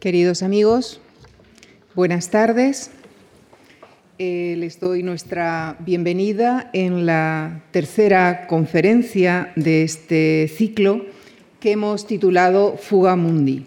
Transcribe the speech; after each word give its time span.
Queridos 0.00 0.42
amigos, 0.42 0.98
buenas 1.94 2.30
tardes. 2.30 2.90
Eh, 4.18 4.54
les 4.56 4.80
doy 4.80 5.02
nuestra 5.02 5.76
bienvenida 5.80 6.70
en 6.72 7.04
la 7.04 7.60
tercera 7.70 8.46
conferencia 8.46 9.52
de 9.56 9.82
este 9.82 10.50
ciclo 10.56 11.04
que 11.60 11.72
hemos 11.72 12.06
titulado 12.06 12.78
Fuga 12.78 13.14
Mundi, 13.14 13.66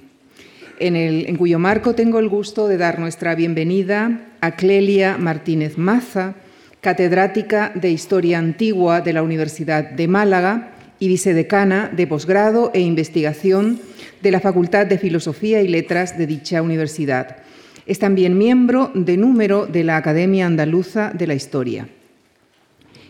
en, 0.79 0.95
en 0.95 1.35
cuyo 1.35 1.59
marco 1.59 1.93
tengo 1.93 2.17
el 2.17 2.29
gusto 2.29 2.67
de 2.67 2.77
dar 2.77 2.97
nuestra 2.97 3.35
bienvenida 3.35 4.21
a 4.41 4.55
Clelia 4.55 5.19
Martínez 5.19 5.77
Maza, 5.77 6.33
catedrática 6.81 7.71
de 7.75 7.91
Historia 7.91 8.39
Antigua 8.39 9.01
de 9.01 9.13
la 9.13 9.21
Universidad 9.21 9.83
de 9.83 10.07
Málaga 10.07 10.72
y 10.99 11.07
vicedecana 11.07 11.91
de 11.95 12.07
posgrado 12.07 12.71
e 12.73 12.79
investigación 12.79 13.79
de 14.21 14.31
la 14.31 14.39
Facultad 14.39 14.85
de 14.85 14.97
Filosofía 14.97 15.61
y 15.61 15.67
Letras 15.67 16.17
de 16.17 16.27
dicha 16.27 16.61
universidad. 16.61 17.37
Es 17.85 17.99
también 17.99 18.37
miembro 18.37 18.91
de 18.93 19.17
número 19.17 19.65
de 19.65 19.83
la 19.83 19.97
Academia 19.97 20.45
Andaluza 20.45 21.11
de 21.13 21.27
la 21.27 21.33
Historia. 21.33 21.87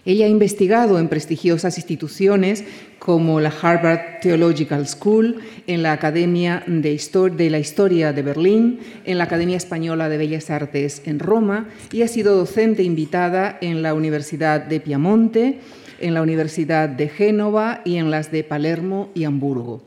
Ella 0.05 0.25
ha 0.25 0.30
investigado 0.30 0.99
en 0.99 1.08
prestigiosas 1.08 1.77
instituciones 1.77 2.66
como 2.99 3.39
la 3.39 3.53
Harvard 3.61 4.20
Theological 4.22 4.86
School, 4.86 5.39
en 5.66 5.81
la 5.81 5.94
Academia 5.94 6.63
de, 6.67 7.00
de, 7.38 7.50
la 7.50 7.59
Historia 7.59 8.11
de 8.11 8.22
Berlín, 8.22 8.80
en 9.05 9.17
la 9.17 9.25
Academia 9.25 9.55
Española 9.55 10.09
de 10.09 10.17
Bellas 10.17 10.50
Artes 10.50 11.02
en 11.05 11.20
Roma 11.20 11.70
y 11.94 12.02
ha 12.02 12.09
sido 12.09 12.36
docente 12.36 12.84
invitada 12.84 13.58
en 13.61 13.81
la 13.81 13.94
Universidad 13.94 14.61
de 14.61 14.81
Piamonte, 14.81 15.59
en 15.99 16.13
la 16.13 16.21
Universidad 16.21 16.89
de 16.89 17.09
Génova 17.09 17.81
y 17.85 17.97
en 17.97 18.11
las 18.11 18.31
de 18.31 18.43
Palermo 18.43 19.09
y 19.13 19.23
Hamburgo. 19.23 19.83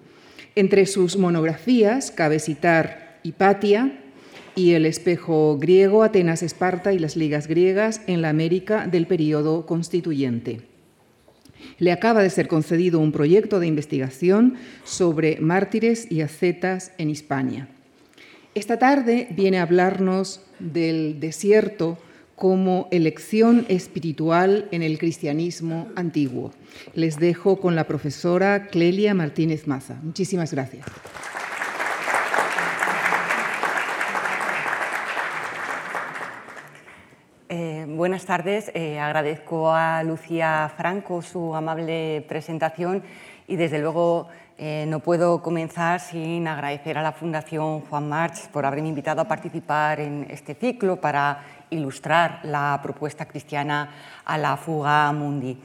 Entre 0.55 0.87
sus 0.87 1.17
monografías 1.17 2.11
cabe 2.11 2.39
citar 2.39 3.19
Hipatia 3.23 4.01
y 4.55 4.73
El 4.73 4.87
espejo 4.87 5.59
griego, 5.59 6.03
Atenas, 6.03 6.43
Esparta 6.43 6.93
y 6.93 6.99
las 6.99 7.17
ligas 7.17 7.47
griegas 7.47 8.01
en 8.07 8.23
la 8.23 8.31
América 8.31 8.87
del 8.87 9.07
período 9.07 9.67
constituyente. 9.67 10.63
Le 11.79 11.93
acaba 11.93 12.23
de 12.23 12.31
ser 12.31 12.49
concedido 12.49 13.01
un 13.01 13.13
proyecto 13.13 13.61
de 13.61 13.67
investigación 13.67 14.55
sobre 14.85 15.39
mártires 15.41 16.11
y 16.11 16.23
ascetas 16.23 16.93
en 16.97 17.11
Hispania. 17.11 17.69
Esta 18.55 18.79
tarde 18.79 19.29
viene 19.33 19.59
a 19.59 19.63
hablarnos 19.63 20.41
del 20.59 21.21
desierto 21.21 21.99
como 22.37 22.87
elección 22.91 23.65
espiritual 23.69 24.69
en 24.71 24.83
el 24.83 24.99
cristianismo 24.99 25.89
antiguo. 25.97 26.53
Les 26.95 27.19
dejo 27.19 27.59
con 27.59 27.75
la 27.75 27.85
profesora 27.85 28.69
Clelia 28.69 29.15
Martínez 29.15 29.67
Maza. 29.67 29.99
Muchísimas 30.03 30.53
gracias. 30.53 30.87
Eh, 37.49 37.87
buenas 37.89 38.27
tardes. 38.27 38.71
Eh, 38.75 38.99
agradezco 38.99 39.73
a 39.73 40.03
Lucía 40.03 40.71
Franco 40.77 41.23
su 41.23 41.55
amable 41.55 42.25
presentación 42.29 43.03
y 43.49 43.57
desde 43.57 43.79
luego 43.79 44.29
eh, 44.59 44.87
no 44.89 45.01
puedo 45.01 45.43
comenzar 45.43 46.01
sin 46.01 46.49
agradecer 46.49 46.97
a 46.97 47.03
la 47.03 47.13
Fundación 47.13 47.83
Juan 47.83 48.09
March 48.09 48.49
por 48.51 48.65
haberme 48.65 48.89
invitado 48.89 49.21
a 49.21 49.29
participar 49.29 50.01
en 50.01 50.27
este 50.31 50.55
ciclo 50.55 50.97
para 50.97 51.45
ilustrar 51.71 52.41
la 52.45 52.79
propuesta 52.83 53.27
cristiana 53.27 53.91
a 54.25 54.39
la 54.39 54.57
fuga 54.57 55.11
mundi. 55.13 55.59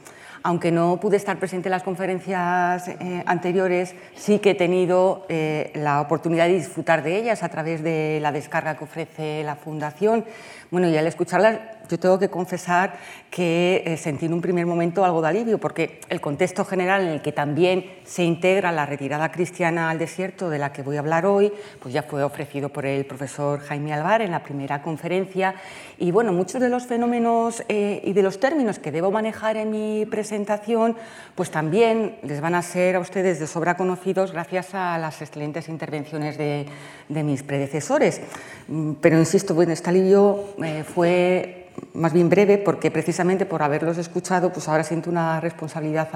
Aunque 0.44 0.72
no 0.72 0.98
pude 0.98 1.16
estar 1.16 1.38
presente 1.38 1.68
en 1.68 1.70
las 1.70 1.84
conferencias 1.84 2.88
eh, 2.88 3.22
anteriores, 3.26 3.94
sí 4.16 4.40
que 4.40 4.50
he 4.50 4.54
tenido 4.56 5.24
eh, 5.28 5.70
la 5.76 6.00
oportunidad 6.00 6.46
de 6.48 6.54
disfrutar 6.54 7.04
de 7.04 7.16
ellas 7.16 7.44
a 7.44 7.48
través 7.48 7.82
de 7.84 8.18
la 8.20 8.32
descarga 8.32 8.76
que 8.76 8.84
ofrece 8.84 9.44
la 9.44 9.54
Fundación. 9.54 10.24
Bueno, 10.72 10.88
y 10.88 10.96
al 10.96 11.06
escucharlas 11.06 11.58
yo 11.90 11.98
tengo 11.98 12.18
que 12.18 12.30
confesar 12.30 12.94
que 13.30 13.82
eh, 13.84 13.98
sentí 13.98 14.24
en 14.24 14.32
un 14.32 14.40
primer 14.40 14.64
momento 14.64 15.04
algo 15.04 15.20
de 15.20 15.28
alivio, 15.28 15.58
porque 15.58 16.00
el 16.08 16.22
contexto 16.22 16.64
general 16.64 17.02
en 17.02 17.08
el 17.08 17.20
que 17.20 17.32
también 17.32 17.84
se 18.04 18.24
integra 18.24 18.72
la 18.72 18.86
retirada 18.86 19.30
cristiana 19.30 19.90
al 19.90 19.98
desierto, 19.98 20.48
de 20.48 20.58
la 20.58 20.72
que 20.72 20.82
voy 20.82 20.96
a 20.96 21.00
hablar 21.00 21.26
hoy, 21.26 21.52
pues 21.80 21.92
ya 21.92 22.02
fue 22.02 22.22
ofrecido 22.22 22.70
por 22.70 22.86
el 22.86 23.04
profesor 23.04 23.60
Jaime 23.60 23.92
Alvar 23.92 24.22
en 24.22 24.30
la 24.30 24.42
primera 24.42 24.80
conferencia. 24.80 25.54
Y 25.98 26.10
bueno, 26.10 26.32
muchos 26.32 26.60
de 26.60 26.70
los 26.70 26.86
fenómenos 26.86 27.62
eh, 27.68 28.00
y 28.04 28.14
de 28.14 28.22
los 28.22 28.40
términos 28.40 28.78
que 28.78 28.90
debo 28.90 29.10
manejar 29.10 29.58
en 29.58 29.70
mi 29.70 30.06
presentación, 30.06 30.96
pues 31.34 31.50
también 31.50 32.16
les 32.22 32.40
van 32.40 32.54
a 32.54 32.62
ser 32.62 32.96
a 32.96 33.00
ustedes 33.00 33.38
de 33.38 33.46
sobra 33.46 33.76
conocidos 33.76 34.32
gracias 34.32 34.74
a 34.74 34.96
las 34.96 35.20
excelentes 35.20 35.68
intervenciones 35.68 36.38
de, 36.38 36.66
de 37.08 37.22
mis 37.22 37.42
predecesores. 37.42 38.22
Mm, 38.68 38.92
pero 39.00 39.18
insisto, 39.18 39.54
bueno, 39.54 39.72
este 39.72 39.90
alivio 39.90 40.54
eh, 40.64 40.84
fue 40.84 41.68
más 41.94 42.12
bien 42.12 42.28
breve 42.28 42.58
porque 42.58 42.90
precisamente 42.90 43.46
por 43.46 43.62
haberlos 43.62 43.96
escuchado 43.96 44.52
pues 44.52 44.68
ahora 44.68 44.84
siento 44.84 45.08
una 45.08 45.40
responsabilidad 45.40 46.08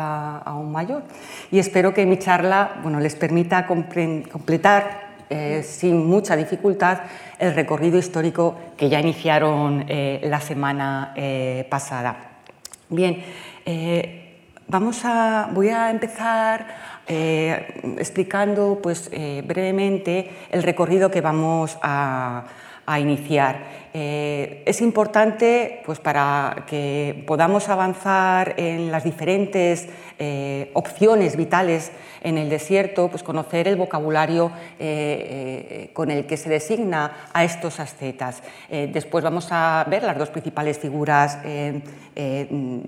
aún 0.45 0.71
mayor 0.71 1.03
y 1.51 1.59
espero 1.59 1.95
que 1.95 2.05
mi 2.05 2.19
charla 2.19 2.77
bueno, 2.83 3.01
les 3.01 3.15
permita 3.15 3.67
completar 3.67 5.07
eh, 5.31 5.63
sin 5.67 6.07
mucha 6.07 6.37
dificultad 6.37 7.01
el 7.39 7.55
recorrido 7.55 7.99
histórico 7.99 8.57
que 8.77 8.89
ya 8.89 9.01
iniciaron 9.01 9.87
eh, 9.89 10.21
la 10.25 10.41
semana 10.41 11.15
pasada. 11.71 12.17
Bien, 12.89 13.25
vamos 14.69 15.01
a, 15.05 15.49
voy 15.53 15.71
a 15.71 15.91
empezar 15.91 16.67
explicando 17.09 18.79
pues, 18.83 19.11
brevemente 19.45 20.31
el 20.51 20.63
recorrido 20.63 21.11
que 21.11 21.21
vamos 21.21 21.77
a 21.83 22.45
iniciar. 23.01 23.86
Eh, 23.99 24.63
es 24.67 24.83
importante 24.83 25.81
pues, 25.87 26.01
para 26.01 26.67
que 26.67 27.25
podamos 27.27 27.71
avanzar 27.71 28.53
en 28.59 28.93
las 28.93 29.05
diferentes 29.05 29.89
eh, 30.19 30.71
opciones 30.75 31.37
vitales 31.37 31.93
en 32.23 32.39
el 32.39 32.49
desierto, 32.49 33.09
pues 33.09 33.23
conocer 33.23 33.69
el 33.69 33.77
vocabulario 33.77 34.51
eh, 34.79 35.91
con 35.93 36.11
el 36.11 36.27
que 36.27 36.37
se 36.37 36.49
designa 36.49 37.29
a 37.33 37.45
estos 37.45 37.79
ascetas. 37.81 38.43
después 38.69 39.23
vamos 39.23 39.49
a 39.51 39.87
ver 39.89 40.03
las 40.03 40.19
dos 40.19 40.31
principales 40.31 40.79
figuras 40.79 41.43
de 41.45 41.83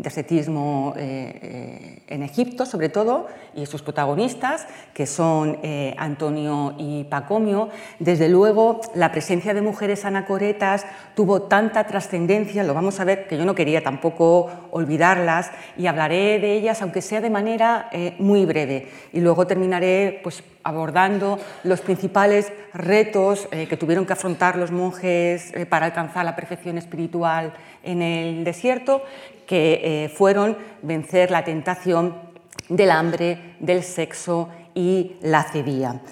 ascetismo 0.04 0.94
en 0.96 2.22
Egipto, 2.22 2.66
sobre 2.66 2.88
todo, 2.88 3.28
y 3.54 3.66
sus 3.66 3.82
protagonistas, 3.82 4.66
que 4.92 5.06
son 5.06 5.58
Antonio 5.96 6.74
y 6.78 7.04
Pacomio. 7.04 7.68
Desde 7.98 8.28
luego, 8.28 8.80
la 8.94 9.12
presencia 9.12 9.54
de 9.54 9.62
mujeres 9.62 10.04
anacoretas 10.04 10.86
tuvo 11.14 11.42
tanta 11.42 11.84
trascendencia, 11.84 12.64
lo 12.64 12.74
vamos 12.74 12.98
a 12.98 13.04
ver, 13.04 13.28
que 13.28 13.36
yo 13.36 13.44
no 13.44 13.54
quería 13.54 13.82
tampoco 13.82 14.50
olvidarlas 14.70 15.50
y 15.76 15.86
hablaré 15.86 16.38
de 16.38 16.54
ellas, 16.54 16.82
aunque 16.82 17.02
sea 17.02 17.17
de 17.20 17.30
manera 17.30 17.88
eh, 17.92 18.14
muy 18.18 18.44
breve. 18.44 18.88
Y 19.12 19.20
luego 19.20 19.46
terminaré 19.46 20.20
pues, 20.22 20.42
abordando 20.62 21.38
los 21.64 21.80
principales 21.80 22.52
retos 22.74 23.48
eh, 23.50 23.66
que 23.66 23.76
tuvieron 23.76 24.06
que 24.06 24.12
afrontar 24.12 24.56
los 24.56 24.70
monjes 24.70 25.52
eh, 25.54 25.66
para 25.66 25.86
alcanzar 25.86 26.24
la 26.24 26.36
perfección 26.36 26.78
espiritual 26.78 27.52
en 27.82 28.02
el 28.02 28.44
desierto, 28.44 29.02
que 29.46 30.12
fueron 30.14 30.58
vencer 30.82 31.30
la 31.30 31.42
tentación 31.42 32.14
del 32.68 32.90
hambre, 32.90 33.54
del 33.60 33.82
sexo 33.82 34.50
y 34.74 35.16
la 35.22 35.42
cedía. 35.44 36.02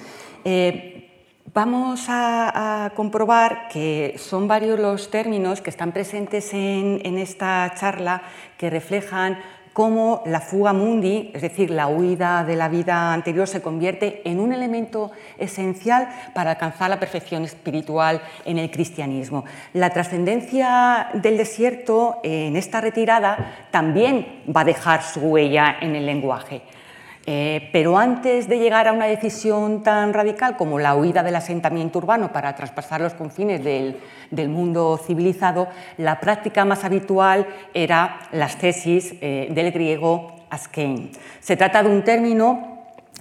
Vamos 1.56 2.04
a, 2.10 2.92
comprobar 2.94 3.68
que 3.68 4.16
son 4.18 4.46
varios 4.46 4.78
los 4.78 5.10
términos 5.10 5.62
que 5.62 5.70
están 5.70 5.90
presentes 5.90 6.52
en, 6.52 7.16
esta 7.16 7.72
charla 7.74 8.20
que 8.58 8.68
reflejan 8.68 9.38
cómo 9.76 10.22
la 10.24 10.40
fuga 10.40 10.72
mundi, 10.72 11.30
es 11.34 11.42
decir, 11.42 11.70
la 11.70 11.86
huida 11.86 12.44
de 12.44 12.56
la 12.56 12.70
vida 12.70 13.12
anterior, 13.12 13.46
se 13.46 13.60
convierte 13.60 14.22
en 14.24 14.40
un 14.40 14.54
elemento 14.54 15.10
esencial 15.36 16.08
para 16.32 16.52
alcanzar 16.52 16.88
la 16.88 16.98
perfección 16.98 17.44
espiritual 17.44 18.22
en 18.46 18.56
el 18.56 18.70
cristianismo. 18.70 19.44
La 19.74 19.90
trascendencia 19.90 21.08
del 21.12 21.36
desierto 21.36 22.20
en 22.22 22.56
esta 22.56 22.80
retirada 22.80 23.66
también 23.70 24.44
va 24.48 24.62
a 24.62 24.64
dejar 24.64 25.02
su 25.02 25.20
huella 25.20 25.76
en 25.78 25.94
el 25.94 26.06
lenguaje. 26.06 26.62
Eh, 27.28 27.70
pero 27.72 27.98
antes 27.98 28.48
de 28.48 28.60
llegar 28.60 28.86
a 28.86 28.92
una 28.92 29.06
decisión 29.06 29.82
tan 29.82 30.12
radical 30.12 30.56
como 30.56 30.78
la 30.78 30.94
huida 30.94 31.24
del 31.24 31.34
asentamiento 31.34 31.98
urbano 31.98 32.32
para 32.32 32.54
traspasar 32.54 33.00
los 33.00 33.14
confines 33.14 33.64
del, 33.64 33.98
mundo 34.48 35.00
civilizado, 35.04 35.66
la 35.98 36.20
práctica 36.20 36.64
más 36.64 36.84
habitual 36.84 37.46
era 37.74 38.20
las 38.30 38.58
tesis 38.58 39.16
eh, 39.20 39.48
del 39.50 39.72
griego 39.72 40.36
askein. 40.50 41.10
Se 41.40 41.56
trata 41.56 41.82
de 41.82 41.90
un 41.90 42.04
término 42.04 42.75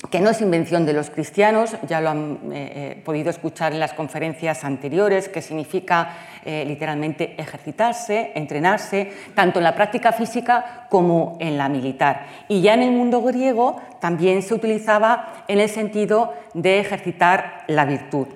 que 0.09 0.19
no 0.19 0.29
es 0.29 0.41
invención 0.41 0.85
de 0.85 0.93
los 0.93 1.09
cristianos, 1.09 1.75
ya 1.87 1.99
lo 2.01 2.09
han 2.09 2.39
eh, 2.51 3.01
podido 3.03 3.29
escuchar 3.29 3.73
en 3.73 3.79
las 3.79 3.93
conferencias 3.93 4.63
anteriores, 4.63 5.29
que 5.29 5.41
significa 5.41 6.09
eh, 6.43 6.63
literalmente 6.67 7.33
ejercitarse, 7.41 8.31
entrenarse, 8.35 9.11
tanto 9.33 9.59
en 9.59 9.63
la 9.63 9.73
práctica 9.73 10.11
física 10.11 10.85
como 10.89 11.37
en 11.39 11.57
la 11.57 11.69
militar. 11.69 12.27
Y 12.47 12.61
ya 12.61 12.75
en 12.75 12.83
el 12.83 12.91
mundo 12.91 13.21
griego 13.23 13.81
también 13.99 14.43
se 14.43 14.53
utilizaba 14.53 15.43
en 15.47 15.59
el 15.59 15.69
sentido 15.69 16.33
de 16.53 16.79
ejercitar 16.79 17.63
la 17.67 17.85
virtud. 17.85 18.27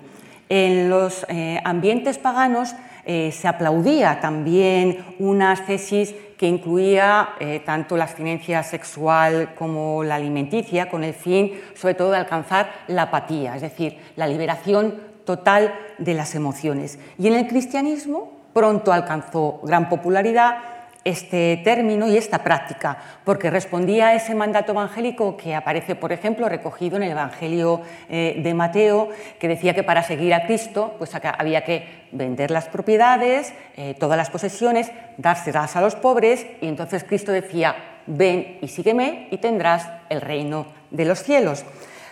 En 0.50 0.90
los 0.90 1.24
eh, 1.30 1.62
ambientes 1.64 2.18
paganos 2.18 2.74
eh, 3.06 3.32
se 3.32 3.48
aplaudía 3.48 4.20
también 4.20 5.06
una 5.20 5.52
ascesis 5.52 6.16
que 6.40 6.48
incluía 6.48 7.32
eh, 7.42 7.62
tanto 7.66 7.98
la 7.98 8.06
abstinencia 8.06 8.64
sexual 8.64 9.56
como 9.56 10.06
la 10.06 10.16
alimenticia, 10.16 10.90
con 10.90 11.04
el 11.04 11.14
fin, 11.14 11.60
sobre 11.76 11.96
todo, 11.96 12.12
de 12.12 12.18
alcanzar 12.18 12.72
la 12.88 13.04
apatía, 13.04 13.58
es 13.58 13.62
decir, 13.62 13.98
la 14.16 14.26
liberación 14.26 15.02
total 15.26 15.76
de 15.98 16.14
las 16.14 16.36
emociones. 16.36 16.98
Y 17.18 17.28
en 17.28 17.34
el 17.34 17.46
cristianismo 17.46 18.32
pronto 18.54 18.94
alcanzó 18.94 19.60
gran 19.64 19.90
popularidad 19.90 20.60
este 21.04 21.62
término 21.64 22.08
y 22.08 22.18
esta 22.18 22.44
práctica, 22.44 22.98
porque 23.24 23.50
respondía 23.50 24.10
a 24.10 24.16
ese 24.16 24.36
mandato 24.36 24.74
evangélico 24.74 25.38
que 25.38 25.56
aparece, 25.56 25.96
por 25.96 26.12
ejemplo, 26.12 26.50
recogido 26.50 26.98
en 26.98 27.04
el 27.04 27.12
Evangelio 27.12 27.82
eh, 28.10 28.40
de 28.44 28.54
Mateo, 28.54 29.10
que 29.40 29.48
decía 29.48 29.74
que 29.74 29.84
para 29.84 30.04
seguir 30.04 30.34
a 30.34 30.46
Cristo 30.46 30.96
pues 30.98 31.12
había 31.16 31.64
que 31.64 32.08
vender 32.12 32.52
las 32.52 32.68
propiedades, 32.68 33.54
eh, 33.78 33.96
todas 33.98 34.18
las 34.18 34.30
posesiones, 34.30 34.92
dárselas 35.18 35.76
a 35.76 35.82
los 35.82 35.96
pobres, 35.96 36.46
y 36.62 36.68
entonces 36.68 37.04
Cristo 37.06 37.32
decía, 37.32 37.76
ven 38.06 38.58
y 38.62 38.68
sígueme 38.68 39.28
y 39.32 39.38
tendrás 39.38 39.88
el 40.10 40.20
reino 40.22 40.68
de 40.92 41.06
los 41.06 41.24
cielos. 41.24 41.64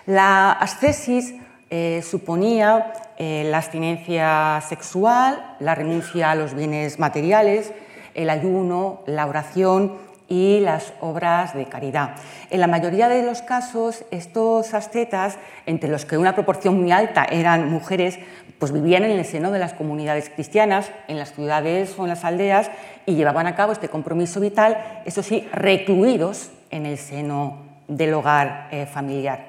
La 0.05 0.51
ascesis 0.51 1.35
eh, 1.69 2.01
suponía 2.09 2.93
la 3.19 3.57
abstinencia 3.57 4.61
sexual, 4.69 5.55
la 5.59 5.73
renuncia 5.73 6.29
a 6.29 6.35
los 6.35 6.53
bienes 6.53 6.99
materiales, 6.99 7.73
el 8.17 8.29
ayuno, 8.29 9.03
la 9.05 9.25
oración 9.25 9.93
y 10.27 10.59
las 10.59 10.91
obras 10.99 11.53
de 11.53 11.65
caridad. 11.65 12.15
En 12.49 12.59
la 12.59 12.67
mayoría 12.67 13.07
de 13.07 13.23
los 13.23 13.41
casos, 13.41 14.03
estos 14.11 14.73
ascetas, 14.73 15.37
entre 15.65 15.89
los 15.89 16.03
que 16.03 16.17
una 16.17 16.35
proporción 16.35 16.81
muy 16.81 16.91
alta 16.91 17.23
eran 17.23 17.69
mujeres, 17.71 18.19
pues 18.59 18.73
vivían 18.73 19.03
en 19.05 19.11
el 19.11 19.23
seno 19.23 19.51
de 19.51 19.59
las 19.59 19.73
comunidades 19.73 20.29
cristianas, 20.29 20.91
en 21.07 21.17
las 21.17 21.33
ciudades 21.33 21.97
o 21.97 22.03
en 22.03 22.09
las 22.09 22.25
aldeas, 22.25 22.69
y 23.05 23.15
llevaban 23.15 23.47
a 23.47 23.55
cabo 23.55 23.71
este 23.71 23.87
compromiso 23.87 24.41
vital, 24.41 25.01
eso 25.05 25.23
sí, 25.23 25.47
recluidos 25.53 26.49
en 26.71 26.85
el 26.85 26.97
seno 26.97 27.59
del 27.87 28.13
hogar 28.13 28.67
eh, 28.71 28.85
familiar. 28.85 29.45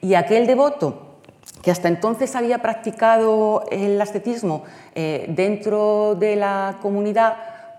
Y 0.00 0.14
aquel 0.14 0.46
devoto 0.46 1.20
que 1.62 1.70
hasta 1.70 1.88
entonces 1.88 2.34
había 2.34 2.58
practicado 2.58 3.64
el 3.70 4.00
ascetismo 4.00 4.64
eh, 4.94 5.26
dentro 5.28 6.14
de 6.14 6.36
la 6.36 6.78
comunidad, 6.80 7.36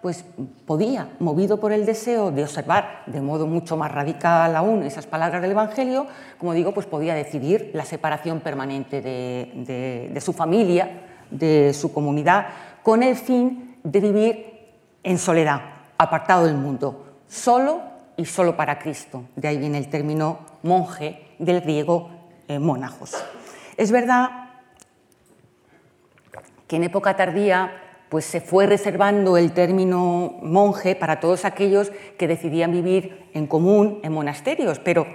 pues 0.07 0.23
podía, 0.65 1.09
movido 1.19 1.59
por 1.59 1.73
el 1.73 1.85
deseo 1.85 2.31
de 2.31 2.43
observar 2.43 3.03
de 3.07 3.19
modo 3.19 3.45
mucho 3.45 3.75
más 3.75 3.91
radical 3.91 4.55
aún 4.55 4.83
esas 4.83 5.05
palabras 5.05 5.41
del 5.41 5.51
Evangelio, 5.51 6.07
como 6.37 6.53
digo, 6.53 6.73
pues 6.73 6.85
podía 6.85 7.13
decidir 7.13 7.71
la 7.73 7.83
separación 7.83 8.39
permanente 8.39 9.01
de, 9.01 10.17
su 10.21 10.31
familia, 10.31 11.01
de 11.29 11.73
su 11.73 11.91
comunidad, 11.91 12.47
con 12.83 13.03
el 13.03 13.17
fin 13.17 13.75
de 13.83 13.99
vivir 13.99 14.45
en 15.03 15.17
soledad, 15.17 15.59
apartado 15.97 16.45
del 16.45 16.55
mundo, 16.55 17.05
solo 17.27 17.81
y 18.15 18.23
solo 18.23 18.55
para 18.55 18.79
Cristo. 18.79 19.25
De 19.35 19.49
ahí 19.49 19.57
viene 19.57 19.77
el 19.77 19.89
término 19.89 20.39
monje 20.63 21.35
del 21.37 21.59
griego 21.59 22.11
eh, 22.47 22.59
monajos. 22.59 23.11
Es 23.75 23.91
verdad 23.91 24.51
que 26.65 26.77
en 26.77 26.85
época 26.85 27.17
tardía 27.17 27.86
pues 28.09 28.25
se 28.25 28.41
fue 28.41 28.65
reservando 28.65 29.37
el 29.37 29.51
término 29.51 30.35
monje 30.41 30.95
para 30.95 31.19
todos 31.19 31.45
aquellos 31.45 31.91
que 32.17 32.27
decidían 32.27 32.71
vivir 32.71 33.27
en 33.33 33.47
común 33.47 33.99
en 34.03 34.13
monasterios, 34.13 34.79
pero 34.79 35.05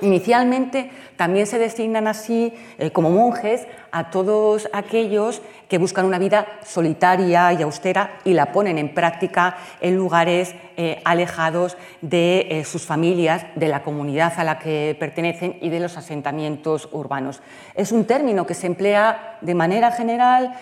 inicialmente 0.00 0.90
también 1.16 1.46
se 1.46 1.58
designan 1.58 2.06
así 2.06 2.52
eh, 2.78 2.90
como 2.90 3.10
monjes 3.10 3.66
a 3.90 4.10
todos 4.10 4.68
aquellos 4.72 5.42
que 5.68 5.78
buscan 5.78 6.04
una 6.04 6.18
vida 6.18 6.46
solitaria 6.64 7.52
y 7.52 7.62
austera 7.62 8.18
y 8.24 8.34
la 8.34 8.52
ponen 8.52 8.78
en 8.78 8.94
práctica 8.94 9.56
en 9.80 9.96
lugares 9.96 10.54
eh, 10.76 11.00
alejados 11.04 11.76
de 12.02 12.46
eh, 12.50 12.64
sus 12.64 12.86
familias, 12.86 13.46
de 13.56 13.68
la 13.68 13.82
comunidad 13.82 14.34
a 14.36 14.44
la 14.44 14.58
que 14.58 14.96
pertenecen 15.00 15.58
y 15.60 15.70
de 15.70 15.80
los 15.80 15.96
asentamientos 15.96 16.88
urbanos. 16.92 17.42
Es 17.74 17.90
un 17.90 18.04
término 18.04 18.46
que 18.46 18.54
se 18.54 18.66
emplea 18.68 19.38
de 19.40 19.54
manera 19.54 19.90
general 19.90 20.54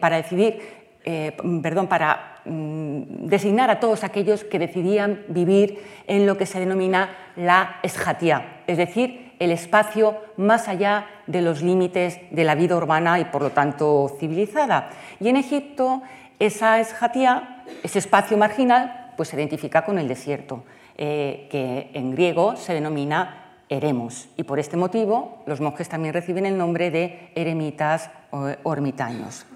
para 0.00 0.16
decidir 0.16 0.79
eh, 1.04 1.36
perdón, 1.62 1.86
para 1.86 2.40
mm, 2.44 3.26
designar 3.26 3.70
a 3.70 3.80
todos 3.80 4.04
aquellos 4.04 4.44
que 4.44 4.58
decidían 4.58 5.24
vivir 5.28 5.82
en 6.06 6.26
lo 6.26 6.36
que 6.36 6.46
se 6.46 6.60
denomina 6.60 7.10
la 7.36 7.78
esjatía, 7.82 8.62
es 8.66 8.76
decir, 8.76 9.32
el 9.38 9.50
espacio 9.50 10.16
más 10.36 10.68
allá 10.68 11.06
de 11.26 11.40
los 11.40 11.62
límites 11.62 12.20
de 12.30 12.44
la 12.44 12.54
vida 12.54 12.76
urbana 12.76 13.18
y 13.18 13.24
por 13.24 13.40
lo 13.40 13.50
tanto 13.50 14.14
civilizada. 14.20 14.90
Y 15.18 15.28
en 15.28 15.36
Egipto 15.36 16.02
esa 16.38 16.78
esjatía, 16.78 17.64
ese 17.82 17.98
espacio 17.98 18.36
marginal, 18.36 19.12
pues 19.16 19.30
se 19.30 19.36
identifica 19.36 19.84
con 19.84 19.98
el 19.98 20.08
desierto, 20.08 20.64
eh, 20.98 21.48
que 21.50 21.90
en 21.94 22.10
griego 22.10 22.56
se 22.56 22.74
denomina 22.74 23.62
eremos. 23.70 24.28
Y 24.36 24.42
por 24.42 24.58
este 24.58 24.76
motivo 24.76 25.42
los 25.46 25.60
monjes 25.60 25.88
también 25.88 26.12
reciben 26.12 26.44
el 26.44 26.58
nombre 26.58 26.90
de 26.90 27.30
eremitas 27.34 28.10
o 28.30 28.72
ermitaños. 28.72 29.46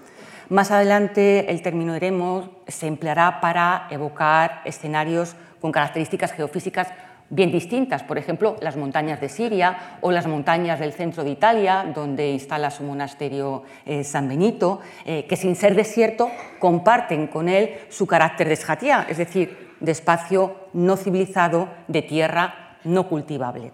Más 0.49 0.69
adelante 0.69 1.51
el 1.51 1.61
término 1.61 1.95
eremos 1.95 2.49
se 2.67 2.87
empleará 2.87 3.41
para 3.41 3.87
evocar 3.89 4.61
escenarios 4.65 5.35
con 5.59 5.71
características 5.71 6.33
geofísicas 6.33 6.89
bien 7.29 7.51
distintas, 7.51 8.03
por 8.03 8.19
ejemplo, 8.19 8.55
las 8.61 8.77
montañas 8.77 9.19
de 9.19 9.29
Siria 9.29 9.97
o 10.01 10.11
las 10.11 10.27
montañas 10.27 10.79
del 10.79 10.93
centro 10.93 11.23
de 11.23 11.31
Italia, 11.31 11.91
donde 11.93 12.31
instala 12.31 12.69
su 12.69 12.83
monasterio 12.83 13.63
eh, 13.85 14.03
San 14.03 14.29
Benito, 14.29 14.81
eh, 15.05 15.25
que 15.25 15.35
sin 15.35 15.55
ser 15.55 15.75
desierto 15.75 16.29
comparten 16.59 17.27
con 17.27 17.49
él 17.49 17.79
su 17.89 18.05
carácter 18.05 18.47
de 18.47 18.53
es 19.09 19.17
decir, 19.17 19.73
de 19.79 19.91
espacio 19.91 20.55
no 20.73 20.97
civilizado, 20.97 21.69
de 21.87 22.01
tierra 22.03 22.77
no 22.83 23.09
cultivable. 23.09 23.71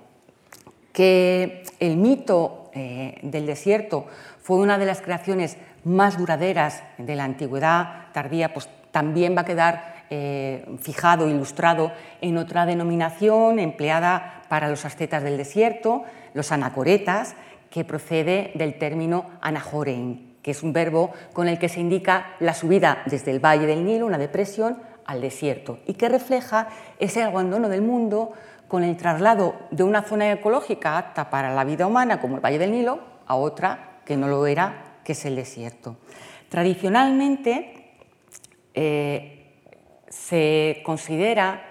Que 0.94 1.64
el 1.80 1.98
mito 1.98 2.62
eh, 2.74 3.20
del 3.22 3.46
desierto 3.46 4.06
fue 4.52 4.60
una 4.60 4.78
de 4.78 4.86
las 4.86 5.00
creaciones 5.00 5.56
más 5.86 6.18
duraderas 6.18 6.84
de 6.98 7.16
la 7.16 7.24
antigüedad. 7.24 8.08
Tardía, 8.12 8.54
pues 8.54 8.68
también 8.92 9.34
va 9.34 9.44
a 9.44 9.46
quedar 9.46 10.04
eh, 10.10 10.66
fijado, 10.78 11.30
ilustrado 11.30 11.94
en 12.20 12.38
otra 12.38 12.66
denominación 12.66 13.60
empleada 13.60 14.42
para 14.50 14.68
los 14.68 14.84
ascetas 14.84 15.24
del 15.24 15.38
desierto, 15.38 16.04
los 16.34 16.52
anacoretas, 16.52 17.36
que 17.70 17.86
procede 17.86 18.52
del 18.56 18.78
término 18.78 19.24
anajorein, 19.40 20.36
que 20.42 20.52
es 20.52 20.64
un 20.64 20.74
verbo 20.74 21.12
con 21.32 21.48
el 21.48 21.58
que 21.58 21.70
se 21.70 21.80
indica 21.80 22.34
la 22.42 22.54
subida 22.54 23.04
desde 23.06 23.32
el 23.32 23.40
valle 23.40 23.68
del 23.68 23.86
Nilo, 23.86 24.06
una 24.06 24.18
depresión, 24.18 24.80
al 25.06 25.22
desierto, 25.22 25.80
y 25.88 25.94
que 25.94 26.10
refleja 26.10 26.68
ese 27.00 27.24
abandono 27.24 27.70
del 27.70 27.84
mundo 27.84 28.34
con 28.68 28.84
el 28.84 28.98
traslado 28.98 29.56
de 29.72 29.84
una 29.84 30.02
zona 30.02 30.30
ecológica 30.30 30.98
apta 30.98 31.30
para 31.30 31.56
la 31.56 31.64
vida 31.64 31.88
humana, 31.88 32.20
como 32.20 32.36
el 32.36 32.44
Valle 32.44 32.60
del 32.60 32.74
Nilo, 32.74 33.00
a 33.28 33.36
otra 33.36 33.91
que 34.12 34.18
no 34.18 34.28
lo 34.28 34.46
era 34.46 35.00
que 35.06 35.14
es 35.14 35.24
el 35.24 35.38
desierto. 35.38 35.96
Tradicionalmente 36.50 37.94
eh, 38.74 39.54
se 40.10 40.82
considera 40.84 41.64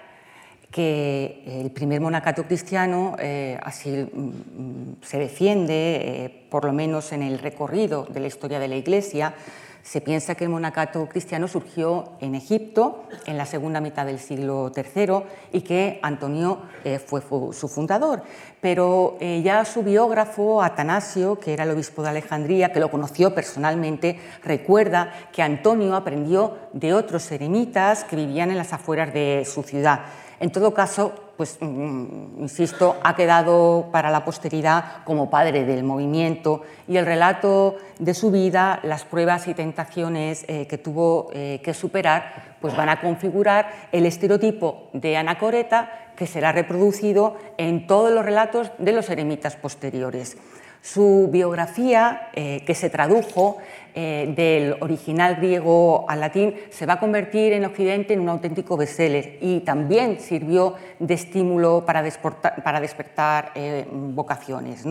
que 0.71 1.43
el 1.45 1.69
primer 1.69 2.01
monacato 2.01 2.45
cristiano, 2.47 3.15
eh, 3.19 3.59
así 3.61 3.91
mm, 3.91 5.03
se 5.03 5.19
defiende, 5.19 5.73
eh, 5.75 6.47
por 6.49 6.65
lo 6.65 6.73
menos 6.73 7.11
en 7.11 7.21
el 7.21 7.37
recorrido 7.37 8.07
de 8.09 8.21
la 8.21 8.27
historia 8.27 8.57
de 8.57 8.69
la 8.69 8.77
Iglesia, 8.77 9.35
se 9.83 10.01
piensa 10.01 10.35
que 10.35 10.43
el 10.43 10.49
monacato 10.49 11.07
cristiano 11.07 11.47
surgió 11.47 12.13
en 12.19 12.35
Egipto 12.35 13.03
en 13.25 13.37
la 13.37 13.45
segunda 13.45 13.81
mitad 13.81 14.05
del 14.05 14.19
siglo 14.19 14.71
III 14.75 15.23
y 15.51 15.61
que 15.61 15.99
Antonio 16.01 16.59
eh, 16.83 16.99
fue 16.99 17.21
su 17.21 17.67
fundador. 17.67 18.23
Pero 18.61 19.17
eh, 19.19 19.41
ya 19.43 19.65
su 19.65 19.83
biógrafo, 19.83 20.61
Atanasio, 20.61 21.39
que 21.39 21.53
era 21.53 21.63
el 21.63 21.71
obispo 21.71 22.03
de 22.03 22.09
Alejandría, 22.09 22.71
que 22.71 22.79
lo 22.79 22.91
conoció 22.91 23.33
personalmente, 23.33 24.19
recuerda 24.43 25.11
que 25.31 25.41
Antonio 25.41 25.95
aprendió 25.95 26.57
de 26.73 26.93
otros 26.93 27.31
eremitas 27.31 28.03
que 28.03 28.15
vivían 28.15 28.51
en 28.51 28.57
las 28.57 28.73
afueras 28.73 29.13
de 29.13 29.47
su 29.51 29.63
ciudad. 29.63 30.01
En 30.39 30.51
todo 30.51 30.73
caso, 30.73 31.13
pues 31.41 31.57
mm, 31.59 32.39
insisto, 32.39 32.97
ha 33.01 33.15
quedado 33.15 33.89
para 33.91 34.11
la 34.11 34.23
posteridad 34.23 35.03
como 35.05 35.31
padre 35.31 35.65
del 35.65 35.83
movimiento 35.83 36.61
y 36.87 36.97
el 36.97 37.05
relato 37.07 37.77
de 37.97 38.13
su 38.13 38.29
vida, 38.29 38.79
las 38.83 39.05
pruebas 39.05 39.47
y 39.47 39.55
tentaciones 39.55 40.45
eh, 40.47 40.67
que 40.67 40.77
tuvo 40.77 41.31
eh, 41.33 41.59
que 41.63 41.73
superar, 41.73 42.57
pues 42.61 42.77
van 42.77 42.89
a 42.89 43.01
configurar 43.01 43.71
el 43.91 44.05
estereotipo 44.05 44.89
de 44.93 45.17
anacoreta 45.17 46.11
que 46.15 46.27
será 46.27 46.51
reproducido 46.51 47.37
en 47.57 47.87
todos 47.87 48.13
los 48.13 48.23
relatos 48.23 48.69
de 48.77 48.91
los 48.91 49.09
eremitas 49.09 49.55
posteriores. 49.55 50.37
Su 50.83 51.29
biografía, 51.31 52.29
eh, 52.33 52.63
que 52.67 52.75
se 52.75 52.91
tradujo 52.91 53.57
eh, 53.93 54.33
del 54.35 54.75
original 54.81 55.35
griego 55.35 56.05
al 56.07 56.19
latín, 56.19 56.55
se 56.69 56.85
va 56.85 56.93
a 56.93 56.99
convertir 56.99 57.53
en 57.53 57.65
Occidente 57.65 58.13
en 58.13 58.21
un 58.21 58.29
auténtico 58.29 58.77
bestseller 58.77 59.37
y 59.41 59.61
también 59.61 60.19
sirvió 60.19 60.75
de 60.99 61.13
estímulo 61.13 61.85
para, 61.85 62.01
despertar 62.01 63.51
eh, 63.55 63.85
vocaciones. 63.91 64.85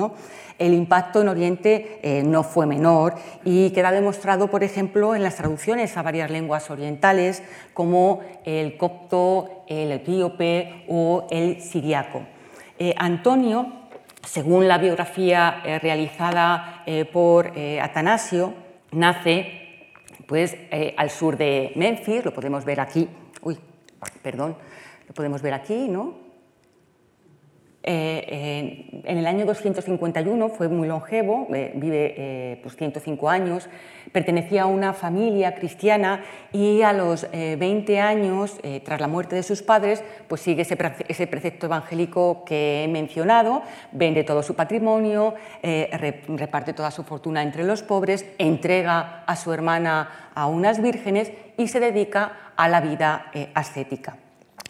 El 0.58 0.74
impacto 0.74 1.22
en 1.22 1.28
Oriente 1.28 2.22
no 2.24 2.42
fue 2.42 2.66
menor 2.66 3.14
y 3.44 3.70
queda 3.70 3.90
demostrado, 3.92 4.48
por 4.48 4.62
ejemplo, 4.62 5.14
en 5.14 5.22
las 5.22 5.36
traducciones 5.36 5.96
a 5.96 6.02
varias 6.02 6.30
lenguas 6.30 6.70
orientales 6.70 7.42
como 7.72 8.20
el 8.44 8.76
copto, 8.76 9.64
el 9.68 9.92
etíope 9.92 10.84
o 10.88 11.26
el 11.30 11.62
siriaco. 11.62 12.22
Antonio 12.96 13.80
según 14.24 14.68
la 14.68 14.78
biografía 14.78 15.62
eh, 15.64 15.78
realizada 15.78 16.82
eh, 16.86 17.04
por 17.04 17.52
eh, 17.56 17.80
Atanasio, 17.80 18.54
nace 18.92 19.90
pues, 20.26 20.56
al 20.96 21.10
sur 21.10 21.36
de 21.36 21.72
Memphis, 21.76 22.24
lo 22.24 22.32
podemos 22.32 22.64
ver 22.64 22.80
aquí, 22.80 23.08
uy, 23.42 23.58
perdón, 24.22 24.56
lo 25.08 25.14
podemos 25.14 25.42
ver 25.42 25.54
aquí, 25.54 25.88
¿no? 25.88 26.29
Eh, 27.82 29.02
en 29.04 29.16
el 29.16 29.26
año 29.26 29.46
251 29.46 30.48
fue 30.50 30.68
muy 30.68 30.86
longevo, 30.86 31.48
eh, 31.54 31.72
vive 31.74 32.60
105 32.62 33.20
pues, 33.20 33.32
años, 33.32 33.68
pertenecía 34.12 34.62
a 34.62 34.66
una 34.66 34.92
familia 34.92 35.54
cristiana 35.54 36.22
y 36.52 36.82
a 36.82 36.92
los 36.92 37.26
20 37.30 37.92
eh, 37.92 38.00
años, 38.00 38.58
tras 38.84 39.00
la 39.00 39.08
muerte 39.08 39.34
de 39.36 39.42
sus 39.42 39.62
padres, 39.62 40.02
pues 40.28 40.42
sigue 40.42 40.62
ese, 40.62 41.26
precepto 41.26 41.66
evangélico 41.66 42.44
que 42.44 42.84
he 42.84 42.88
mencionado, 42.88 43.62
vende 43.92 44.24
todo 44.24 44.42
su 44.42 44.54
patrimonio, 44.54 45.34
reparte 45.62 46.74
toda 46.74 46.90
su 46.90 47.04
fortuna 47.04 47.42
entre 47.42 47.64
los 47.64 47.82
pobres, 47.82 48.26
entrega 48.38 49.24
a 49.26 49.36
su 49.36 49.52
hermana 49.52 50.30
a 50.34 50.46
unas 50.46 50.82
vírgenes 50.82 51.32
y 51.56 51.68
se 51.68 51.80
dedica 51.80 52.52
a 52.56 52.68
la 52.68 52.80
vida 52.80 53.30
ascética. 53.54 54.16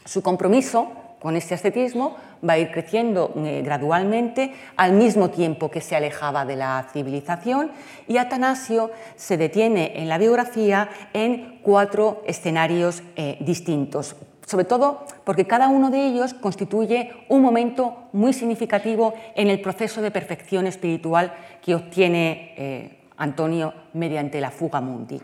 Su 0.04 0.22
compromiso 0.22 1.09
con 1.20 1.36
este 1.36 1.54
ascetismo 1.54 2.16
va 2.46 2.54
a 2.54 2.58
ir 2.58 2.72
creciendo 2.72 3.32
eh, 3.36 3.62
gradualmente 3.64 4.52
al 4.76 4.92
mismo 4.92 5.30
tiempo 5.30 5.70
que 5.70 5.80
se 5.80 5.94
alejaba 5.94 6.44
de 6.44 6.56
la 6.56 6.86
civilización 6.92 7.70
y 8.08 8.16
Atanasio 8.16 8.90
se 9.16 9.36
detiene 9.36 10.00
en 10.00 10.08
la 10.08 10.18
biografía 10.18 10.88
en 11.12 11.60
cuatro 11.62 12.22
escenarios 12.26 13.02
eh, 13.16 13.36
distintos, 13.40 14.16
sobre 14.46 14.64
todo 14.64 15.04
porque 15.24 15.46
cada 15.46 15.68
uno 15.68 15.90
de 15.90 16.06
ellos 16.06 16.34
constituye 16.34 17.12
un 17.28 17.42
momento 17.42 18.08
muy 18.12 18.32
significativo 18.32 19.14
en 19.36 19.48
el 19.50 19.60
proceso 19.60 20.02
de 20.02 20.10
perfección 20.10 20.66
espiritual 20.66 21.34
que 21.62 21.74
obtiene 21.74 22.54
eh, 22.56 22.96
Antonio 23.18 23.74
mediante 23.92 24.40
la 24.40 24.50
fuga 24.50 24.80
mundi. 24.80 25.20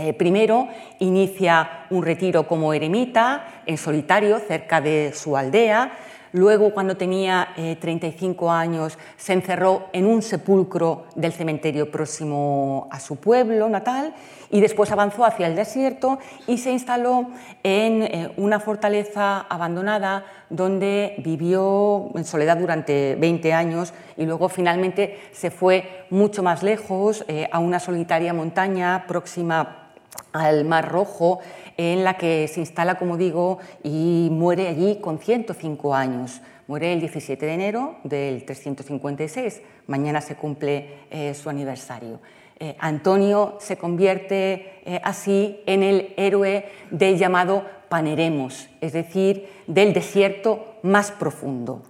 Eh, 0.00 0.12
primero 0.12 0.68
inicia 1.00 1.86
un 1.90 2.04
retiro 2.04 2.46
como 2.46 2.72
eremita, 2.72 3.62
en 3.66 3.76
solitario, 3.76 4.38
cerca 4.38 4.80
de 4.80 5.12
su 5.12 5.36
aldea. 5.36 5.90
Luego, 6.30 6.72
cuando 6.72 6.96
tenía 6.96 7.48
35 7.56 8.46
eh, 8.46 8.48
años, 8.48 8.96
se 9.16 9.32
encerró 9.32 9.88
en 9.92 10.06
un 10.06 10.22
sepulcro 10.22 11.06
del 11.16 11.32
cementerio 11.32 11.90
próximo 11.90 12.86
a 12.92 13.00
su 13.00 13.16
pueblo 13.16 13.68
natal 13.68 14.14
y 14.52 14.60
después 14.60 14.92
avanzó 14.92 15.24
hacia 15.24 15.48
el 15.48 15.56
desierto 15.56 16.20
y 16.46 16.58
se 16.58 16.70
instaló 16.70 17.30
en 17.64 18.02
eh, 18.04 18.32
una 18.36 18.60
fortaleza 18.60 19.40
abandonada 19.48 20.26
donde 20.48 21.16
vivió 21.24 22.10
en 22.14 22.24
soledad 22.24 22.56
durante 22.58 23.16
20 23.16 23.52
años 23.52 23.92
y 24.16 24.26
luego 24.26 24.48
finalmente 24.48 25.18
se 25.32 25.50
fue 25.50 26.06
mucho 26.10 26.44
más 26.44 26.62
lejos, 26.62 27.24
a 27.50 27.58
una 27.58 27.80
solitaria 27.80 28.32
montaña 28.32 29.04
próxima 29.08 29.87
al 30.32 30.64
Mar 30.64 30.90
Rojo, 30.90 31.40
en 31.76 32.04
la 32.04 32.16
que 32.16 32.48
se 32.48 32.60
instala, 32.60 32.96
como 32.96 33.16
digo, 33.16 33.58
y 33.82 34.28
muere 34.30 34.68
allí 34.68 34.96
con 35.00 35.18
105 35.18 35.94
años. 35.94 36.40
Muere 36.66 36.92
el 36.92 37.00
17 37.00 37.46
de 37.46 37.54
enero 37.54 37.96
del 38.04 38.44
356. 38.44 39.62
Mañana 39.86 40.20
se 40.20 40.36
cumple 40.36 40.96
eh, 41.10 41.34
su 41.34 41.48
aniversario. 41.48 42.20
Eh, 42.60 42.76
Antonio 42.78 43.56
se 43.60 43.78
convierte 43.78 44.80
eh, 44.84 45.00
así 45.04 45.60
en 45.66 45.82
el 45.82 46.12
héroe 46.16 46.66
del 46.90 47.16
llamado 47.16 47.64
Paneremos, 47.88 48.68
es 48.80 48.92
decir, 48.92 49.48
del 49.66 49.92
desierto 49.92 50.74
más 50.82 51.10
profundo. 51.10 51.82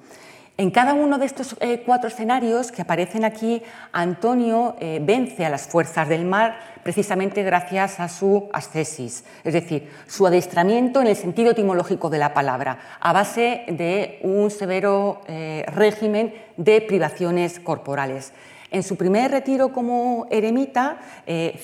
En 0.61 0.73
cada 0.73 0.93
uno 0.93 1.19
de 1.19 1.27
estos 1.27 1.55
eh, 1.61 1.85
cuatro 1.87 2.09
escenarios 2.09 2.73
que 2.73 2.83
aparecen 2.83 3.25
aquí, 3.25 3.63
Antonio 3.93 4.75
eh, 4.81 4.99
vence 5.01 5.47
a 5.47 5.51
las 5.51 5.69
fuerzas 5.69 6.09
del 6.09 6.25
mar 6.25 6.59
precisamente 6.83 7.45
gracias 7.45 8.01
a 8.01 8.09
su 8.09 8.49
ascesis, 8.53 9.23
es 9.45 9.53
decir, 9.53 9.89
su 10.09 10.27
adestramiento 10.27 11.01
en 11.01 11.07
el 11.07 11.15
sentido 11.15 11.53
etimológico 11.53 12.11
de 12.11 12.19
la 12.19 12.35
palabra, 12.35 12.81
a 12.99 13.13
base 13.13 13.67
de 13.69 14.19
un 14.25 14.51
severo 14.51 15.21
eh, 15.29 15.65
régimen 15.69 16.35
de 16.57 16.81
privaciones 16.81 17.61
corporales. 17.61 18.33
En 18.73 18.83
su 18.83 18.97
primer 18.97 19.31
retiro 19.31 19.73
como 19.73 20.27
eremita, 20.29 20.99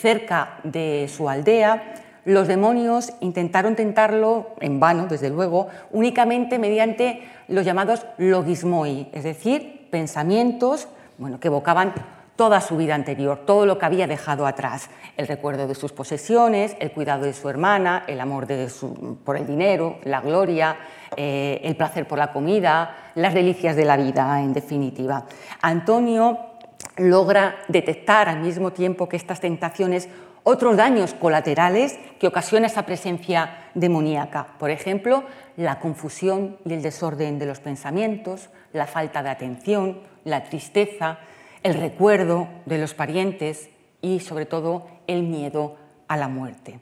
cerca 0.00 0.60
de 0.62 1.10
su 1.14 1.28
aldea, 1.28 2.03
los 2.24 2.48
demonios 2.48 3.12
intentaron 3.20 3.76
tentarlo, 3.76 4.54
en 4.60 4.80
vano, 4.80 5.06
desde 5.06 5.30
luego, 5.30 5.68
únicamente 5.90 6.58
mediante 6.58 7.22
los 7.48 7.64
llamados 7.64 8.06
logismoi, 8.18 9.08
es 9.12 9.24
decir, 9.24 9.88
pensamientos 9.90 10.88
bueno, 11.18 11.38
que 11.38 11.48
evocaban 11.48 11.92
toda 12.36 12.60
su 12.60 12.76
vida 12.76 12.94
anterior, 12.94 13.42
todo 13.46 13.64
lo 13.64 13.78
que 13.78 13.86
había 13.86 14.06
dejado 14.06 14.46
atrás, 14.46 14.90
el 15.16 15.28
recuerdo 15.28 15.68
de 15.68 15.74
sus 15.74 15.92
posesiones, 15.92 16.76
el 16.80 16.90
cuidado 16.90 17.24
de 17.24 17.32
su 17.32 17.48
hermana, 17.48 18.04
el 18.08 18.20
amor 18.20 18.48
por 19.24 19.36
el 19.36 19.46
dinero, 19.46 19.98
la 20.02 20.20
gloria, 20.20 20.76
eh, 21.16 21.60
el 21.62 21.76
placer 21.76 22.08
por 22.08 22.18
la 22.18 22.32
comida, 22.32 23.12
las 23.14 23.34
delicias 23.34 23.76
de 23.76 23.84
la 23.84 23.96
vida, 23.96 24.40
en 24.40 24.52
definitiva. 24.52 25.26
Antonio 25.62 26.38
logra 26.96 27.56
detectar 27.68 28.28
al 28.28 28.40
mismo 28.40 28.72
tiempo 28.72 29.08
que 29.08 29.16
estas 29.16 29.40
tentaciones 29.40 30.08
otros 30.44 30.76
daños 30.76 31.14
colaterales 31.14 31.98
que 32.20 32.28
ocasiona 32.28 32.68
esa 32.68 32.86
presencia 32.86 33.70
demoníaca. 33.74 34.54
Por 34.58 34.70
ejemplo, 34.70 35.24
la 35.56 35.80
confusión 35.80 36.58
y 36.64 36.74
el 36.74 36.82
desorden 36.82 37.38
de 37.38 37.46
los 37.46 37.60
pensamientos, 37.60 38.50
la 38.72 38.86
falta 38.86 39.22
de 39.22 39.30
atención, 39.30 40.00
la 40.24 40.44
tristeza, 40.44 41.18
el 41.62 41.74
recuerdo 41.74 42.48
de 42.66 42.78
los 42.78 42.94
parientes 42.94 43.70
y, 44.02 44.20
sobre 44.20 44.46
todo, 44.46 44.86
el 45.06 45.22
miedo 45.22 45.76
a 46.08 46.16
la 46.16 46.28
muerte. 46.28 46.78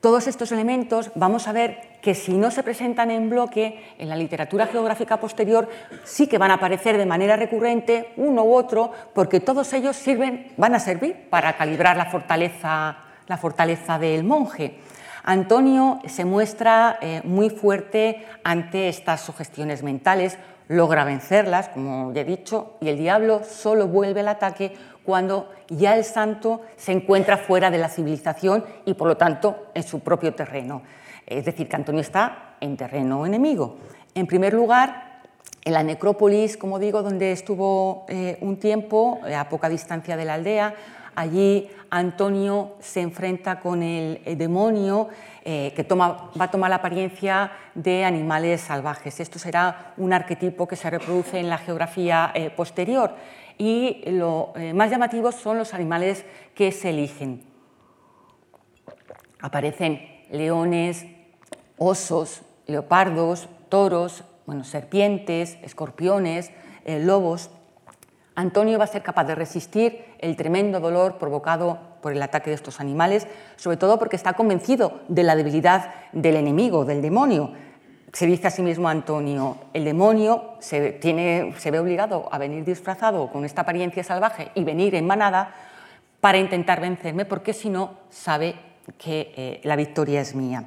Todos 0.00 0.26
estos 0.26 0.52
elementos 0.52 1.10
vamos 1.14 1.48
a 1.48 1.52
ver 1.52 1.91
que 2.02 2.14
si 2.16 2.32
no 2.36 2.50
se 2.50 2.64
presentan 2.64 3.12
en 3.12 3.30
bloque 3.30 3.94
en 3.96 4.08
la 4.08 4.16
literatura 4.16 4.66
geográfica 4.66 5.18
posterior, 5.18 5.68
sí 6.04 6.26
que 6.26 6.36
van 6.36 6.50
a 6.50 6.54
aparecer 6.54 6.98
de 6.98 7.06
manera 7.06 7.36
recurrente 7.36 8.12
uno 8.16 8.42
u 8.42 8.54
otro, 8.54 8.90
porque 9.14 9.38
todos 9.38 9.72
ellos 9.72 9.96
sirven, 9.96 10.52
van 10.56 10.74
a 10.74 10.80
servir 10.80 11.28
para 11.30 11.56
calibrar 11.56 11.96
la 11.96 12.06
fortaleza, 12.06 12.98
la 13.28 13.38
fortaleza 13.38 14.00
del 14.00 14.24
monje. 14.24 14.80
Antonio 15.22 16.00
se 16.06 16.24
muestra 16.24 16.98
eh, 17.00 17.20
muy 17.22 17.48
fuerte 17.48 18.26
ante 18.42 18.88
estas 18.88 19.20
sugestiones 19.20 19.84
mentales, 19.84 20.36
logra 20.66 21.04
vencerlas, 21.04 21.68
como 21.68 22.12
ya 22.12 22.22
he 22.22 22.24
dicho, 22.24 22.78
y 22.80 22.88
el 22.88 22.98
diablo 22.98 23.42
solo 23.44 23.86
vuelve 23.86 24.20
al 24.20 24.28
ataque 24.28 24.74
cuando 25.04 25.52
ya 25.68 25.96
el 25.96 26.04
santo 26.04 26.62
se 26.76 26.90
encuentra 26.90 27.36
fuera 27.36 27.70
de 27.70 27.78
la 27.78 27.88
civilización 27.88 28.64
y 28.84 28.94
por 28.94 29.06
lo 29.06 29.16
tanto 29.16 29.68
en 29.74 29.84
su 29.84 30.00
propio 30.00 30.34
terreno. 30.34 30.82
Es 31.38 31.44
decir, 31.44 31.68
que 31.68 31.76
Antonio 31.76 32.00
está 32.00 32.56
en 32.60 32.76
terreno 32.76 33.26
enemigo. 33.26 33.76
En 34.14 34.26
primer 34.26 34.52
lugar, 34.52 35.20
en 35.64 35.72
la 35.72 35.82
necrópolis, 35.82 36.56
como 36.56 36.78
digo, 36.78 37.02
donde 37.02 37.32
estuvo 37.32 38.04
eh, 38.08 38.36
un 38.40 38.58
tiempo, 38.58 39.20
eh, 39.26 39.34
a 39.34 39.48
poca 39.48 39.68
distancia 39.68 40.16
de 40.16 40.24
la 40.24 40.34
aldea, 40.34 40.74
allí 41.14 41.70
Antonio 41.90 42.76
se 42.80 43.00
enfrenta 43.00 43.60
con 43.60 43.82
el, 43.82 44.20
demonio 44.36 45.08
eh, 45.44 45.72
que 45.76 45.84
toma, 45.84 46.30
va 46.38 46.46
a 46.46 46.50
tomar 46.50 46.70
la 46.70 46.76
apariencia 46.76 47.52
de 47.74 48.04
animales 48.04 48.62
salvajes. 48.62 49.20
Esto 49.20 49.38
será 49.38 49.94
un 49.96 50.12
arquetipo 50.12 50.66
que 50.66 50.76
se 50.76 50.90
reproduce 50.90 51.38
en 51.38 51.48
la 51.48 51.58
geografía 51.58 52.32
posterior 52.56 53.14
y 53.58 54.02
lo 54.06 54.52
más 54.74 54.90
llamativo 54.90 55.30
son 55.32 55.58
los 55.58 55.74
animales 55.74 56.24
que 56.54 56.72
se 56.72 56.90
eligen. 56.90 57.42
Aparecen 59.40 60.00
leones, 60.30 61.04
osos, 61.76 62.42
leopardos, 62.66 63.48
toros, 63.68 64.24
bueno, 64.46 64.64
serpientes, 64.64 65.58
escorpiones, 65.62 66.50
eh, 66.84 67.00
lobos. 67.00 67.50
Antonio 68.34 68.78
va 68.78 68.84
a 68.84 68.88
ser 68.88 69.02
capaz 69.02 69.24
de 69.24 69.34
resistir 69.34 70.04
el 70.18 70.36
tremendo 70.36 70.80
dolor 70.80 71.18
provocado 71.18 71.78
por 72.00 72.12
el 72.12 72.22
ataque 72.22 72.50
de 72.50 72.56
estos 72.56 72.80
animales, 72.80 73.26
sobre 73.56 73.76
todo 73.76 73.98
porque 73.98 74.16
está 74.16 74.32
convencido 74.32 75.00
de 75.08 75.22
la 75.22 75.36
debilidad 75.36 75.94
del 76.12 76.36
enemigo, 76.36 76.84
del 76.84 77.02
demonio. 77.02 77.52
se 78.12 78.26
dice 78.26 78.48
a 78.48 78.50
sí 78.50 78.60
mismo 78.60 78.88
Antonio, 78.88 79.56
el 79.72 79.84
demonio 79.84 80.54
se, 80.58 80.92
tiene, 80.92 81.54
se 81.58 81.70
ve 81.70 81.78
obligado 81.78 82.28
a 82.30 82.38
venir 82.38 82.64
disfrazado 82.64 83.30
con 83.30 83.44
esta 83.44 83.62
apariencia 83.62 84.04
salvaje 84.04 84.50
y 84.54 84.64
venir 84.64 84.94
en 84.94 85.06
manada 85.06 85.54
para 86.20 86.38
intentar 86.38 86.80
vencerme, 86.80 87.24
porque 87.24 87.52
si 87.52 87.70
no 87.70 87.98
sabe 88.10 88.54
que 88.98 89.32
eh, 89.36 89.60
la 89.64 89.76
victoria 89.76 90.20
es 90.20 90.34
mía. 90.34 90.64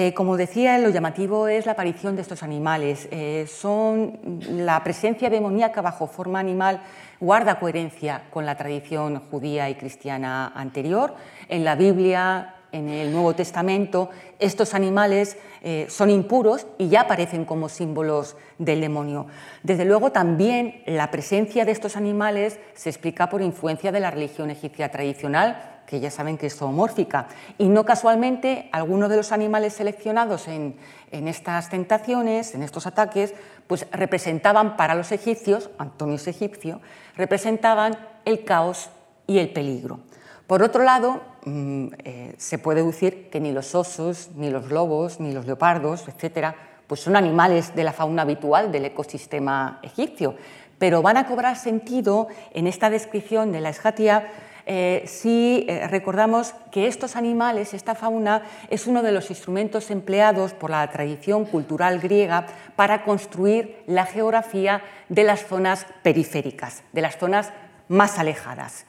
Eh, 0.00 0.14
como 0.14 0.36
decía, 0.36 0.78
lo 0.78 0.90
llamativo 0.90 1.48
es 1.48 1.66
la 1.66 1.72
aparición 1.72 2.14
de 2.14 2.22
estos 2.22 2.44
animales. 2.44 3.08
Eh, 3.10 3.48
son 3.48 4.16
la 4.48 4.84
presencia 4.84 5.28
demoníaca 5.28 5.82
bajo 5.82 6.06
forma 6.06 6.38
animal 6.38 6.80
guarda 7.18 7.58
coherencia 7.58 8.22
con 8.30 8.46
la 8.46 8.56
tradición 8.56 9.20
judía 9.28 9.68
y 9.68 9.74
cristiana 9.74 10.52
anterior. 10.54 11.16
En 11.48 11.64
la 11.64 11.74
Biblia, 11.74 12.54
en 12.70 12.88
el 12.88 13.10
Nuevo 13.10 13.34
Testamento, 13.34 14.10
estos 14.38 14.72
animales 14.72 15.36
eh, 15.62 15.86
son 15.88 16.10
impuros 16.10 16.68
y 16.78 16.88
ya 16.88 17.00
aparecen 17.00 17.44
como 17.44 17.68
símbolos 17.68 18.36
del 18.56 18.80
demonio. 18.80 19.26
Desde 19.64 19.84
luego, 19.84 20.12
también 20.12 20.80
la 20.86 21.10
presencia 21.10 21.64
de 21.64 21.72
estos 21.72 21.96
animales 21.96 22.60
se 22.74 22.88
explica 22.88 23.28
por 23.28 23.42
influencia 23.42 23.90
de 23.90 23.98
la 23.98 24.12
religión 24.12 24.48
egipcia 24.50 24.92
tradicional, 24.92 25.77
que 25.88 26.00
ya 26.00 26.10
saben 26.10 26.36
que 26.36 26.48
es 26.48 26.56
zoomórfica. 26.56 27.28
Y 27.56 27.68
no 27.68 27.86
casualmente, 27.86 28.68
algunos 28.72 29.08
de 29.08 29.16
los 29.16 29.32
animales 29.32 29.72
seleccionados 29.72 30.46
en, 30.46 30.76
estas 31.10 31.70
tentaciones, 31.70 32.54
en 32.54 32.62
estos 32.62 32.86
ataques, 32.86 33.32
pues 33.66 33.86
representaban 33.90 34.76
para 34.76 34.94
los 34.94 35.12
egipcios, 35.12 35.70
Antonio 35.78 36.16
es 36.16 36.28
egipcio, 36.28 36.82
representaban 37.16 37.96
el 38.26 38.44
caos 38.44 38.90
y 39.26 39.38
el 39.38 39.50
peligro. 39.50 40.00
Por 40.46 40.62
otro 40.62 40.82
lado, 40.82 41.22
mm, 41.46 41.86
eh, 42.04 42.34
se 42.36 42.58
puede 42.58 42.82
decir 42.82 43.30
que 43.30 43.40
ni 43.40 43.52
los 43.52 43.74
osos, 43.74 44.30
ni 44.34 44.50
los 44.50 44.70
lobos, 44.70 45.20
ni 45.20 45.32
los 45.32 45.46
leopardos, 45.46 46.06
etcétera, 46.06 46.54
pues 46.86 47.00
son 47.00 47.16
animales 47.16 47.74
de 47.74 47.84
la 47.84 47.94
fauna 47.94 48.22
habitual 48.22 48.70
del 48.72 48.84
ecosistema 48.84 49.80
egipcio, 49.82 50.34
pero 50.78 51.00
van 51.00 51.16
a 51.16 51.26
cobrar 51.26 51.56
sentido 51.56 52.28
en 52.52 52.66
esta 52.66 52.90
descripción 52.90 53.52
de 53.52 53.60
la 53.62 53.70
esjatia 53.70 54.26
eh, 54.70 55.04
si 55.06 55.64
eh, 55.66 55.88
recordamos 55.88 56.54
que 56.70 56.88
estos 56.88 57.16
animales, 57.16 57.72
esta 57.72 57.94
fauna, 57.94 58.42
es 58.68 58.86
uno 58.86 59.02
de 59.02 59.12
los 59.12 59.30
instrumentos 59.30 59.90
empleados 59.90 60.52
por 60.52 60.68
la 60.68 60.86
tradición 60.90 61.46
cultural 61.46 62.00
griega 62.00 62.44
para 62.76 63.02
construir 63.02 63.82
la 63.86 64.04
geografía 64.04 64.82
de 65.08 65.24
las 65.24 65.46
zonas 65.46 65.86
periféricas, 66.02 66.82
de 66.92 67.00
las 67.00 67.16
zonas 67.16 67.50
más 67.88 68.18
alejadas. 68.18 68.84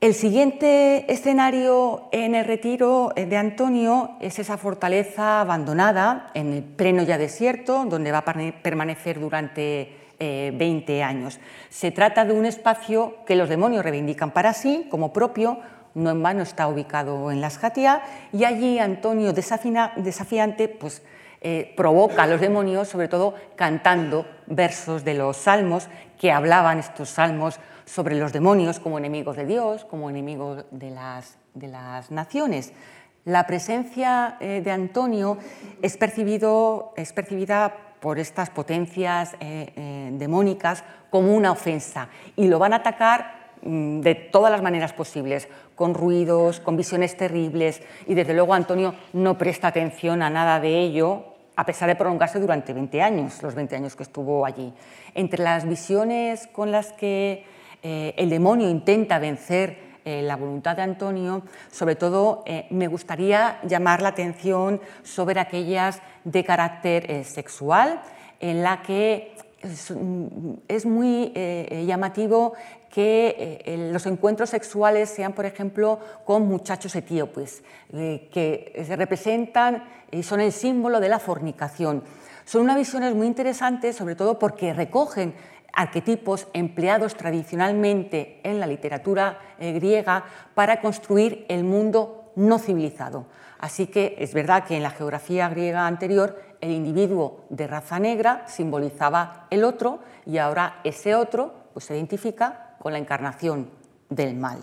El 0.00 0.12
siguiente 0.12 1.12
escenario 1.12 2.08
en 2.10 2.34
el 2.34 2.44
retiro 2.44 3.12
de 3.14 3.36
Antonio 3.36 4.16
es 4.20 4.40
esa 4.40 4.58
fortaleza 4.58 5.40
abandonada 5.40 6.32
en 6.34 6.52
el 6.52 6.64
pleno 6.64 7.04
ya 7.04 7.16
desierto, 7.16 7.84
donde 7.84 8.10
va 8.10 8.18
a 8.18 8.52
permanecer 8.60 9.20
durante 9.20 10.01
20 10.54 10.98
eh, 10.98 11.02
años. 11.02 11.40
Se 11.68 11.90
trata 11.90 12.24
de 12.24 12.32
un 12.32 12.46
espacio 12.46 13.16
que 13.26 13.36
los 13.36 13.48
demonios 13.48 13.84
reivindican 13.84 14.30
para 14.30 14.52
sí 14.52 14.86
como 14.90 15.12
propio, 15.12 15.58
no 15.94 16.10
en 16.10 16.22
vano 16.22 16.42
está 16.42 16.68
ubicado 16.68 17.30
en 17.30 17.40
la 17.40 17.48
Escatia, 17.48 18.02
y 18.32 18.44
allí 18.44 18.78
Antonio 18.78 19.32
desafiante 19.32 20.68
pues, 20.68 21.02
eh, 21.40 21.74
provoca 21.76 22.22
a 22.22 22.26
los 22.26 22.40
demonios, 22.40 22.88
sobre 22.88 23.08
todo 23.08 23.34
cantando 23.56 24.26
versos 24.46 25.04
de 25.04 25.14
los 25.14 25.36
salmos 25.36 25.88
que 26.18 26.30
hablaban 26.30 26.78
estos 26.78 27.10
salmos 27.10 27.58
sobre 27.84 28.14
los 28.14 28.32
demonios 28.32 28.78
como 28.78 28.98
enemigos 28.98 29.36
de 29.36 29.46
Dios, 29.46 29.84
como 29.84 30.08
enemigos 30.08 30.64
de 30.70 30.90
las, 30.90 31.36
de 31.54 31.68
las 31.68 32.10
naciones. 32.10 32.72
La 33.24 33.46
presencia 33.46 34.36
eh, 34.40 34.62
de 34.64 34.70
Antonio 34.70 35.38
es, 35.80 35.96
percibido, 35.96 36.92
es 36.96 37.12
percibida 37.12 37.91
por 38.02 38.18
estas 38.18 38.50
potencias 38.50 39.34
eh, 39.38 39.72
eh, 39.76 40.10
demónicas 40.14 40.82
como 41.08 41.34
una 41.34 41.52
ofensa 41.52 42.08
y 42.34 42.48
lo 42.48 42.58
van 42.58 42.72
a 42.72 42.76
atacar 42.76 43.52
mm, 43.62 44.00
de 44.00 44.16
todas 44.16 44.50
las 44.50 44.60
maneras 44.60 44.92
posibles, 44.92 45.48
con 45.76 45.94
ruidos, 45.94 46.58
con 46.58 46.76
visiones 46.76 47.16
terribles 47.16 47.80
y 48.08 48.14
desde 48.14 48.34
luego 48.34 48.54
Antonio 48.54 48.96
no 49.12 49.38
presta 49.38 49.68
atención 49.68 50.20
a 50.20 50.30
nada 50.30 50.58
de 50.58 50.80
ello 50.80 51.26
a 51.54 51.64
pesar 51.64 51.88
de 51.88 51.94
prolongarse 51.94 52.40
durante 52.40 52.72
20 52.72 53.00
años, 53.02 53.40
los 53.40 53.54
20 53.54 53.76
años 53.76 53.94
que 53.94 54.02
estuvo 54.02 54.44
allí. 54.44 54.72
Entre 55.14 55.40
las 55.42 55.68
visiones 55.68 56.48
con 56.48 56.72
las 56.72 56.92
que 56.92 57.44
eh, 57.84 58.14
el 58.16 58.30
demonio 58.30 58.68
intenta 58.68 59.20
vencer 59.20 59.91
la 60.04 60.36
voluntad 60.36 60.76
de 60.76 60.82
Antonio, 60.82 61.42
sobre 61.70 61.96
todo 61.96 62.44
me 62.70 62.88
gustaría 62.88 63.58
llamar 63.62 64.02
la 64.02 64.08
atención 64.08 64.80
sobre 65.02 65.40
aquellas 65.40 66.00
de 66.24 66.44
carácter 66.44 67.10
eh, 67.10 67.24
sexual, 67.24 68.00
en 68.40 68.62
la 68.62 68.82
que 68.82 69.34
es, 70.68 70.86
muy 70.86 71.32
eh, 71.34 71.84
llamativo 71.86 72.54
que 72.90 73.62
eh, 73.64 73.90
los 73.92 74.06
encuentros 74.06 74.50
sexuales 74.50 75.08
sean, 75.08 75.32
por 75.32 75.46
ejemplo, 75.46 76.00
con 76.24 76.46
muchachos 76.46 76.94
etíopes, 76.96 77.62
que 77.90 78.82
se 78.84 78.96
representan 78.96 79.84
y 80.10 80.24
son 80.24 80.40
el 80.40 80.52
símbolo 80.52 81.00
de 81.00 81.08
la 81.08 81.18
fornicación. 81.18 82.02
Son 82.44 82.62
unas 82.62 82.76
visiones 82.76 83.14
muy 83.14 83.28
interesantes, 83.28 83.96
sobre 83.96 84.16
todo 84.16 84.38
porque 84.38 84.74
recogen 84.74 85.34
arquetipos 85.72 86.48
empleados 86.52 87.16
tradicionalmente 87.16 88.40
en 88.44 88.60
la 88.60 88.66
literatura 88.66 89.38
griega 89.58 90.24
para 90.54 90.80
construir 90.80 91.46
el 91.48 91.64
mundo 91.64 92.32
no 92.36 92.58
civilizado. 92.58 93.26
Así 93.58 93.86
que 93.86 94.16
es 94.18 94.34
verdad 94.34 94.64
que 94.64 94.76
en 94.76 94.82
la 94.82 94.90
geografía 94.90 95.48
griega 95.48 95.86
anterior 95.86 96.40
el 96.60 96.70
individuo 96.70 97.44
de 97.48 97.66
raza 97.66 97.98
negra 97.98 98.44
simbolizaba 98.48 99.46
el 99.50 99.64
otro 99.64 100.00
y 100.26 100.38
ahora 100.38 100.80
ese 100.84 101.14
otro 101.14 101.54
pues, 101.72 101.84
se 101.84 101.94
identifica 101.94 102.76
con 102.78 102.92
la 102.92 102.98
encarnación 102.98 103.70
del 104.08 104.34
mal. 104.36 104.58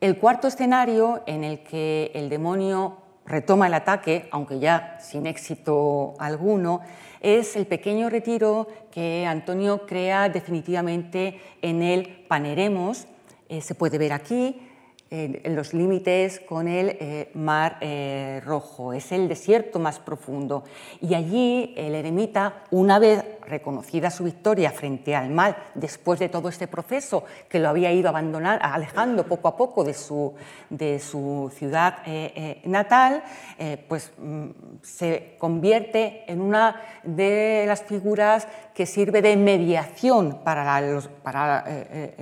El 0.00 0.18
cuarto 0.18 0.48
escenario 0.48 1.22
en 1.26 1.44
el 1.44 1.62
que 1.62 2.10
el 2.14 2.28
demonio 2.28 2.98
retoma 3.26 3.66
el 3.66 3.74
ataque, 3.74 4.28
aunque 4.30 4.58
ya 4.58 4.98
sin 5.00 5.26
éxito 5.26 6.14
alguno, 6.18 6.80
es 7.20 7.56
el 7.56 7.66
pequeño 7.66 8.08
retiro 8.08 8.68
que 8.90 9.26
Antonio 9.26 9.86
crea 9.86 10.28
definitivamente 10.28 11.40
en 11.62 11.82
el 11.82 12.24
Paneremos. 12.28 13.06
Eh, 13.48 13.60
se 13.60 13.74
puede 13.74 13.98
ver 13.98 14.12
aquí, 14.12 14.65
en 15.08 15.54
los 15.54 15.72
límites 15.72 16.40
con 16.40 16.66
el 16.66 16.88
eh, 16.88 17.30
Mar 17.34 17.78
eh, 17.80 18.40
Rojo. 18.44 18.92
Es 18.92 19.12
el 19.12 19.28
desierto 19.28 19.78
más 19.78 20.00
profundo. 20.00 20.64
Y 21.00 21.14
allí 21.14 21.74
el 21.76 21.94
eremita, 21.94 22.64
una 22.72 22.98
vez 22.98 23.24
reconocida 23.46 24.10
su 24.10 24.24
victoria 24.24 24.72
frente 24.72 25.14
al 25.14 25.30
mal, 25.30 25.56
después 25.76 26.18
de 26.18 26.28
todo 26.28 26.48
este 26.48 26.66
proceso 26.66 27.24
que 27.48 27.60
lo 27.60 27.68
había 27.68 27.92
ido 27.92 28.08
abandonar, 28.08 28.58
alejando 28.60 29.24
poco 29.28 29.46
a 29.46 29.56
poco 29.56 29.84
de 29.84 29.94
su, 29.94 30.34
de 30.70 30.98
su 30.98 31.52
ciudad 31.54 31.98
eh, 32.04 32.60
natal, 32.64 33.22
pues 33.88 34.10
mm, 34.18 34.48
se 34.82 35.36
convierte 35.38 36.24
en 36.26 36.40
una 36.40 36.82
de 37.04 37.64
las 37.68 37.82
figuras 37.84 38.48
que 38.74 38.86
sirve 38.86 39.22
de 39.22 39.36
mediación 39.36 40.40
para 40.42 40.80
los, 40.80 41.06
para, 41.06 41.64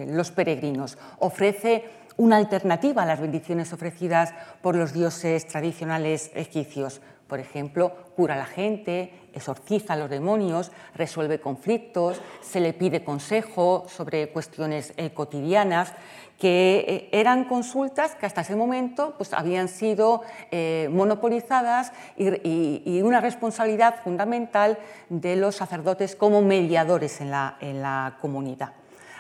los 0.06 0.30
peregrinos. 0.30 0.98
Ofrece 1.18 2.03
una 2.16 2.36
alternativa 2.36 3.02
a 3.02 3.06
las 3.06 3.20
bendiciones 3.20 3.72
ofrecidas 3.72 4.34
por 4.62 4.76
los 4.76 4.92
dioses 4.92 5.46
tradicionales 5.46 6.30
egipcios. 6.34 7.00
Por 7.26 7.40
ejemplo, 7.40 7.94
cura 8.14 8.34
a 8.34 8.38
la 8.38 8.46
gente, 8.46 9.12
exorciza 9.32 9.94
a 9.94 9.96
los 9.96 10.10
demonios, 10.10 10.70
resuelve 10.94 11.40
conflictos, 11.40 12.20
se 12.42 12.60
le 12.60 12.74
pide 12.74 13.02
consejo 13.02 13.86
sobre 13.88 14.28
cuestiones 14.28 14.92
eh, 14.96 15.10
cotidianas, 15.10 15.94
que 16.38 16.84
eh, 16.86 17.08
eran 17.12 17.44
consultas 17.44 18.14
que 18.14 18.26
hasta 18.26 18.42
ese 18.42 18.56
momento 18.56 19.14
pues, 19.16 19.32
habían 19.32 19.68
sido 19.68 20.22
eh, 20.50 20.88
monopolizadas 20.92 21.92
y, 22.16 23.00
una 23.02 23.20
responsabilidad 23.20 24.02
fundamental 24.02 24.78
de 25.08 25.36
los 25.36 25.56
sacerdotes 25.56 26.16
como 26.16 26.42
mediadores 26.42 27.20
en 27.20 27.30
la, 27.30 27.56
en 27.60 27.82
la 27.82 28.18
comunidad. 28.20 28.72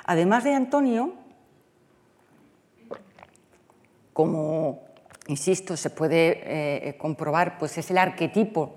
Además 0.04 0.44
de 0.44 0.54
Antonio, 0.54 1.14
como, 4.14 4.80
insisto, 5.26 5.76
se 5.76 5.90
puede 5.90 6.88
eh, 6.88 6.96
comprobar, 6.96 7.58
pues 7.58 7.76
es 7.76 7.90
el 7.90 7.98
arquetipo 7.98 8.76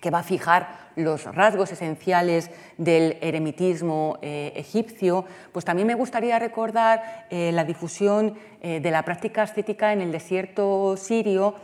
que 0.00 0.10
va 0.10 0.20
a 0.20 0.22
fijar 0.22 0.90
los 0.94 1.24
rasgos 1.24 1.72
esenciales 1.72 2.50
del 2.76 3.16
eremitismo 3.22 4.18
eh, 4.22 4.52
egipcio, 4.54 5.24
pues 5.52 5.64
también 5.64 5.88
me 5.88 5.94
gustaría 5.94 6.38
recordar 6.38 7.26
eh, 7.30 7.50
la 7.52 7.64
difusión 7.64 8.38
de 8.62 8.90
la 8.90 9.04
práctica 9.04 9.42
ascética 9.42 9.92
en 9.92 10.00
el 10.00 10.10
desierto 10.10 10.96
sirio, 10.96 11.54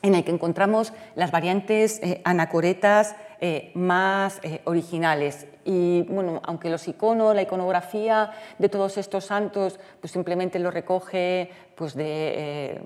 en 0.00 0.14
el 0.14 0.24
que 0.24 0.30
encontramos 0.30 0.94
las 1.14 1.30
variantes 1.30 2.00
anacoretas 2.24 3.16
más 3.74 4.40
originales. 4.64 5.46
Y 5.64 6.02
bueno, 6.02 6.40
aunque 6.44 6.70
los 6.70 6.88
iconos, 6.88 7.34
la 7.34 7.42
iconografía 7.42 8.30
de 8.58 8.68
todos 8.68 8.98
estos 8.98 9.26
santos, 9.26 9.78
pues 10.00 10.12
simplemente 10.12 10.58
lo 10.58 10.70
recoge 10.70 11.50
pues 11.74 11.94
de, 11.94 12.80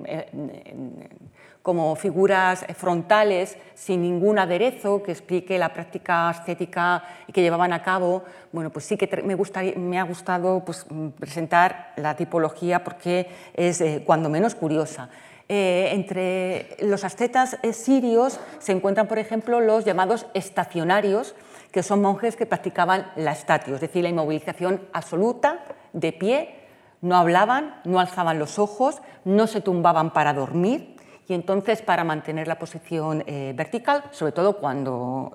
como 1.63 1.95
figuras 1.95 2.67
frontales 2.77 3.57
sin 3.75 4.03
ningún 4.03 4.39
aderezo 4.39 5.03
que 5.03 5.13
explique 5.13 5.59
la 5.59 5.73
práctica 5.73 6.31
estética 6.31 7.05
que 7.33 7.41
llevaban 7.41 7.73
a 7.73 7.83
cabo, 7.83 8.25
bueno, 8.51 8.71
pues 8.71 8.85
sí 8.85 8.97
que 8.97 9.09
me, 9.23 9.37
me 9.77 9.99
ha 9.99 10.03
gustado 10.03 10.65
pues, 10.65 10.85
presentar 11.19 11.93
la 11.97 12.17
tipología 12.17 12.83
porque 12.83 13.29
es 13.55 13.81
eh, 13.81 14.03
cuando 14.05 14.29
menos 14.29 14.55
curiosa. 14.55 15.09
Eh, 15.49 15.91
entre 15.93 16.77
los 16.81 17.05
ascetas 17.05 17.59
eh, 17.63 17.73
sirios 17.73 18.39
se 18.59 18.73
encuentran, 18.73 19.09
por 19.09 19.19
ejemplo, 19.19 19.61
los 19.61 19.85
llamados 19.85 20.27
estacionarios, 20.35 21.35
que 21.71 21.83
son 21.83 22.01
monjes 22.01 22.37
que 22.37 22.47
practicaban 22.47 23.11
la 23.17 23.33
estatio, 23.33 23.75
es 23.75 23.81
decir, 23.81 24.03
la 24.03 24.11
inmovilización 24.11 24.83
absoluta, 24.93 25.65
de 25.93 26.13
pie, 26.13 26.55
no 27.01 27.17
hablaban, 27.17 27.81
no 27.85 27.99
alzaban 27.99 28.39
los 28.39 28.59
ojos, 28.59 29.03
no 29.25 29.47
se 29.47 29.61
tumbaban 29.61 30.13
para 30.13 30.33
dormir, 30.33 30.97
y 31.29 31.35
entonces 31.35 31.83
para 31.83 32.05
mantener 32.05 32.47
la 32.47 32.59
posición 32.59 33.25
eh, 33.27 33.53
vertical, 33.57 34.05
sobre 34.11 34.33
todo 34.33 34.59
cuando 34.59 35.35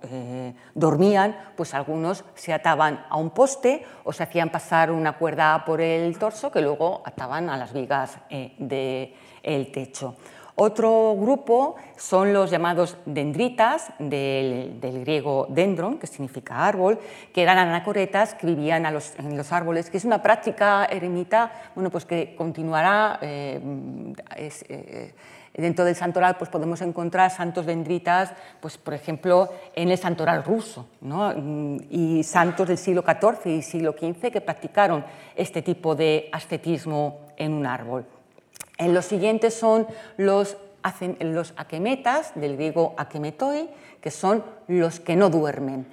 dormían, 0.76 1.36
pues 1.56 1.74
algunos 1.74 2.24
se 2.36 2.54
ataban 2.54 3.06
a 3.10 3.18
un 3.18 3.32
poste 3.32 3.84
o 4.04 4.14
se 4.14 4.24
hacían 4.24 4.50
pasar 4.50 4.92
una 4.92 5.14
cuerda 5.14 5.64
por 5.66 5.82
el 5.82 6.18
torso 6.18 6.52
que 6.52 6.62
luego 6.62 7.02
ataban 7.06 7.50
a 7.50 7.58
las 7.58 7.74
vigas 7.74 8.18
eh, 8.30 8.56
del 9.52 9.72
techo. 9.72 10.16
Otro 10.60 11.16
grupo 11.16 11.76
son 11.98 12.34
los 12.34 12.50
llamados 12.50 12.98
dendritas, 13.06 13.92
del, 14.00 14.80
griego 14.82 15.46
dendron, 15.50 16.00
que 16.00 16.08
significa 16.08 16.66
árbol, 16.66 16.98
que 17.32 17.44
eran 17.44 17.60
anacoretas 17.60 18.34
que 18.34 18.48
vivían 18.48 18.84
en 18.86 19.38
los 19.38 19.52
árboles, 19.52 19.92
que 19.92 19.98
es 19.98 20.06
una 20.06 20.24
práctica 20.24 20.86
eremita 20.86 21.52
bueno, 21.76 21.92
pues 21.92 22.06
que 22.06 22.36
continuará. 22.36 23.20
Dentro 25.58 25.86
del 25.86 25.96
santoral 25.96 26.38
pues 26.38 26.52
podemos 26.52 26.82
encontrar 26.82 27.32
santos 27.32 27.66
dendritas, 27.66 28.32
pues, 28.60 28.78
por 28.78 28.94
ejemplo, 28.94 29.50
en 29.76 29.90
el 29.90 29.98
santoral 29.98 30.44
ruso, 30.44 30.88
y 31.90 32.24
santos 32.24 32.68
del 32.68 32.78
siglo 32.78 33.04
XIV 33.04 33.52
y 33.52 33.62
siglo 33.64 33.94
XV 33.94 34.32
que 34.32 34.42
practicaron 34.42 35.04
este 35.36 35.64
tipo 35.64 35.96
de 35.96 36.30
ascetismo 36.32 37.22
en 37.38 37.54
un 37.54 37.66
árbol. 37.66 38.06
En 38.78 38.94
los 38.94 39.06
siguientes 39.06 39.54
son 39.54 39.88
los, 40.18 40.58
los 41.20 41.54
aquemetas, 41.58 42.34
del 42.36 42.56
griego 42.56 42.94
akemetoi, 42.98 43.70
que 44.02 44.12
son 44.12 44.44
los 44.68 45.00
que 45.00 45.16
no 45.16 45.30
duermen. 45.30 45.88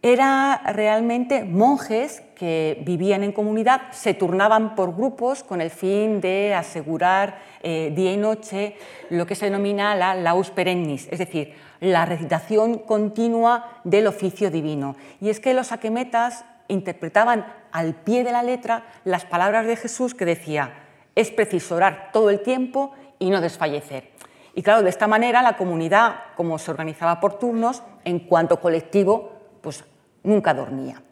Era 0.00 0.62
realmente 0.64 1.42
monjes 1.42 2.22
que 2.36 2.80
vivían 2.86 3.24
en 3.24 3.32
comunidad, 3.32 3.90
se 3.90 4.14
turnaban 4.14 4.76
por 4.76 4.94
grupos 4.94 5.42
con 5.42 5.60
el 5.60 5.70
fin 5.70 6.20
de 6.20 6.54
asegurar 6.54 7.40
eh, 7.64 7.92
día 7.96 8.12
y 8.12 8.16
noche 8.16 8.76
lo 9.10 9.26
que 9.26 9.34
se 9.34 9.46
denomina 9.46 9.96
la 9.96 10.14
laus 10.14 10.52
perennis, 10.52 11.08
es 11.10 11.18
decir, 11.18 11.52
la 11.80 12.06
recitación 12.06 12.78
continua 12.78 13.80
del 13.82 14.06
oficio 14.06 14.52
divino. 14.52 14.94
Y 15.20 15.30
es 15.30 15.40
que 15.40 15.52
los 15.52 15.72
aquemetas 15.72 16.44
interpretaban 16.68 17.46
al 17.72 17.94
pie 17.94 18.22
de 18.22 18.30
la 18.30 18.44
letra 18.44 18.84
las 19.04 19.24
palabras 19.24 19.66
de 19.66 19.74
Jesús 19.74 20.14
que 20.14 20.24
decía, 20.24 20.72
es 21.18 21.32
preciso 21.32 21.74
orar 21.74 22.10
todo 22.12 22.30
el 22.30 22.40
tiempo 22.40 22.92
y 23.18 23.28
no 23.30 23.40
desfallecer. 23.40 24.12
Y 24.54 24.62
claro, 24.62 24.84
de 24.84 24.90
esta 24.90 25.08
manera 25.08 25.42
la 25.42 25.56
comunidad, 25.56 26.14
como 26.36 26.58
se 26.58 26.70
organizaba 26.70 27.18
por 27.18 27.40
turnos, 27.40 27.82
en 28.04 28.20
cuanto 28.20 28.60
colectivo, 28.60 29.32
pues 29.60 29.84
nunca 30.22 30.54
dormía. 30.54 31.02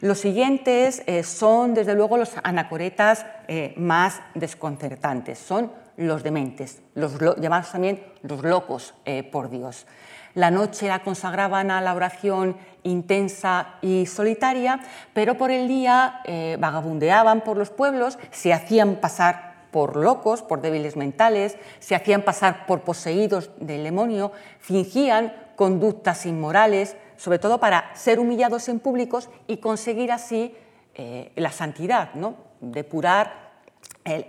Los 0.00 0.18
siguientes 0.18 1.02
eh, 1.06 1.22
son, 1.22 1.74
desde 1.74 1.94
luego, 1.94 2.16
los 2.16 2.32
anacoretas 2.42 3.26
eh, 3.46 3.74
más 3.76 4.22
desconcertantes. 4.34 5.38
Son 5.38 5.70
los 5.98 6.22
dementes, 6.22 6.80
los 6.94 7.18
llamados 7.38 7.70
también 7.72 8.02
los 8.22 8.42
locos 8.42 8.94
eh, 9.04 9.22
por 9.22 9.50
Dios. 9.50 9.86
La 10.34 10.50
noche 10.50 10.88
la 10.88 11.02
consagraban 11.02 11.70
a 11.70 11.80
la 11.80 11.94
oración 11.94 12.56
intensa 12.82 13.74
y 13.82 14.06
solitaria, 14.06 14.80
pero 15.12 15.36
por 15.36 15.50
el 15.50 15.68
día 15.68 16.22
vagabundeaban 16.58 17.42
por 17.42 17.56
los 17.56 17.70
pueblos, 17.70 18.18
se 18.30 18.52
hacían 18.52 18.96
pasar 18.96 19.52
por 19.72 19.96
locos, 19.96 20.42
por 20.42 20.60
débiles 20.60 20.96
mentales, 20.96 21.56
se 21.80 21.96
hacían 21.96 22.22
pasar 22.22 22.66
por 22.66 22.82
poseídos 22.82 23.50
del 23.58 23.82
demonio, 23.82 24.30
fingían 24.60 25.32
conductas 25.56 26.26
inmorales, 26.26 26.96
sobre 27.16 27.38
todo 27.38 27.58
para 27.58 27.94
ser 27.94 28.20
humillados 28.20 28.68
en 28.68 28.78
públicos 28.78 29.30
y 29.46 29.56
conseguir 29.56 30.12
así 30.12 30.54
eh, 30.94 31.32
la 31.36 31.50
santidad, 31.50 32.14
¿no? 32.14 32.36
depurar 32.60 33.51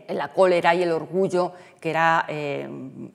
la 0.09 0.31
cólera 0.33 0.75
y 0.75 0.83
el 0.83 0.91
orgullo 0.91 1.53
que 1.79 1.89
era 1.89 2.25
eh, 2.29 2.67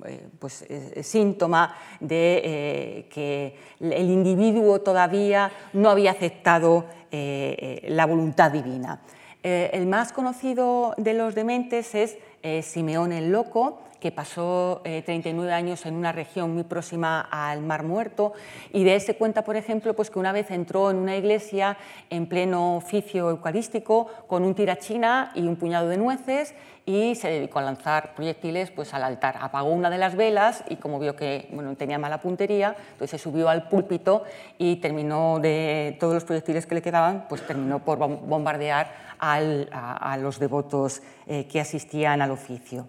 eh, 0.05 0.29
pues, 0.39 0.67
síntoma 1.03 1.75
de 2.01 3.07
que 3.11 3.57
el 3.81 4.11
individuo 4.11 4.81
todavía 4.81 5.51
no 5.73 5.89
había 5.89 6.11
aceptado 6.11 6.85
la 7.11 8.07
voluntad 8.07 8.51
divina. 8.51 9.01
el 9.43 9.87
más 9.87 10.13
conocido 10.13 10.95
de 10.99 11.15
los 11.15 11.35
dementes 11.35 11.95
es 11.95 12.19
Simeón 12.63 13.13
el 13.13 13.31
Loco, 13.31 13.81
que 14.01 14.13
pasó 14.13 14.81
39 14.85 15.51
eh, 15.51 15.55
años 15.55 15.87
en 15.87 15.95
una 15.95 16.13
región 16.13 16.55
muy 16.55 16.65
próxima 16.65 17.21
al 17.21 17.63
Mar 17.63 17.83
Muerto 17.83 18.33
y 18.73 18.85
de 18.85 18.95
él 18.95 19.01
se 19.01 19.17
cuenta, 19.17 19.43
por 19.43 19.57
ejemplo, 19.57 19.95
pues 19.95 20.11
que 20.11 20.19
una 20.19 20.33
vez 20.33 20.51
entró 20.51 20.91
en 20.91 20.97
una 20.99 21.17
iglesia 21.17 21.77
en 22.11 22.27
pleno 22.27 22.77
oficio 22.77 23.31
eucarístico 23.31 24.09
con 24.27 24.45
un 24.45 24.55
tirachina 24.55 25.33
y 25.35 25.43
un 25.43 25.57
puñado 25.57 25.89
de 25.89 25.97
nueces 25.97 26.55
y 26.89 27.17
se 27.17 27.29
dedicó 27.29 27.59
a 27.59 27.63
lanzar 27.63 28.15
proyectiles 28.15 28.71
pues, 28.71 28.95
al 28.95 29.03
altar. 29.03 29.37
Apagó 29.43 29.71
una 29.71 29.91
de 29.91 29.99
las 29.99 30.17
velas 30.17 30.65
y 30.71 30.77
como 30.77 30.99
vio 30.99 31.15
que 31.17 31.47
bueno, 31.53 31.77
tenía 31.77 31.99
mala 31.99 32.23
puntería, 32.23 32.75
entonces 32.93 33.11
se 33.11 33.19
subió 33.19 33.51
al 33.51 33.69
púlpito 33.69 34.25
y 34.57 34.77
terminó 34.77 35.39
de 35.39 35.99
todos 36.01 36.15
los 36.15 36.25
proyectiles 36.25 36.65
que 36.65 36.77
le 36.77 36.83
quedaban, 36.83 37.27
pues 37.29 37.47
terminó 37.47 37.81
por 37.81 37.99
bombardear 37.99 39.09
a, 39.19 40.17
los 40.19 40.39
devotos 40.39 41.03
eh, 41.27 41.47
que 41.47 41.61
asistían 41.61 42.23
al 42.23 42.31
oficio. 42.31 42.87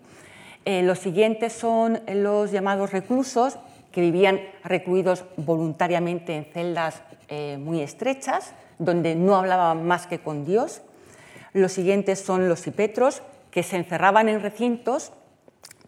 Eh, 0.65 0.83
los 0.83 0.99
siguientes 0.99 1.53
son 1.53 2.01
los 2.07 2.51
llamados 2.51 2.91
reclusos, 2.91 3.57
que 3.91 4.01
vivían 4.01 4.39
recluidos 4.63 5.25
voluntariamente 5.37 6.35
en 6.35 6.45
celdas 6.45 7.01
eh, 7.27 7.57
muy 7.59 7.81
estrechas, 7.81 8.53
donde 8.77 9.15
no 9.15 9.35
hablaban 9.35 9.85
más 9.85 10.07
que 10.07 10.19
con 10.19 10.45
Dios. 10.45 10.81
Los 11.53 11.71
siguientes 11.71 12.19
son 12.19 12.47
los 12.47 12.65
hipetros, 12.67 13.21
que 13.51 13.63
se 13.63 13.77
encerraban 13.77 14.29
en 14.29 14.41
recintos, 14.41 15.11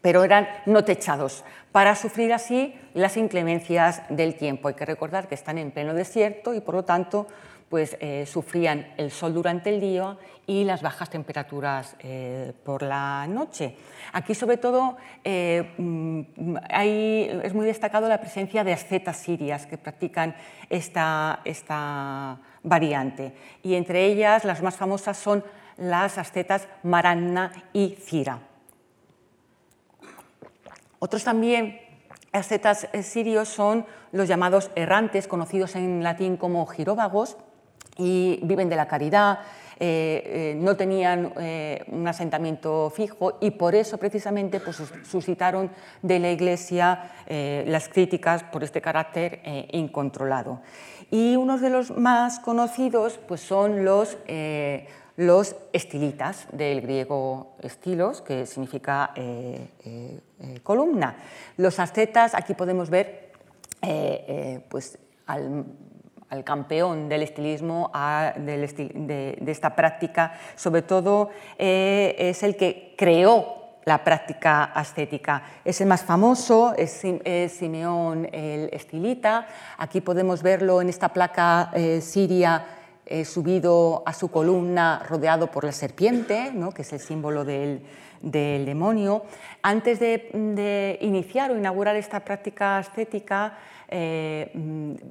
pero 0.02 0.24
eran 0.24 0.48
no 0.66 0.84
techados, 0.84 1.44
para 1.72 1.96
sufrir 1.96 2.34
así 2.34 2.74
las 2.94 3.18
inclemencias 3.18 4.02
del 4.10 4.36
tiempo. 4.36 4.68
Hay 4.68 4.74
que 4.74 4.86
recordar 4.86 5.28
que 5.28 5.36
están 5.36 5.58
en 5.58 5.72
pleno 5.72 5.94
desierto 5.94 6.54
y, 6.56 6.60
por 6.60 6.76
lo 6.76 6.84
tanto, 6.84 7.28
pues, 7.72 7.96
eh, 8.02 8.26
sufrían 8.26 8.94
el 8.98 9.12
sol 9.12 9.34
durante 9.34 9.70
el 9.70 9.80
día 9.80 10.18
y 10.46 10.66
las 10.66 10.82
bajas 10.82 11.10
temperaturas 11.10 11.96
eh, 12.00 12.52
por 12.66 12.84
la 12.84 13.26
noche. 13.28 13.78
Aquí, 14.12 14.36
sobre 14.36 14.58
todo, 14.58 14.98
eh, 15.24 15.74
mm, 15.78 16.22
es 17.44 17.54
muy 17.54 17.66
destacado 17.66 18.10
la 18.10 18.20
presencia 18.20 18.66
de 18.66 18.74
ascetas 18.74 19.16
sirias 19.16 19.68
que 19.68 19.78
practican 19.78 20.36
esta, 20.70 21.40
esta 21.46 22.40
variante. 22.62 23.34
Y 23.64 23.76
entre 23.76 24.06
ellas, 24.06 24.44
las 24.44 24.62
más 24.62 24.76
famosas 24.76 25.16
son 25.16 25.42
las 25.78 26.18
ascetas 26.18 26.68
Maranna 26.84 27.54
y 27.72 27.96
Cira. 28.02 28.40
Otros 31.00 31.24
también 31.24 31.80
ascetas 32.34 32.90
sirios 33.02 33.48
son 33.48 33.86
los 34.12 34.28
llamados 34.28 34.72
errantes, 34.76 35.30
conocidos 35.30 35.78
en 35.78 36.04
latín 36.04 36.36
como 36.36 36.66
giróvagos, 36.66 37.38
y 38.02 38.40
viven 38.42 38.68
de 38.68 38.76
la 38.76 38.88
caridad, 38.88 39.40
eh, 39.80 40.22
eh, 40.26 40.56
no 40.60 40.76
tenían 40.76 41.34
eh, 41.40 41.84
un 41.88 42.08
asentamiento 42.08 42.92
fijo 42.96 43.38
y 43.42 43.52
por 43.52 43.74
eso 43.74 43.98
precisamente 43.98 44.60
pues, 44.60 44.82
suscitaron 45.10 45.72
de 46.02 46.20
la 46.20 46.32
Iglesia 46.32 47.12
las 47.66 47.88
críticas 47.88 48.44
por 48.44 48.64
este 48.64 48.82
carácter 48.82 49.40
incontrolado. 49.72 50.62
Y 51.10 51.36
unos 51.36 51.62
de 51.62 51.70
los 51.70 51.98
más 51.98 52.40
conocidos 52.40 53.20
pues, 53.28 53.42
son 53.42 53.86
los, 53.86 54.18
los 55.16 55.56
estilitas, 55.72 56.48
del 56.52 56.82
griego 56.82 57.56
estilos, 57.62 58.22
que 58.22 58.46
significa 58.46 59.14
columna. 60.64 61.16
Los 61.56 61.80
ascetas, 61.80 62.36
aquí 62.36 62.54
podemos 62.54 62.90
ver 62.90 63.32
pues, 64.70 65.00
al 65.26 65.66
al 66.32 66.46
campeón 66.46 67.10
del 67.10 67.24
estilismo, 67.24 67.92
de, 68.38 69.44
esta 69.46 69.76
práctica, 69.76 70.34
sobre 70.56 70.82
todo 70.82 71.30
eh, 71.58 72.16
es 72.18 72.42
el 72.42 72.56
que 72.56 72.96
creó 72.98 73.60
la 73.84 74.04
práctica 74.04 74.64
ascética. 74.64 75.44
Es 75.66 75.82
el 75.82 75.88
más 75.88 76.04
famoso, 76.04 76.74
es, 76.78 77.04
Simeón 77.52 78.30
el 78.32 78.70
estilita. 78.72 79.46
Aquí 79.78 80.00
podemos 80.00 80.42
verlo 80.42 80.82
en 80.82 80.88
esta 80.88 81.10
placa 81.10 81.70
eh, 81.74 82.00
siria 82.00 82.66
eh, 83.06 83.26
subido 83.26 84.04
a 84.06 84.14
su 84.14 84.32
columna 84.32 85.04
rodeado 85.10 85.48
por 85.52 85.66
la 85.66 85.74
serpiente, 85.74 86.52
¿no? 86.54 86.72
que 86.72 86.84
es 86.84 86.94
el 86.94 87.02
símbolo 87.02 87.44
del, 87.44 87.82
demonio. 88.22 89.24
Antes 89.62 90.00
de, 90.00 90.98
iniciar 91.02 91.52
o 91.52 91.58
inaugurar 91.58 91.96
esta 91.96 92.22
práctica 92.22 92.78
ascética, 92.78 93.58
eh, 93.94 94.50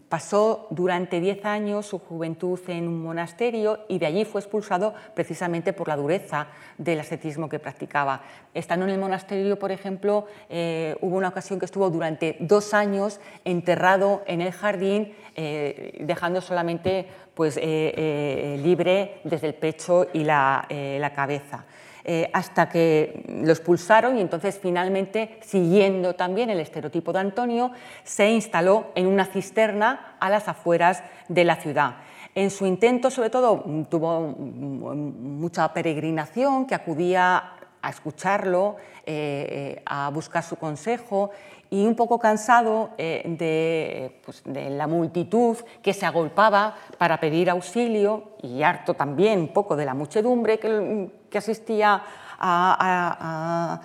pasó 0.09 0.67
durante 0.71 1.21
10 1.21 1.45
años 1.45 1.85
su 1.85 1.99
juventud 1.99 2.59
en 2.69 2.89
un 2.89 3.03
monasterio 3.03 3.81
y 3.89 3.99
de 3.99 4.07
allí 4.07 4.25
fue 4.25 4.41
expulsado 4.41 4.95
precisamente 5.15 5.75
por 5.75 5.87
la 5.87 5.97
dureza 5.97 6.47
del 6.79 7.01
ascetismo 7.01 7.49
que 7.49 7.59
practicaba. 7.59 8.23
Estando 8.55 8.87
en 8.87 8.93
el 8.93 8.99
monasterio, 8.99 9.59
por 9.59 9.71
ejemplo, 9.71 10.27
eh, 10.49 10.97
hubo 11.03 11.17
una 11.17 11.29
ocasión 11.29 11.59
que 11.59 11.67
estuvo 11.67 11.91
durante 11.91 12.37
dos 12.41 12.73
años 12.73 13.21
enterrado 13.45 14.23
en 14.27 14.41
el 14.41 14.53
jardín, 14.53 15.15
eh, 15.37 15.99
dejando 16.01 16.41
solamente 16.41 17.07
pues, 17.35 17.57
libre 17.57 19.21
desde 19.25 19.49
el 19.49 19.55
pecho 19.55 20.07
y 20.13 20.25
la 20.25 21.13
cabeza. 21.15 21.67
Eh, 22.05 22.31
hasta 22.33 22.69
que 22.69 23.25
lo 23.29 23.53
expulsaron 23.53 24.17
y 24.17 24.23
entonces 24.23 24.59
finalmente, 24.61 25.39
siguiendo 25.43 26.15
también 26.15 26.49
el 26.49 26.59
estereotipo 26.59 27.13
de 27.13 27.19
Antonio, 27.19 27.73
se 28.05 28.31
instaló 28.31 28.87
en 28.95 29.07
una 29.07 29.27
cisterna 29.27 30.17
a 30.19 30.31
las 30.31 30.49
afueras 30.49 31.03
de 31.29 31.45
la 31.45 31.57
ciudad. 31.57 31.97
En 32.35 32.51
su 32.51 32.65
intento, 32.65 33.11
sobre 33.11 33.29
todo, 33.29 33.65
tuvo 33.91 34.21
mucha 34.21 35.73
peregrinación 35.75 36.67
que 36.67 36.75
acudía 36.75 37.53
a 37.83 37.91
escucharlo, 37.91 38.77
eh, 39.05 39.77
eh, 39.77 39.83
a 39.85 40.11
buscar 40.11 40.43
su 40.43 40.57
consejo 40.57 41.31
y 41.71 41.87
un 41.87 41.95
poco 41.95 42.19
cansado 42.19 42.91
pues, 42.97 44.43
de, 44.45 44.71
la 44.71 44.87
multitud 44.87 45.57
que 45.83 45.95
se 45.95 46.05
agolpaba 46.05 46.75
para 46.99 47.21
pedir 47.21 47.49
auxilio 47.49 48.33
y 48.43 48.63
harto 48.63 48.95
también 48.95 49.39
un 49.41 49.49
poco 49.49 49.77
de 49.77 49.85
la 49.85 49.95
muchedumbre 49.95 50.59
que, 50.59 51.09
que 51.31 51.39
asistía 51.39 52.03
a, 52.41 53.81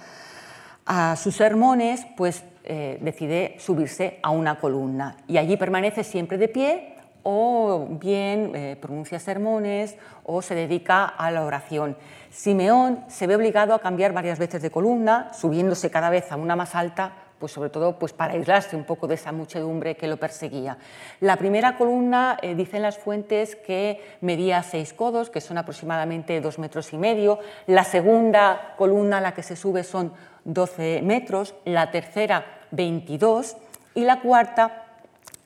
sus 1.17 1.35
sermones, 1.35 2.05
pues 2.15 2.43
eh, 2.63 2.97
decide 3.01 3.55
subirse 3.59 4.19
a 4.23 4.29
una 4.29 4.59
columna 4.59 5.17
y 5.27 5.37
allí 5.37 5.57
permanece 5.57 6.03
siempre 6.03 6.37
de 6.37 6.47
pie 6.47 6.95
o 7.23 7.87
bien 7.89 8.51
eh, 8.55 8.77
pronuncia 8.79 9.19
sermones 9.19 9.97
o 10.23 10.41
se 10.41 10.53
dedica 10.53 11.05
a 11.05 11.31
la 11.31 11.43
oración. 11.43 11.97
Simeón 12.29 13.03
se 13.07 13.25
ve 13.27 13.35
obligado 13.35 13.73
a 13.73 13.79
cambiar 13.79 14.13
varias 14.13 14.37
veces 14.37 14.61
de 14.61 14.69
columna, 14.69 15.31
subiéndose 15.33 15.89
cada 15.89 16.11
vez 16.11 16.31
a 16.31 16.35
una 16.35 16.55
más 16.55 16.75
alta 16.75 17.13
pues 17.39 17.51
sobre 17.51 17.69
todo 17.69 17.97
pues 17.99 18.13
para 18.13 18.33
aislarse 18.33 18.75
un 18.75 18.83
poco 18.83 19.07
de 19.07 19.15
esa 19.15 19.31
muchedumbre 19.31 19.95
que 19.95 20.07
lo 20.07 20.17
perseguía. 20.17 20.77
La 21.19 21.35
primera 21.37 21.77
columna, 21.77 22.37
eh, 22.41 22.55
dicen 22.55 22.81
las 22.81 22.97
fuentes, 22.97 23.55
que 23.55 24.01
medía 24.21 24.63
seis 24.63 24.93
codos, 24.93 25.29
que 25.29 25.41
son 25.41 25.57
aproximadamente 25.57 26.39
dos 26.41 26.59
metros 26.59 26.93
y 26.93 26.97
medio. 26.97 27.39
La 27.67 27.83
segunda 27.83 28.73
columna 28.77 29.17
a 29.17 29.21
la 29.21 29.33
que 29.33 29.43
se 29.43 29.55
sube 29.55 29.83
son 29.83 30.13
12 30.45 31.01
metros, 31.01 31.55
la 31.65 31.91
tercera 31.91 32.45
22 32.71 33.57
y 33.95 34.03
la 34.03 34.21
cuarta 34.21 34.85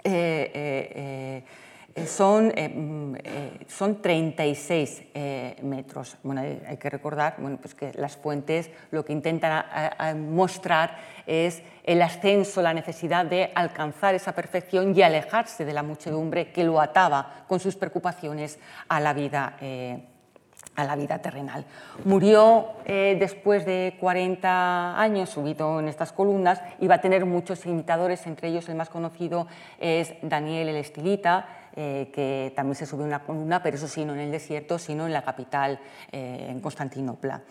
eh, 0.04 0.52
eh, 0.54 1.44
son, 2.06 2.52
eh, 2.56 2.70
mm, 2.70 3.16
eh, 3.24 3.66
son 3.68 4.02
36 4.02 5.04
metros. 5.64 6.18
Bueno, 6.24 6.42
hay 6.42 6.78
que 6.78 6.90
recordar 6.90 7.36
bueno, 7.38 7.58
pues 7.58 7.76
que 7.76 7.92
las 7.96 8.18
fuentes 8.18 8.70
lo 8.92 9.04
que 9.04 9.14
intentan 9.14 9.66
mostrar 10.32 10.98
es 11.26 11.62
el 11.84 12.02
ascenso, 12.02 12.62
la 12.62 12.74
necesidad 12.74 13.26
de 13.26 13.52
alcanzar 13.54 14.16
esa 14.16 14.34
perfección 14.34 14.96
y 14.96 15.02
alejarse 15.02 15.66
de 15.66 15.74
la 15.74 15.84
muchedumbre 15.84 16.52
que 16.52 16.64
lo 16.64 16.80
ataba 16.80 17.44
con 17.48 17.60
sus 17.60 17.76
preocupaciones 17.76 18.60
a 18.88 19.00
la 19.00 19.14
vida 19.14 19.58
a 20.76 20.86
la 20.86 20.96
vida 20.96 21.20
terrenal. 21.20 21.66
Murió 22.06 22.70
después 22.86 23.66
de 23.66 23.98
40 24.00 25.00
años 25.00 25.30
subido 25.30 25.80
en 25.80 25.88
estas 25.90 26.14
columnas 26.14 26.62
y 26.80 26.88
va 26.88 26.96
a 26.96 27.02
tener 27.02 27.26
muchos 27.26 27.66
imitadores, 27.66 28.26
entre 28.28 28.48
ellos 28.48 28.70
el 28.70 28.76
más 28.76 28.90
conocido 28.90 29.48
es 29.80 30.14
Daniel 30.22 30.70
el 30.70 30.78
Estilita, 30.78 31.48
eh, 31.82 32.10
que 32.12 32.52
también 32.58 32.76
se 32.76 32.86
subió 32.86 33.06
una 33.06 33.24
columna, 33.24 33.64
pero 33.64 33.78
eso 33.78 33.88
sí, 33.88 34.04
no 34.04 34.14
en 34.14 34.20
el 34.20 34.32
desierto, 34.32 34.78
sino 34.78 35.06
en 35.06 35.14
la 35.14 35.22
capital, 35.22 35.80
eh, 36.12 36.48
en 36.50 36.60
Constantinopla. 36.60 37.44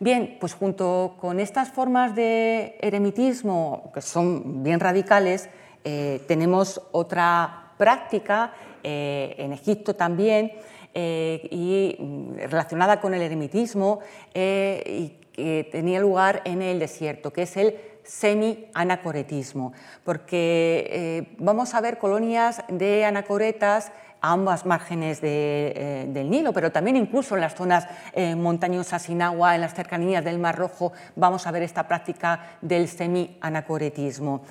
Bien, 0.00 0.38
pues 0.40 0.54
junto 0.54 1.14
con 1.20 1.38
estas 1.38 1.70
formas 1.70 2.16
de 2.16 2.78
eremitismo, 2.80 3.92
que 3.94 4.02
son 4.02 4.64
bien 4.64 4.80
radicales, 4.80 5.48
eh, 5.84 6.20
tenemos 6.26 6.82
otra 6.90 7.74
práctica 7.78 8.54
en 8.82 9.52
Egipto 9.52 9.94
también, 9.94 10.52
y 10.92 11.96
mm, 11.96 12.38
relacionada 12.50 13.00
con 13.00 13.14
el 13.14 13.22
eremitismo, 13.22 14.00
y 14.34 15.12
que 15.32 15.68
tenía 15.70 16.00
lugar 16.00 16.42
en 16.44 16.60
el 16.60 16.80
desierto, 16.80 17.32
que 17.32 17.42
es 17.42 17.56
el 17.56 17.76
semi-anacoretismo, 18.06 19.72
porque 20.04 20.88
eh, 20.90 21.36
vamos 21.38 21.74
a 21.74 21.80
ver 21.80 21.98
colonias 21.98 22.62
de 22.68 23.04
anacoretas 23.04 23.92
a 24.20 24.32
ambas 24.32 24.64
márgenes 24.64 25.20
eh, 25.22 26.06
del 26.08 26.30
Nilo, 26.30 26.52
pero 26.52 26.72
también 26.72 26.96
incluso 26.96 27.34
en 27.34 27.42
las 27.42 27.54
zonas 27.54 27.86
eh, 28.12 28.34
montañosas 28.34 29.02
sin 29.02 29.20
agua, 29.22 29.54
en 29.54 29.60
las 29.60 29.74
cercanías 29.74 30.24
del 30.24 30.38
Mar 30.38 30.56
Rojo, 30.56 30.92
vamos 31.16 31.46
a 31.46 31.50
ver 31.50 31.62
esta 31.62 31.86
práctica 31.86 32.58
del 32.60 32.88
semi-anacoretismo, 32.88 34.42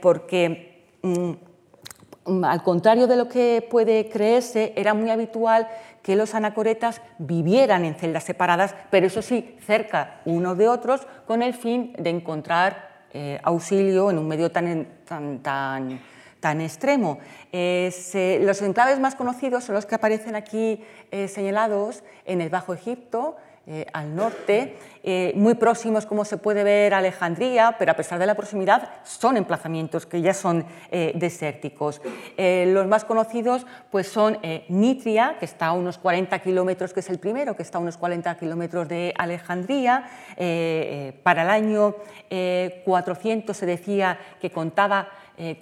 porque 0.00 0.84
mm, 1.02 1.32
al 2.44 2.62
contrario 2.62 3.06
de 3.06 3.16
lo 3.16 3.28
que 3.28 3.66
puede 3.70 4.08
creerse, 4.08 4.72
era 4.76 4.94
muy 4.94 5.10
habitual 5.10 5.68
que 6.02 6.16
los 6.16 6.34
anacoretas 6.34 7.00
vivieran 7.18 7.84
en 7.84 7.94
celdas 7.94 8.24
separadas, 8.24 8.74
pero 8.90 9.06
eso 9.06 9.22
sí, 9.22 9.56
cerca 9.64 10.20
unos 10.24 10.56
de 10.56 10.68
otros, 10.68 11.06
con 11.26 11.42
el 11.42 11.54
fin 11.54 11.94
de 11.98 12.10
encontrar 12.10 12.85
eh, 13.16 13.40
auxilio 13.42 14.10
en 14.10 14.18
un 14.18 14.28
medio 14.28 14.52
tan, 14.52 14.86
tan, 15.08 15.40
tan, 15.40 16.00
tan 16.38 16.60
extremo. 16.60 17.18
Eh, 17.50 17.88
los 18.42 18.60
enclaves 18.60 19.00
más 19.00 19.14
conocidos 19.14 19.64
son 19.64 19.74
los 19.74 19.86
que 19.86 19.94
aparecen 19.94 20.36
aquí 20.36 20.84
eh, 21.10 21.26
señalados 21.26 22.04
en 22.26 22.42
el 22.42 22.50
Bajo 22.50 22.74
Egipto, 22.74 23.38
eh, 23.68 23.84
al 23.92 24.14
norte, 24.14 24.76
eh, 25.02 25.32
muy 25.34 25.54
próximos, 25.54 26.06
como 26.06 26.24
se 26.24 26.36
puede 26.36 26.62
ver, 26.62 26.94
a 26.94 26.98
Alejandría, 26.98 27.74
pero 27.76 27.90
a 27.90 27.96
pesar 27.96 28.16
de 28.20 28.24
la 28.24 28.36
proximidad, 28.36 28.88
son 29.02 29.36
emplazamientos 29.36 30.06
que 30.06 30.22
ya 30.22 30.34
son 30.34 30.64
eh, 30.92 31.10
desérticos. 31.16 32.00
los 32.36 32.86
más 32.86 33.04
conocidos 33.04 33.66
pues, 33.90 34.06
son 34.06 34.38
Nitria, 34.68 35.36
que 35.40 35.46
está 35.46 35.66
a 35.66 35.72
unos 35.72 35.98
40 35.98 36.38
kilómetros, 36.38 36.92
que 36.92 37.00
es 37.00 37.10
el 37.10 37.18
primero, 37.18 37.56
que 37.56 37.64
está 37.64 37.78
a 37.78 37.80
unos 37.80 37.96
40 37.96 38.36
kilómetros 38.38 38.86
de 38.86 39.12
Alejandría. 39.18 40.04
para 41.24 41.42
el 41.42 41.50
año 41.50 41.96
400 42.84 43.56
se 43.56 43.66
decía 43.66 44.16
que 44.40 44.50
contaba 44.50 45.08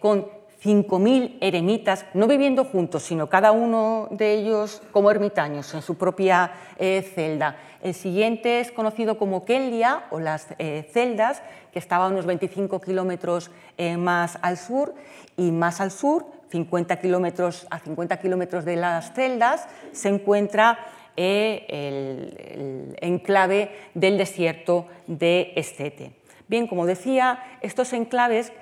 con 0.00 0.43
5.000 0.64 1.36
eremitas, 1.42 2.06
no 2.14 2.26
viviendo 2.26 2.64
juntos, 2.64 3.02
sino 3.02 3.28
cada 3.28 3.52
uno 3.52 4.08
de 4.10 4.32
ellos 4.32 4.80
como 4.92 5.10
ermitaños 5.10 5.74
en 5.74 5.82
su 5.82 5.96
propia 5.96 6.52
eh, 6.78 7.02
celda. 7.14 7.58
El 7.82 7.92
siguiente 7.92 8.60
es 8.60 8.72
conocido 8.72 9.18
como 9.18 9.44
Kellia 9.44 10.04
o 10.10 10.20
las 10.20 10.46
eh, 10.58 10.88
celdas, 10.90 11.42
que 11.70 11.78
estaba 11.78 12.06
a 12.06 12.08
unos 12.08 12.24
25 12.24 12.80
kilómetros 12.80 13.50
eh, 13.76 13.98
más 13.98 14.38
al 14.40 14.56
sur, 14.56 14.94
y 15.36 15.50
más 15.50 15.82
al 15.82 15.90
sur, 15.90 16.24
50 16.50 16.96
kilómetros, 16.98 17.66
a 17.68 17.78
50 17.80 18.16
kilómetros 18.18 18.64
de 18.64 18.76
las 18.76 19.12
celdas, 19.12 19.68
se 19.92 20.08
encuentra 20.08 20.78
el, 21.14 21.66
el 21.68 22.96
enclave 23.02 23.70
del 23.92 24.16
desierto 24.16 24.86
de 25.06 25.52
Estete. 25.56 26.12
Bien, 26.48 26.66
como 26.66 26.86
decía, 26.86 27.42
estos 27.60 27.92
enclaves 27.92 28.52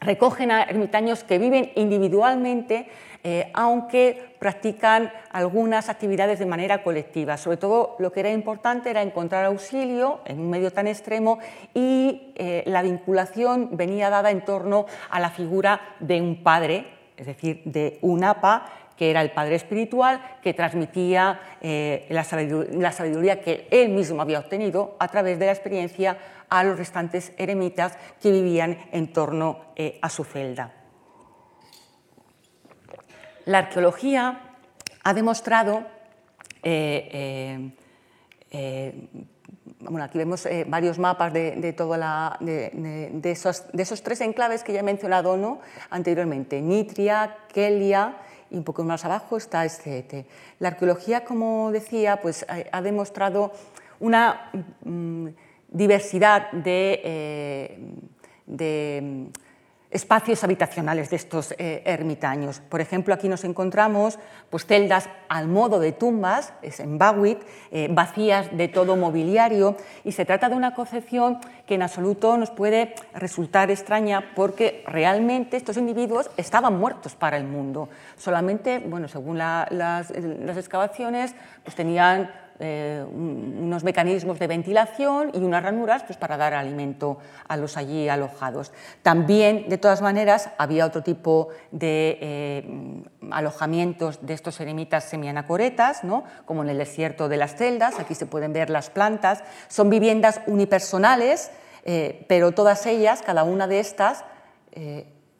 recogen 0.00 0.50
a 0.50 0.62
ermitaños 0.62 1.24
que 1.24 1.38
viven 1.38 1.72
individualmente, 1.74 2.88
eh, 3.24 3.50
aunque 3.54 4.36
practican 4.38 5.10
algunas 5.32 5.88
actividades 5.88 6.38
de 6.38 6.46
manera 6.46 6.82
colectiva. 6.82 7.36
Sobre 7.36 7.56
todo 7.56 7.96
lo 7.98 8.12
que 8.12 8.20
era 8.20 8.30
importante 8.30 8.90
era 8.90 9.02
encontrar 9.02 9.44
auxilio 9.46 10.20
en 10.24 10.38
un 10.38 10.50
medio 10.50 10.70
tan 10.70 10.86
extremo 10.86 11.38
y 11.74 12.32
eh, 12.36 12.62
la 12.66 12.82
vinculación 12.82 13.70
venía 13.72 14.10
dada 14.10 14.30
en 14.30 14.44
torno 14.44 14.86
a 15.10 15.18
la 15.18 15.30
figura 15.30 15.80
de 15.98 16.20
un 16.20 16.42
padre, 16.42 16.86
es 17.16 17.26
decir, 17.26 17.62
de 17.64 17.98
un 18.02 18.22
APA, 18.22 18.66
que 18.96 19.10
era 19.10 19.20
el 19.20 19.30
padre 19.30 19.56
espiritual, 19.56 20.38
que 20.42 20.54
transmitía 20.54 21.40
eh, 21.60 22.06
la, 22.10 22.24
sabiduría, 22.24 23.40
que 23.40 23.68
él 23.70 23.90
mismo 23.90 24.22
había 24.22 24.38
obtenido 24.38 24.96
a 24.98 25.08
través 25.08 25.38
de 25.38 25.46
la 25.46 25.52
experiencia 25.52 26.18
a 26.48 26.64
los 26.64 26.78
restantes 26.78 27.32
eremitas 27.36 27.98
que 28.20 28.30
vivían 28.30 28.78
en 28.92 29.12
torno 29.12 29.60
eh, 29.76 29.98
a 30.00 30.08
su 30.08 30.24
celda. 30.24 30.72
La 33.44 33.58
arqueología 33.58 34.40
ha 35.04 35.14
demostrado 35.14 35.84
eh, 36.62 37.70
bueno, 39.78 40.02
aquí 40.02 40.18
vemos 40.18 40.48
varios 40.66 40.98
mapas 40.98 41.32
de, 41.32 41.72
toda 41.76 42.38
de, 42.40 43.20
esos, 43.22 43.70
de, 43.72 43.82
esos, 43.82 44.02
tres 44.02 44.20
enclaves 44.20 44.64
que 44.64 44.72
ya 44.72 44.80
he 44.80 44.82
mencionado 44.82 45.36
¿no? 45.36 45.60
anteriormente, 45.90 46.60
Nitria, 46.60 47.36
Kelia 47.52 48.16
y 48.50 48.56
un 48.56 48.64
poco 48.64 48.84
más 48.84 49.04
abajo 49.04 49.36
está 49.36 49.64
Escete. 49.64 50.26
La 50.58 50.68
arqueología, 50.68 51.24
como 51.24 51.70
decía, 51.72 52.20
pues, 52.20 52.46
ha, 52.48 52.82
demostrado 52.82 53.52
una 54.00 54.50
mm, 54.84 55.28
diversidad 55.68 56.50
de, 56.52 57.00
eh, 57.04 57.78
de 58.46 59.30
espacios 59.96 60.44
habitacionales 60.44 61.10
de 61.10 61.16
estos 61.16 61.54
eh, 61.58 61.82
ermitaños. 61.84 62.60
Por 62.60 62.80
ejemplo, 62.80 63.14
aquí 63.14 63.28
nos 63.28 63.44
encontramos 63.44 64.18
pues, 64.50 64.66
celdas 64.66 65.08
al 65.28 65.48
modo 65.48 65.80
de 65.80 65.92
tumbas, 65.92 66.52
es 66.62 66.80
en 66.80 66.98
Bawit, 66.98 67.38
eh, 67.72 67.88
vacías 67.90 68.56
de 68.56 68.68
todo 68.68 68.96
mobiliario, 68.96 69.76
y 70.04 70.12
se 70.12 70.24
trata 70.24 70.48
de 70.48 70.54
una 70.54 70.74
concepción 70.74 71.38
que 71.66 71.74
en 71.74 71.82
absoluto 71.82 72.36
nos 72.36 72.50
puede 72.50 72.94
resultar 73.14 73.70
extraña 73.70 74.32
porque 74.36 74.84
realmente 74.86 75.56
estos 75.56 75.76
individuos 75.76 76.30
estaban 76.36 76.78
muertos 76.78 77.14
para 77.14 77.36
el 77.36 77.44
mundo. 77.44 77.88
Solamente, 78.16 78.78
bueno, 78.78 79.08
según 79.08 79.38
las, 79.38 79.70
las, 79.72 80.10
excavaciones, 80.10 81.34
pues 81.64 81.74
tenían 81.74 82.30
eh, 82.58 83.04
unos 83.12 83.84
mecanismos 83.84 84.38
de 84.38 84.46
ventilación 84.46 85.30
y 85.34 85.38
unas 85.38 85.62
ranuras 85.62 86.02
pues, 86.04 86.16
para 86.16 86.38
dar 86.38 86.54
alimento 86.54 87.18
a 87.46 87.56
los 87.56 87.76
allí 87.76 88.08
alojados. 88.08 88.72
También, 89.02 89.68
de 89.68 89.76
todas 89.76 90.00
maneras, 90.00 90.48
había 90.56 90.86
otro 90.86 91.02
tipo 91.02 91.48
de 91.70 92.18
eh, 92.20 93.02
alojamientos 93.30 94.24
de 94.24 94.32
estos 94.32 94.58
eremitas 94.60 95.04
semianacoretas, 95.04 96.02
¿no? 96.02 96.24
como 96.46 96.62
en 96.62 96.70
el 96.70 96.78
desierto 96.78 97.28
de 97.28 97.36
las 97.36 97.56
celdas, 97.56 98.00
aquí 98.00 98.14
se 98.14 98.24
pueden 98.24 98.54
ver 98.54 98.70
las 98.70 98.88
plantas, 98.88 99.44
son 99.68 99.90
viviendas 99.90 100.40
unipersonales, 100.46 101.50
eh, 101.84 102.24
pero 102.26 102.52
todas 102.52 102.86
ellas, 102.86 103.20
cada 103.20 103.44
una 103.44 103.66
de 103.66 103.80
estas, 103.80 104.24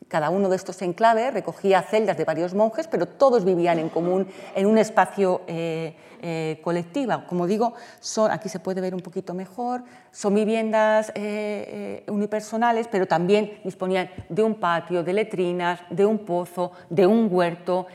cada 0.09 0.31
uno 0.31 0.49
de 0.49 0.57
estos 0.57 0.81
enclaves 0.83 1.35
recogía 1.35 1.83
celdas 1.83 2.17
de 2.17 2.25
varios 2.25 2.55
monjes, 2.55 2.87
pero 2.87 3.07
todos 3.07 3.45
vivían 3.45 3.79
en 3.79 3.89
común 3.89 4.29
en 4.55 4.67
un 4.67 4.79
espacio 4.79 5.43
eh, 5.49 5.97
eh, 6.23 6.61
colectivo. 6.63 7.25
Como 7.29 7.47
digo, 7.47 7.75
son, 8.01 8.31
aquí 8.31 8.49
se 8.49 8.61
puede 8.61 8.81
ver 8.81 8.95
un 8.95 9.01
poquito 9.01 9.35
mejor, 9.35 9.83
son 10.13 10.35
viviendas 10.35 11.11
eh, 11.15 12.05
unipersonales, 12.09 12.89
pero 12.89 13.07
también 13.07 13.59
disponían 13.65 14.09
de 14.29 14.43
un 14.43 14.55
patio, 14.55 15.03
de 15.03 15.13
letrinas, 15.13 15.81
de 15.91 16.07
un 16.07 16.19
pozo, 16.19 16.73
de 16.89 17.07
un 17.07 17.29
huerto, 17.31 17.87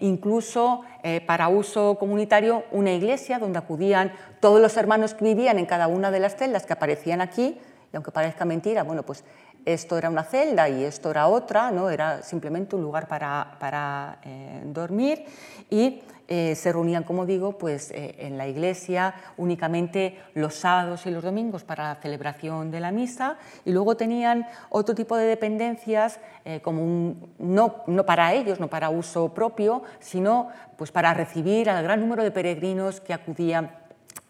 incluso 0.00 0.82
para 1.26 1.48
uso 1.48 1.96
comunitario 1.98 2.64
una 2.72 2.92
iglesia 2.92 3.38
donde 3.38 3.58
acudían 3.58 4.12
todos 4.40 4.60
los 4.60 4.76
hermanos 4.76 5.14
que 5.14 5.24
vivían 5.24 5.58
en 5.58 5.66
cada 5.66 5.86
una 5.86 6.10
de 6.10 6.20
las 6.20 6.36
celdas 6.36 6.66
que 6.66 6.72
aparecían 6.72 7.20
aquí, 7.20 7.58
y 7.92 7.96
aunque 7.96 8.12
parezca 8.12 8.44
mentira, 8.44 8.84
bueno, 8.84 9.02
pues 9.02 9.24
esto 9.64 9.98
era 9.98 10.08
una 10.08 10.24
celda 10.24 10.68
y 10.68 10.84
esto 10.84 11.10
era 11.10 11.28
otra, 11.28 11.70
¿no? 11.70 11.90
era 11.90 12.22
simplemente 12.22 12.76
un 12.76 12.82
lugar 12.82 13.06
para, 13.08 14.18
eh, 14.24 14.62
dormir 14.66 15.24
y 15.68 16.02
eh, 16.28 16.54
se 16.54 16.72
reunían, 16.72 17.02
como 17.02 17.26
digo, 17.26 17.58
pues, 17.58 17.90
eh, 17.90 18.14
en 18.18 18.38
la 18.38 18.46
iglesia 18.46 19.14
únicamente 19.36 20.16
los 20.34 20.54
sábados 20.54 21.04
y 21.06 21.10
los 21.10 21.24
domingos 21.24 21.64
para 21.64 21.88
la 21.88 22.00
celebración 22.00 22.70
de 22.70 22.78
la 22.78 22.92
misa 22.92 23.36
y 23.64 23.72
luego 23.72 23.96
tenían 23.96 24.46
otro 24.68 24.94
tipo 24.94 25.16
de 25.16 25.26
dependencias 25.26 26.20
como 26.62 27.14
no, 27.38 27.82
no, 27.86 28.06
para 28.06 28.32
ellos, 28.32 28.60
no 28.60 28.68
para 28.68 28.90
uso 28.90 29.34
propio, 29.34 29.82
sino 29.98 30.48
pues, 30.76 30.90
para 30.90 31.12
recibir 31.14 31.68
al 31.68 31.82
gran 31.82 32.00
número 32.00 32.22
de 32.22 32.30
peregrinos 32.30 33.00
que 33.00 33.12
acudían 33.12 33.79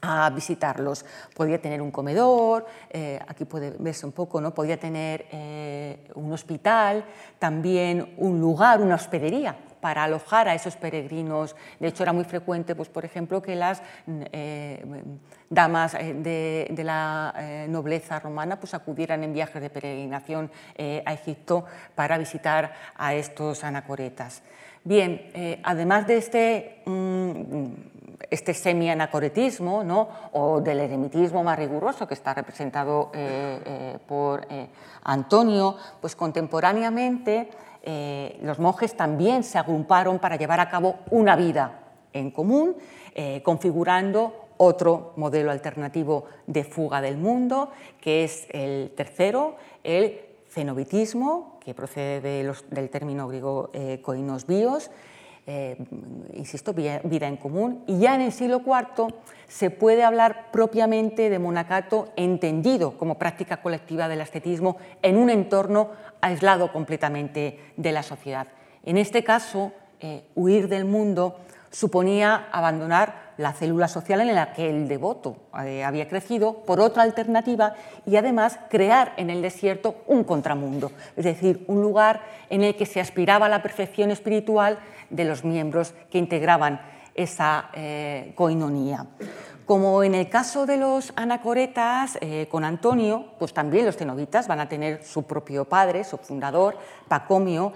a 0.01 0.31
visitarlos. 0.31 1.05
Podía 1.35 1.61
tener 1.61 1.83
un 1.83 1.91
comedor, 1.91 2.67
eh, 2.91 3.19
aquí 3.27 3.45
puede 3.45 3.75
verse 3.79 4.07
un 4.07 4.13
poco, 4.13 4.41
¿no? 4.41 4.55
podía 4.55 4.79
tener 4.79 5.27
eh, 5.31 6.09
un 6.15 6.33
hospital, 6.33 7.05
también 7.39 8.15
un 8.17 8.41
lugar, 8.41 8.81
una 8.81 8.95
hospedería 8.95 9.57
para 9.81 10.05
alojar 10.05 10.47
a 10.47 10.55
esos 10.55 10.77
peregrinos. 10.77 11.57
De 11.79 11.89
hecho, 11.89 12.03
era 12.03 12.13
muy 12.13 12.25
frecuente, 12.25 12.75
pues, 12.75 12.91
por 12.91 13.07
ejemplo, 13.07 13.41
que 13.41 13.57
las 13.57 13.83
eh, 14.07 14.85
damas 15.49 15.93
de, 15.93 16.71
la 16.85 17.67
nobleza 17.67 18.21
romana 18.21 18.61
pues, 18.61 18.75
acudieran 18.75 19.25
en 19.25 19.33
viajes 19.33 19.63
de 19.63 19.71
peregrinación 19.71 20.51
a 20.79 21.13
Egipto 21.15 21.65
para 21.95 22.19
visitar 22.19 22.75
a 22.95 23.15
estos 23.15 23.65
anacoretas. 23.65 24.43
Bien, 24.85 25.61
además 25.63 26.07
de 26.07 26.17
este 26.17 26.83
mm, 26.85 27.65
este 28.29 28.53
semi-anacoretismo 28.55 29.83
o 30.33 30.61
del 30.61 30.81
eremitismo 30.81 31.43
más 31.43 31.59
riguroso 31.59 32.07
que 32.07 32.15
está 32.15 32.35
representado 32.35 33.11
eh, 33.15 33.61
eh, 33.65 33.99
por 34.07 34.47
eh, 34.51 34.69
Antonio, 35.05 35.77
pues 36.01 36.17
contemporáneamente 36.17 37.51
los 38.43 38.59
monjes 38.59 38.95
también 38.95 39.43
se 39.43 39.57
agruparon 39.57 40.19
para 40.19 40.37
llevar 40.37 40.61
a 40.61 40.69
cabo 40.69 40.97
una 41.11 41.35
vida 41.35 41.81
en 42.13 42.31
común, 42.31 42.77
configurando 43.43 44.49
otro 44.59 45.15
modelo 45.17 45.51
alternativo 45.51 46.27
de 46.47 46.65
fuga 46.65 47.01
del 47.01 47.17
mundo, 47.17 47.71
que 47.99 48.25
es 48.25 48.47
el 48.51 48.93
tercero, 48.95 49.57
el 49.83 50.21
cenobitismo, 50.51 51.59
que 51.65 51.73
procede 51.73 52.21
del 52.21 52.91
término 52.91 53.27
griego 53.29 53.71
koinos 54.03 54.47
bios, 54.47 54.91
eh, 55.53 55.77
insisto, 56.35 56.73
vida 56.73 57.27
en 57.27 57.37
común, 57.37 57.83
y 57.89 57.99
ya 57.99 58.15
en 58.15 58.21
el 58.21 58.31
siglo 58.31 58.63
IV 58.65 59.13
se 59.49 59.71
puede 59.71 60.05
hablar 60.05 60.53
propiamente 60.53 61.29
de 61.29 61.41
monacato 61.41 62.13
entendido 62.15 62.97
como 62.97 63.19
práctica 63.19 63.61
colectiva 63.61 64.07
del 64.07 64.21
ascetismo 64.21 64.77
en 65.03 65.17
un 65.17 65.29
entorno 65.29 65.91
aislado 66.21 66.73
completamente 66.73 67.59
de 67.77 67.91
la 67.91 68.05
sociedad. 68.05 68.47
En 68.85 68.97
este 68.97 69.25
caso, 69.25 69.73
eh, 69.99 70.23
huir 70.37 70.69
del 70.69 70.85
mundo 70.85 71.41
suponía 71.73 72.49
abandonar 72.53 73.31
la 73.37 73.53
célula 73.53 73.89
social 73.89 74.21
en 74.21 74.35
la 74.35 74.53
que 74.53 74.69
el 74.69 74.87
devoto 74.87 75.37
eh, 75.65 75.83
había 75.83 76.09
crecido 76.09 76.63
por 76.67 76.79
otra 76.79 77.03
alternativa 77.03 77.75
y 78.05 78.17
además 78.17 78.59
crear 78.69 79.15
en 79.17 79.31
el 79.31 79.41
desierto 79.41 79.97
un 80.07 80.25
contramundo, 80.25 80.93
es 81.17 81.25
decir, 81.25 81.65
un 81.67 81.81
lugar 81.81 82.21
en 82.51 82.63
el 82.63 82.77
que 82.77 82.87
se 82.87 83.01
aspiraba 83.01 83.47
a 83.47 83.49
la 83.49 83.63
perfección 83.63 84.11
espiritual 84.11 84.79
de 85.11 85.25
los 85.25 85.45
miembros 85.45 85.95
que 86.11 86.19
integraban 86.19 86.81
esa 87.15 87.71
eh, 87.75 88.33
coinonía. 88.35 89.07
Como 89.71 90.03
en 90.03 90.17
el 90.17 90.29
caso 90.29 90.67
de 90.67 90.77
los 90.77 91.13
anacoretas 91.15 92.19
eh, 92.21 92.49
con 92.51 92.65
Antonio, 92.65 93.27
pues 93.39 93.55
también 93.55 93.87
los 93.87 93.97
cenobitas 93.97 94.49
van 94.49 94.59
a 94.59 94.69
tener 94.69 95.05
su 95.05 95.23
propio 95.23 95.65
padre, 95.65 96.03
su 96.03 96.19
fundador, 96.19 96.77
Pacomio, 97.07 97.73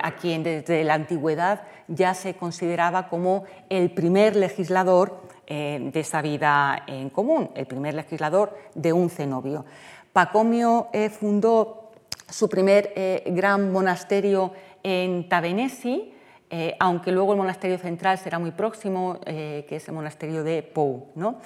a 0.00 0.12
quien 0.12 0.42
desde 0.42 0.84
la 0.84 0.94
antigüedad 0.94 1.64
ya 1.86 2.14
se 2.14 2.34
consideraba 2.34 3.10
como 3.10 3.44
el 3.68 3.90
primer 3.90 4.36
legislador 4.36 5.20
eh, 5.46 5.90
de 5.92 6.00
esa 6.00 6.22
vida 6.22 6.82
en 6.86 7.10
común, 7.10 7.50
el 7.54 7.66
primer 7.66 7.92
legislador 7.92 8.56
de 8.74 8.94
un 8.94 9.10
cenobio. 9.10 9.66
Pacomio 10.14 10.88
eh, 10.94 11.10
fundó 11.10 11.90
su 12.30 12.48
primer 12.48 13.22
gran 13.26 13.70
monasterio 13.70 14.52
en 14.82 15.28
Tabenesi, 15.28 16.13
eh, 16.56 16.76
aunque 16.78 17.10
luego 17.10 17.32
el 17.32 17.38
monasterio 17.38 17.78
central 17.78 18.16
será 18.16 18.38
muy 18.38 18.52
próximo, 18.52 19.18
eh, 19.26 19.66
que 19.68 19.74
es 19.74 19.88
el 19.88 19.94
monasterio 19.94 20.44
de 20.44 20.62
Pou. 20.62 21.08
¿no? 21.16 21.40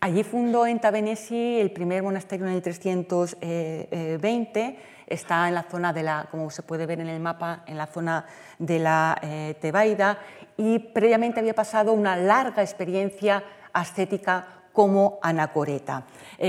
Allí 0.00 0.24
fundó 0.24 0.66
en 0.66 0.80
Tabenesi 0.80 1.60
el 1.60 1.70
primer 1.70 2.02
monasterio 2.02 2.44
en 2.44 2.54
el 2.54 2.60
320, 2.60 4.78
está 5.06 5.46
en 5.46 5.54
la 5.54 5.62
zona 5.62 5.92
de 5.92 6.02
la, 6.02 6.26
como 6.28 6.50
se 6.50 6.64
puede 6.64 6.86
ver 6.86 6.98
en 6.98 7.06
el 7.06 7.20
mapa, 7.20 7.62
en 7.68 7.78
la 7.78 7.86
zona 7.86 8.26
de 8.58 8.80
la 8.80 9.16
eh, 9.22 9.54
Tebaida, 9.60 10.18
y 10.56 10.80
previamente 10.80 11.38
había 11.38 11.54
pasado 11.54 11.92
una 11.92 12.16
larga 12.16 12.60
experiencia 12.60 13.44
ascética 13.72 14.64
como 14.72 15.20
anacoreta. 15.22 16.02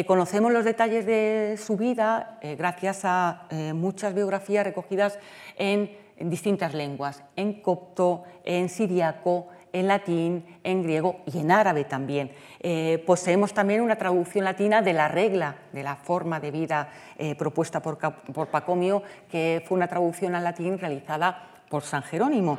conocemos 0.08 0.52
los 0.52 0.66
detalles 0.66 1.06
de 1.06 1.60
su 1.64 1.78
vida 1.78 2.40
gracias 2.58 3.02
a 3.04 3.48
muchas 3.74 4.14
biografías 4.14 4.64
recogidas 4.64 5.18
en 5.58 5.90
en 6.20 6.30
distintas 6.30 6.74
lenguas, 6.74 7.24
en 7.36 7.62
copto, 7.62 8.24
en 8.44 8.70
siriaco, 8.70 9.48
en 9.72 9.88
latín, 9.88 10.46
en 10.64 10.84
griego 10.84 11.22
y 11.26 11.40
en 11.40 11.52
árabe 11.52 11.86
también. 11.86 12.32
Eh, 12.60 13.04
poseemos 13.06 13.54
también 13.54 13.82
una 13.82 13.96
traducción 13.96 14.44
latina 14.44 14.82
de 14.82 14.94
la 14.94 15.08
regla, 15.08 15.56
de 15.72 15.84
la 15.84 15.96
forma 15.96 16.40
de 16.40 16.52
vida 16.52 16.90
eh, 17.18 17.36
propuesta 17.36 17.82
por, 17.82 17.98
por, 17.98 18.48
Pacomio, 18.48 19.04
que 19.30 19.64
fue 19.68 19.78
una 19.78 19.88
traducción 19.88 20.36
al 20.36 20.44
latín 20.44 20.78
realizada 20.78 21.50
por 21.70 21.84
San 21.84 22.04
Jerónimo. 22.04 22.58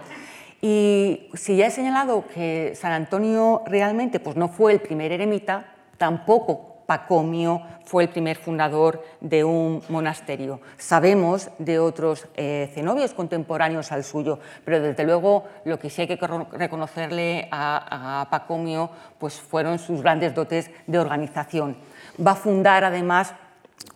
Y 0.62 1.29
si 1.35 1.57
ya 1.57 1.66
he 1.66 1.70
señalado 1.70 2.27
que 2.27 2.73
San 2.75 2.92
Antonio 2.92 3.62
realmente 3.66 4.20
pues, 4.20 4.37
no 4.37 4.49
fue 4.49 4.73
el 4.73 4.81
primer 4.81 5.12
eremita, 5.12 5.75
tampoco 5.96 6.69
Pacomio 6.90 7.62
fue 7.85 8.03
el 8.03 8.09
primer 8.09 8.37
fundador 8.37 9.05
de 9.20 9.44
un 9.44 9.81
monasterio. 9.90 10.61
Sabemos 10.76 11.48
de 11.61 11.79
otros 11.79 12.26
eh, 12.35 12.68
cenobios 12.74 13.14
contemporáneos 13.14 13.92
al 13.92 14.03
suyo, 14.03 14.40
pero 14.64 14.81
desde 14.81 15.05
luego 15.05 15.44
lo 15.64 15.79
que 15.79 15.88
sí 15.88 16.00
hay 16.00 16.09
que 16.09 16.16
reconocerle 16.16 17.46
a, 17.52 18.27
Pacomio 18.29 18.90
pues 19.21 19.35
fueron 19.35 19.79
sus 19.79 20.02
grandes 20.02 20.35
dotes 20.35 20.69
de 20.88 20.98
organización. 20.98 21.77
Va 22.19 22.33
a 22.33 22.35
fundar 22.35 22.83
además 22.83 23.35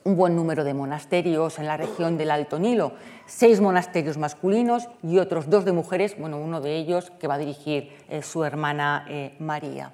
un 0.05 0.16
buen 0.16 0.37
número 0.37 0.62
de 0.62 0.73
monasterios 0.73 1.59
en 1.59 1.66
la 1.66 1.77
región 1.77 2.16
del 2.16 2.31
Alto 2.31 2.61
Nilo, 2.61 2.93
seis 3.27 3.61
monasterios 3.61 4.18
masculinos 4.18 4.89
y 5.03 5.18
otros 5.18 5.51
dos 5.51 5.64
de 5.64 5.73
mujeres, 5.73 6.16
bueno, 6.16 6.39
uno 6.39 6.61
de 6.61 6.77
ellos 6.77 7.11
que 7.18 7.27
va 7.27 7.35
a 7.35 7.39
dirigir 7.39 7.91
eh, 8.09 8.23
su 8.23 8.45
hermana 8.45 9.05
eh, 9.09 9.35
María. 9.41 9.91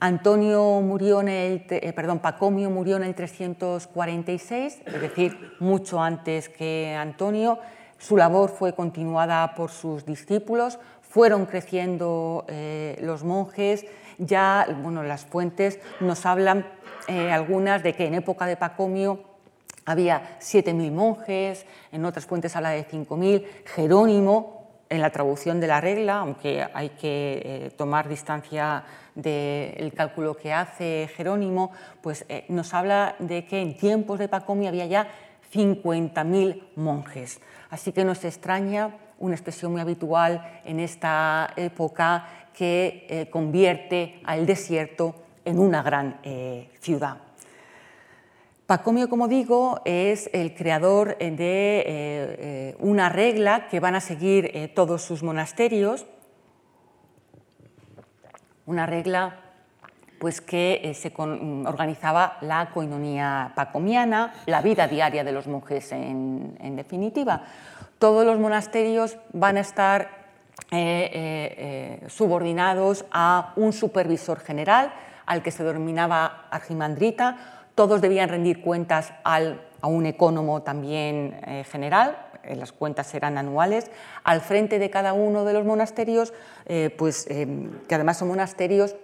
Antonio 0.00 0.80
murió 0.80 1.20
en 1.20 1.28
el, 1.28 1.66
eh, 1.70 1.92
perdón, 1.92 2.20
Pacomio 2.20 2.70
murió 2.70 2.96
en 2.96 3.02
el 3.02 3.16
346, 3.16 4.82
es 4.86 5.00
decir, 5.00 5.56
mucho 5.58 6.00
antes 6.00 6.48
que 6.48 6.94
Antonio. 6.96 7.58
Su 7.98 8.16
labor 8.16 8.50
fue 8.50 8.74
continuada 8.74 9.56
por 9.56 9.72
sus 9.72 10.06
discípulos, 10.06 10.78
fueron 11.02 11.46
creciendo 11.46 12.44
eh, 12.46 12.96
los 13.02 13.24
monjes, 13.24 13.86
ya 14.18 14.68
bueno, 14.82 15.02
las 15.02 15.24
fuentes 15.24 15.80
nos 15.98 16.24
hablan 16.26 16.64
eh, 17.08 17.32
algunas 17.32 17.82
de 17.82 17.94
que 17.94 18.06
en 18.06 18.14
época 18.14 18.46
de 18.46 18.56
Pacomio 18.56 19.24
había 19.84 20.38
7.000 20.38 20.92
monjes, 20.92 21.66
en 21.90 22.04
otras 22.04 22.24
fuentes 22.24 22.54
habla 22.54 22.70
de 22.70 22.86
5.000, 22.86 23.44
Jerónimo, 23.74 24.58
en 24.90 25.02
la 25.02 25.10
traducción 25.10 25.60
de 25.60 25.66
la 25.66 25.80
regla, 25.80 26.20
aunque 26.20 26.66
hay 26.72 26.90
que 26.90 27.72
tomar 27.76 28.08
distancia 28.08 28.84
del 29.18 29.92
cálculo 29.94 30.36
que 30.36 30.52
hace 30.52 31.10
Jerónimo, 31.16 31.72
pues 32.00 32.24
eh, 32.28 32.44
nos 32.48 32.72
habla 32.72 33.16
de 33.18 33.44
que 33.46 33.60
en 33.60 33.76
tiempos 33.76 34.20
de 34.20 34.28
Pacomio 34.28 34.68
había 34.68 34.86
ya 34.86 35.08
50.000 35.52 36.62
monjes. 36.76 37.40
Así 37.68 37.90
que 37.92 38.04
nos 38.04 38.24
extraña 38.24 38.94
una 39.18 39.34
expresión 39.34 39.72
muy 39.72 39.80
habitual 39.80 40.60
en 40.64 40.78
esta 40.78 41.52
época 41.56 42.28
que 42.54 43.06
eh, 43.08 43.28
convierte 43.28 44.20
al 44.24 44.46
desierto 44.46 45.16
en 45.44 45.58
una 45.58 45.82
gran 45.82 46.20
eh, 46.22 46.70
ciudad. 46.80 47.16
Pacomio, 48.66 49.08
como 49.08 49.26
digo, 49.26 49.80
es 49.84 50.30
el 50.32 50.54
creador 50.54 51.16
de 51.16 52.76
una 52.80 53.08
regla 53.08 53.66
que 53.68 53.80
van 53.80 53.94
a 53.94 54.00
seguir 54.02 54.72
todos 54.74 55.00
sus 55.00 55.22
monasterios 55.22 56.04
una 58.68 58.84
regla 58.84 59.36
pues 60.20 60.40
que 60.40 60.80
eh, 60.84 60.94
se 60.94 61.12
organizaba 61.16 62.36
la 62.42 62.70
coinonía 62.70 63.52
pacomiana, 63.54 64.34
la 64.46 64.60
vida 64.60 64.86
diaria 64.86 65.24
de 65.24 65.32
los 65.32 65.46
monjes 65.46 65.90
en, 65.92 66.76
definitiva. 66.76 67.42
Todos 67.98 68.26
los 68.26 68.38
monasterios 68.38 69.16
van 69.32 69.56
a 69.56 69.60
estar 69.60 70.10
eh, 70.70 72.00
eh, 72.02 72.08
subordinados 72.08 73.06
a 73.10 73.52
un 73.56 73.72
supervisor 73.72 74.40
general, 74.40 74.92
al 75.24 75.42
que 75.42 75.50
se 75.50 75.64
denominaba 75.64 76.46
argimandrita. 76.50 77.36
Todos 77.74 78.00
debían 78.00 78.28
rendir 78.28 78.60
cuentas 78.60 79.12
a 79.24 79.86
un 79.86 80.06
ecónomo 80.06 80.62
también 80.62 81.40
general, 81.70 82.16
las 82.56 82.72
cuentas 82.72 83.14
eran 83.14 83.38
anuales, 83.38 83.90
al 84.24 84.40
frente 84.40 84.78
de 84.78 84.90
cada 84.90 85.12
uno 85.12 85.44
de 85.44 85.52
los 85.52 85.64
monasterios, 85.64 86.32
eh, 86.66 86.94
pues, 86.96 87.26
eh, 87.28 87.46
que 87.88 87.94
además 87.94 88.18
son 88.18 88.28
monasterios 88.28 88.96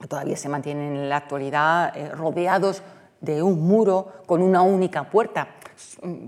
que 0.00 0.08
todavía 0.08 0.36
se 0.36 0.48
mantienen 0.48 0.96
en 0.96 1.08
la 1.08 1.18
actualidad 1.18 1.94
rodeados 2.14 2.82
de 3.20 3.42
un 3.42 3.60
muro 3.60 4.12
con 4.26 4.42
una 4.42 4.62
única 4.62 5.10
puerta, 5.10 5.48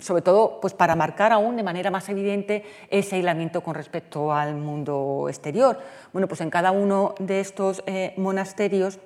sobre 0.00 0.22
todo 0.22 0.60
pues, 0.60 0.74
para 0.74 0.94
marcar 0.94 1.32
aún 1.32 1.56
de 1.56 1.64
manera 1.64 1.90
más 1.90 2.08
evidente 2.08 2.64
ese 2.88 3.16
aislamiento 3.16 3.62
con 3.62 3.74
respecto 3.74 4.32
al 4.32 4.54
mundo 4.54 5.26
exterior. 5.28 5.78
Bueno, 6.12 6.28
pues 6.28 6.40
en 6.40 6.50
cada 6.50 6.70
uno 6.70 7.16
de 7.18 7.40
estos 7.40 7.82
monasterios 8.16 9.00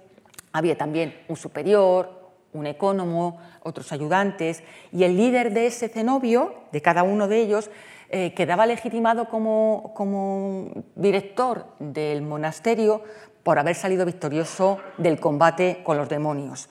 había 0.52 0.76
también 0.76 1.14
un 1.28 1.36
superior, 1.36 2.17
un 2.52 2.66
ecónomo, 2.66 3.38
otros 3.62 3.92
ayudantes, 3.92 4.62
y 4.92 5.04
el 5.04 5.16
líder 5.16 5.52
de 5.52 5.66
ese 5.66 5.88
cenobio, 5.88 6.54
de 6.72 6.82
cada 6.82 7.02
uno 7.02 7.28
de 7.28 7.40
ellos, 7.40 7.70
eh, 8.10 8.32
quedaba 8.34 8.66
legitimado 8.66 9.28
como, 9.28 9.92
como 9.94 10.70
director 10.94 11.66
del 11.78 12.22
monasterio 12.22 13.02
por 13.42 13.58
haber 13.58 13.74
salido 13.74 14.06
victorioso 14.06 14.78
del 14.96 15.20
combate 15.20 15.82
con 15.84 15.98
los 15.98 16.08
demonios 16.08 16.68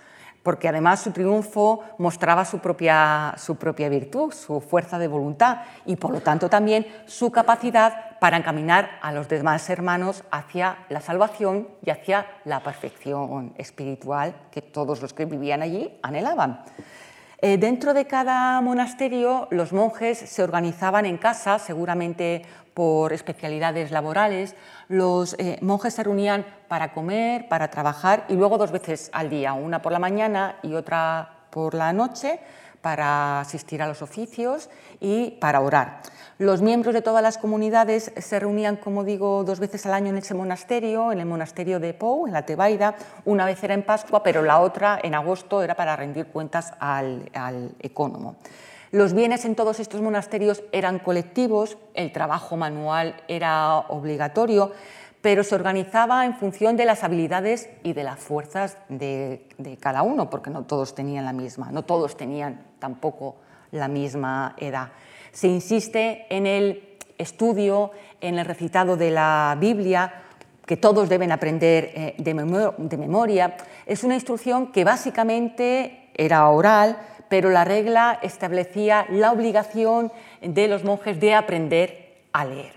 porque 0.48 0.70
además 0.70 1.02
su 1.02 1.12
triunfo 1.12 1.84
mostraba 1.98 2.45
su 2.45 2.60
propia, 2.60 3.36
su 3.38 3.58
propia 3.58 3.89
virtud, 3.89 4.32
su 4.32 4.62
fuerza 4.62 4.98
de 4.98 5.10
voluntad 5.10 5.64
y 5.86 5.98
por 5.98 6.12
lo 6.12 6.22
tanto 6.22 6.48
también 6.48 6.88
su 7.06 7.34
capacidad 7.34 8.18
para 8.22 8.38
encaminar 8.38 8.91
a 9.02 9.12
los 9.12 9.28
demás 9.28 9.70
hermanos 9.70 10.24
hacia 10.32 10.86
la 10.88 11.02
salvación 11.02 11.68
y 11.86 11.89
hacia 11.89 12.28
la 12.45 12.62
perfección 12.62 13.56
espiritual 13.58 14.36
que 14.50 14.62
todos 14.62 15.02
los 15.02 15.14
que 15.14 15.26
vivían 15.26 15.64
allí 15.64 16.00
anhelaban. 16.02 16.64
Eh, 17.40 17.60
dentro 17.60 17.94
de 17.94 18.08
cada 18.08 18.60
monasterio 18.62 19.48
los 19.52 19.72
monjes 19.72 20.18
se 20.18 20.42
organizaban 20.42 21.06
en 21.06 21.18
casa, 21.18 21.60
seguramente 21.60 22.42
por 22.74 23.14
especialidades 23.14 23.92
laborales. 23.92 24.56
Los 24.88 25.36
eh, 25.38 25.60
monjes 25.62 25.94
se 25.94 26.04
reunían 26.04 26.46
para 26.68 26.94
comer, 26.94 27.48
para 27.48 27.70
trabajar 27.70 28.26
y 28.28 28.34
luego 28.34 28.58
dos 28.58 28.72
veces 28.72 29.12
al 29.14 29.30
día, 29.30 29.54
una 29.54 29.84
por 29.84 29.92
la 29.92 30.00
mañana 30.00 30.56
y 30.64 30.74
otra 30.74 31.46
por 31.52 31.76
la 31.76 31.94
noche, 31.94 32.40
para 32.88 33.42
asistir 33.42 33.82
a 33.82 33.88
los 33.90 34.02
oficios 34.02 34.70
y 35.02 35.32
para 35.42 35.60
orar. 35.60 36.00
Los 36.38 36.62
miembros 36.62 36.94
de 36.94 37.02
todas 37.02 37.22
las 37.22 37.38
comunidades 37.38 38.14
se 38.16 38.40
reunían, 38.40 38.78
como 38.78 39.04
digo, 39.04 39.44
dos 39.44 39.60
veces 39.60 39.86
al 39.86 39.94
año 39.94 40.08
en 40.12 40.18
ese 40.20 40.34
monasterio, 40.34 41.12
en 41.12 41.20
el 41.20 41.26
monasterio 41.26 41.82
de 41.82 41.94
Pou, 41.94 42.28
en 42.28 42.32
la 42.32 42.46
Tebaida. 42.46 42.96
Una 43.26 43.44
vez 43.44 43.62
era 43.62 43.74
en 43.74 43.84
Pascua, 43.84 44.24
pero 44.24 44.42
la 44.42 44.62
otra 44.62 44.98
en 45.04 45.16
agosto 45.16 45.62
era 45.62 45.76
para 45.76 45.98
rendir 45.98 46.28
cuentas 46.28 46.72
al, 46.80 47.30
al 47.34 47.76
ecónomo. 47.82 48.38
Los 48.92 49.12
bienes 49.12 49.44
en 49.44 49.56
todos 49.56 49.82
estos 49.82 50.00
monasterios 50.00 50.64
eran 50.72 51.00
colectivos, 51.00 51.78
el 51.94 52.14
trabajo 52.14 52.56
manual 52.56 53.22
era 53.28 53.80
obligatorio, 53.80 54.72
pero 55.22 55.44
se 55.44 55.56
organizaba 55.56 56.26
en 56.26 56.36
función 56.36 56.78
de 56.78 56.86
las 56.86 57.04
habilidades 57.04 57.70
y 57.84 57.94
de 57.94 58.04
las 58.04 58.20
fuerzas 58.20 58.78
de, 58.88 59.46
cada 59.80 60.02
uno, 60.02 60.30
porque 60.30 60.50
no 60.50 60.64
todos 60.64 60.96
tenían 60.96 61.26
la 61.26 61.34
misma, 61.34 61.72
no 61.72 61.84
todos 61.84 62.16
tenían 62.16 62.62
tampoco 62.80 63.36
la 63.72 63.88
misma 63.88 64.56
edad. 64.58 64.90
Se 65.32 65.48
insiste 65.48 66.26
en 66.30 66.46
el 66.46 66.98
estudio, 67.18 67.92
en 68.22 68.40
el 68.40 68.46
recitado 68.46 68.98
de 68.98 69.12
la 69.12 69.56
Biblia, 69.60 70.24
que 70.66 70.78
todos 70.78 71.10
deben 71.10 71.32
aprender 71.32 71.92
eh, 71.96 72.16
de 72.18 72.98
memoria. 72.98 73.56
Es 73.86 74.04
una 74.04 74.16
instrucción 74.16 74.72
que 74.72 74.84
básicamente 74.84 76.10
era 76.14 76.50
oral, 76.50 76.98
pero 77.30 77.50
la 77.50 77.64
regla 77.64 78.20
establecía 78.22 79.06
la 79.10 79.32
obligación 79.32 80.12
de 80.42 80.68
los 80.68 80.84
monjes 80.84 81.20
de 81.20 81.34
aprender 81.34 82.18
a 82.34 82.46
leer. 82.46 82.74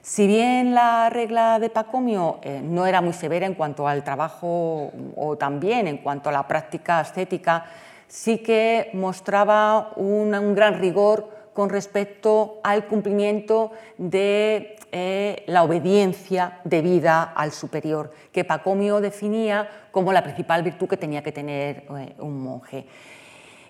Si 0.00 0.26
bien 0.26 0.72
la 0.72 1.10
regla 1.10 1.58
de 1.58 1.68
Pacomio 1.68 2.38
eh, 2.42 2.60
no 2.62 2.86
era 2.86 3.00
muy 3.00 3.12
severa 3.12 3.44
en 3.44 3.54
cuanto 3.54 3.88
al 3.88 4.04
trabajo 4.04 4.92
o 5.16 5.36
también 5.36 5.88
en 5.88 5.98
cuanto 5.98 6.28
a 6.28 6.32
la 6.32 6.46
práctica 6.46 7.00
ascética, 7.00 7.66
sí 8.08 8.38
que 8.38 8.90
mostraba 8.92 9.92
un, 9.96 10.54
gran 10.54 10.78
rigor 10.80 11.30
con 11.52 11.70
respecto 11.70 12.60
al 12.62 12.86
cumplimiento 12.86 13.72
de 13.96 14.76
eh, 14.92 15.42
la 15.46 15.62
obediencia 15.62 16.60
debida 16.64 17.22
al 17.22 17.52
superior, 17.52 18.12
que 18.32 18.44
Pacomio 18.44 19.00
definía 19.00 19.68
como 19.90 20.12
la 20.12 20.22
principal 20.22 20.62
virtud 20.62 20.88
que 20.88 20.96
tenía 20.96 21.22
que 21.22 21.32
tener 21.32 21.84
eh, 21.96 22.14
un 22.18 22.40
monje. 22.40 22.86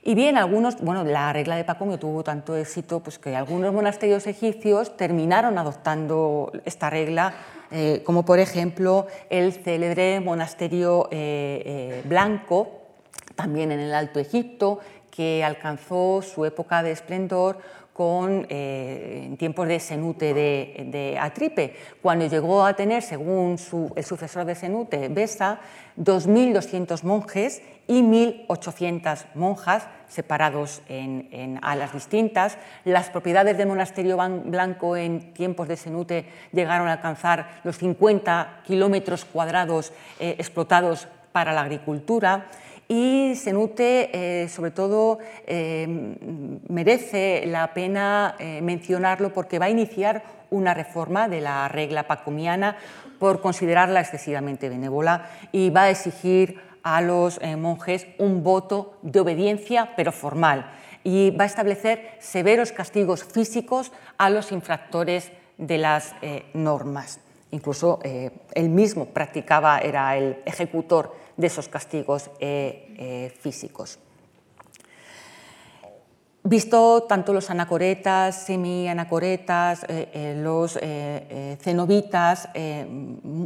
Y 0.02 0.14
bien, 0.14 0.36
algunos, 0.36 0.80
bueno, 0.80 1.02
la 1.02 1.32
regla 1.32 1.56
de 1.56 1.64
Pacomio 1.64 1.98
tuvo 1.98 2.22
tanto 2.22 2.56
éxito 2.56 3.00
pues, 3.00 3.18
que 3.18 3.34
algunos 3.34 3.72
monasterios 3.72 4.26
egipcios 4.26 4.96
terminaron 4.96 5.58
adoptando 5.58 6.52
esta 6.64 6.90
regla, 6.90 7.34
eh, 7.72 8.02
como 8.04 8.24
por 8.24 8.38
ejemplo 8.38 9.06
el 9.30 9.52
célebre 9.52 10.20
monasterio 10.20 11.08
blanco, 12.04 12.85
también 13.36 13.70
en 13.70 13.78
el 13.78 13.94
Alto 13.94 14.18
Egipto, 14.18 14.80
que 15.10 15.44
alcanzó 15.44 16.20
su 16.22 16.44
época 16.44 16.82
de 16.82 16.90
esplendor 16.90 17.58
con, 17.96 18.46
en 18.50 19.38
tiempos 19.38 19.66
de 19.66 19.80
Senute 19.80 20.34
de, 20.34 21.16
Atripe, 21.18 21.74
cuando 22.02 22.26
llegó 22.26 22.66
a 22.66 22.76
tener, 22.76 23.02
según 23.02 23.56
el 23.96 24.04
sucesor 24.04 24.44
de 24.44 24.54
Senute, 24.54 25.08
Besa, 25.08 25.60
2.200 25.98 27.02
monjes 27.04 27.62
y 27.86 28.02
1.800 28.02 29.24
monjas 29.34 29.88
separados 30.08 30.82
en, 30.90 31.58
alas 31.62 31.94
distintas. 31.94 32.58
Las 32.84 33.08
propiedades 33.08 33.56
del 33.56 33.68
monasterio 33.68 34.18
blanco 34.44 34.98
en 34.98 35.32
tiempos 35.32 35.66
de 35.66 35.78
Senute 35.78 36.26
llegaron 36.52 36.88
a 36.88 36.92
alcanzar 36.92 37.60
los 37.64 37.78
50 37.78 38.60
kilómetros 38.66 39.24
cuadrados 39.24 39.94
eh, 40.20 40.36
explotados 40.38 41.08
para 41.32 41.54
la 41.54 41.62
agricultura 41.62 42.46
y 42.88 43.34
Senute, 43.34 44.10
eh, 44.12 44.48
sobre 44.48 44.70
todo, 44.70 45.18
eh, 45.46 45.86
merece 46.68 47.44
la 47.46 47.74
pena 47.74 48.36
eh, 48.38 48.60
mencionarlo 48.62 49.32
porque 49.32 49.58
va 49.58 49.66
a 49.66 49.70
iniciar 49.70 50.22
una 50.50 50.72
reforma 50.72 51.28
de 51.28 51.40
la 51.40 51.66
regla 51.68 52.06
pacumiana 52.06 52.76
por 53.18 53.40
considerarla 53.40 54.00
excesivamente 54.00 54.68
benévola 54.68 55.28
y 55.50 55.70
va 55.70 55.84
a 55.84 55.90
exigir 55.90 56.60
a 56.84 57.00
los 57.00 57.40
monjes 57.58 58.06
un 58.18 58.44
voto 58.44 58.96
de 59.02 59.18
obediencia, 59.18 59.94
pero 59.96 60.12
formal, 60.12 60.70
y 61.02 61.30
va 61.30 61.42
a 61.42 61.48
establecer 61.48 62.12
severos 62.20 62.70
castigos 62.70 63.24
físicos 63.24 63.90
a 64.18 64.30
los 64.30 64.52
infractores 64.52 65.32
de 65.58 65.78
las 65.78 66.14
normas. 66.54 67.25
Incluso 67.56 68.00
él 68.02 68.68
mismo 68.68 69.06
practicaba, 69.06 69.78
era 69.78 70.14
el 70.14 70.42
ejecutor 70.44 71.14
de 71.38 71.46
esos 71.46 71.68
castigos 71.68 72.30
eh, 72.38 72.94
eh, 72.98 73.32
físicos. 73.40 73.98
Visto 76.48 77.02
tanto 77.08 77.32
los 77.32 77.50
anacoretas, 77.50 78.44
semi-anacoretas, 78.44 79.84
eh, 79.88 80.38
los 80.40 80.78
cenobitas, 81.60 82.48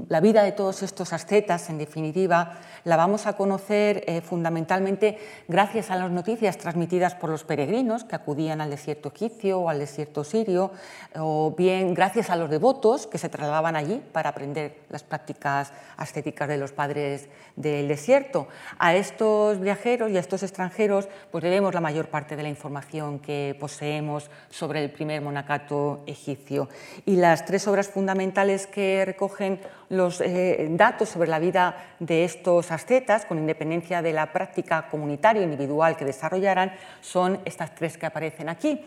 la 0.09 0.21
vida 0.21 0.43
de 0.43 0.53
todos 0.53 0.83
estos 0.83 1.15
ascetas, 1.15 1.71
en 1.71 1.79
definitiva, 1.79 2.59
la 2.85 2.97
vamos 2.97 3.27
a 3.27 3.35
conocer 3.35 4.05
eh, 4.07 4.21
fundamentalmente 4.21 5.19
gracias 5.49 5.91
a 5.91 5.97
las 5.97 6.11
noticias 6.11 6.59
transmitidas 6.59 7.15
por 7.15 7.31
los 7.31 7.45
peregrinos 7.45 8.05
que 8.05 8.17
acudían 8.17 8.61
al 8.61 8.71
desierto 8.71 9.13
egipcio 9.15 9.61
o 9.61 9.69
al 9.71 9.79
desierto 9.79 10.23
sirio, 10.23 10.73
o 11.17 11.55
bien 11.57 11.95
gracias 11.95 12.29
a 12.29 12.37
los 12.37 12.51
devotos 12.51 13.07
que 13.07 13.19
se 13.19 13.29
trasladaban 13.29 13.77
allí 13.77 14.03
para 14.13 14.31
aprender 14.31 14.81
las 14.91 15.05
prácticas 15.05 15.73
ascéticas 15.97 16.49
de 16.49 16.59
los 16.59 16.73
padres 16.73 17.29
del 17.57 17.89
desierto. 17.89 18.49
A 18.79 18.95
estos 18.95 19.59
viajeros 19.59 20.11
y 20.11 20.17
a 20.17 20.21
estos 20.21 20.43
extranjeros 20.43 21.09
pues 21.31 21.43
debemos 21.43 21.73
la 21.75 21.81
mayor 21.81 22.09
parte 22.09 22.37
de 22.37 22.43
la 22.43 22.49
información 22.49 22.90
que 22.91 23.57
poseemos 23.59 24.31
sobre 24.51 24.83
el 24.83 24.91
primer 24.91 25.23
monacato 25.23 26.03
egipcio. 26.07 26.69
Y 27.07 27.17
las 27.17 27.45
tres 27.45 27.67
obras 27.69 27.89
fundamentales 27.89 28.67
que 28.67 29.05
recogen 29.05 29.61
los 29.89 30.21
eh, 30.21 30.69
datos 30.73 31.09
sobre 31.09 31.29
la 31.29 31.39
vida 31.39 31.95
de 32.01 32.25
estos 32.25 32.71
ascetas, 32.71 33.25
con 33.27 33.39
independencia 33.39 34.03
de 34.03 34.13
la 34.13 34.33
práctica 34.33 34.89
comunitaria 34.89 35.43
individual 35.43 35.97
que 35.97 36.05
desarrollaran, 36.05 36.73
son 37.01 37.41
estas 37.45 37.75
tres 37.75 37.97
que 37.97 38.07
aparecen 38.07 38.49
aquí. 38.49 38.85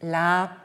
La 0.00 0.64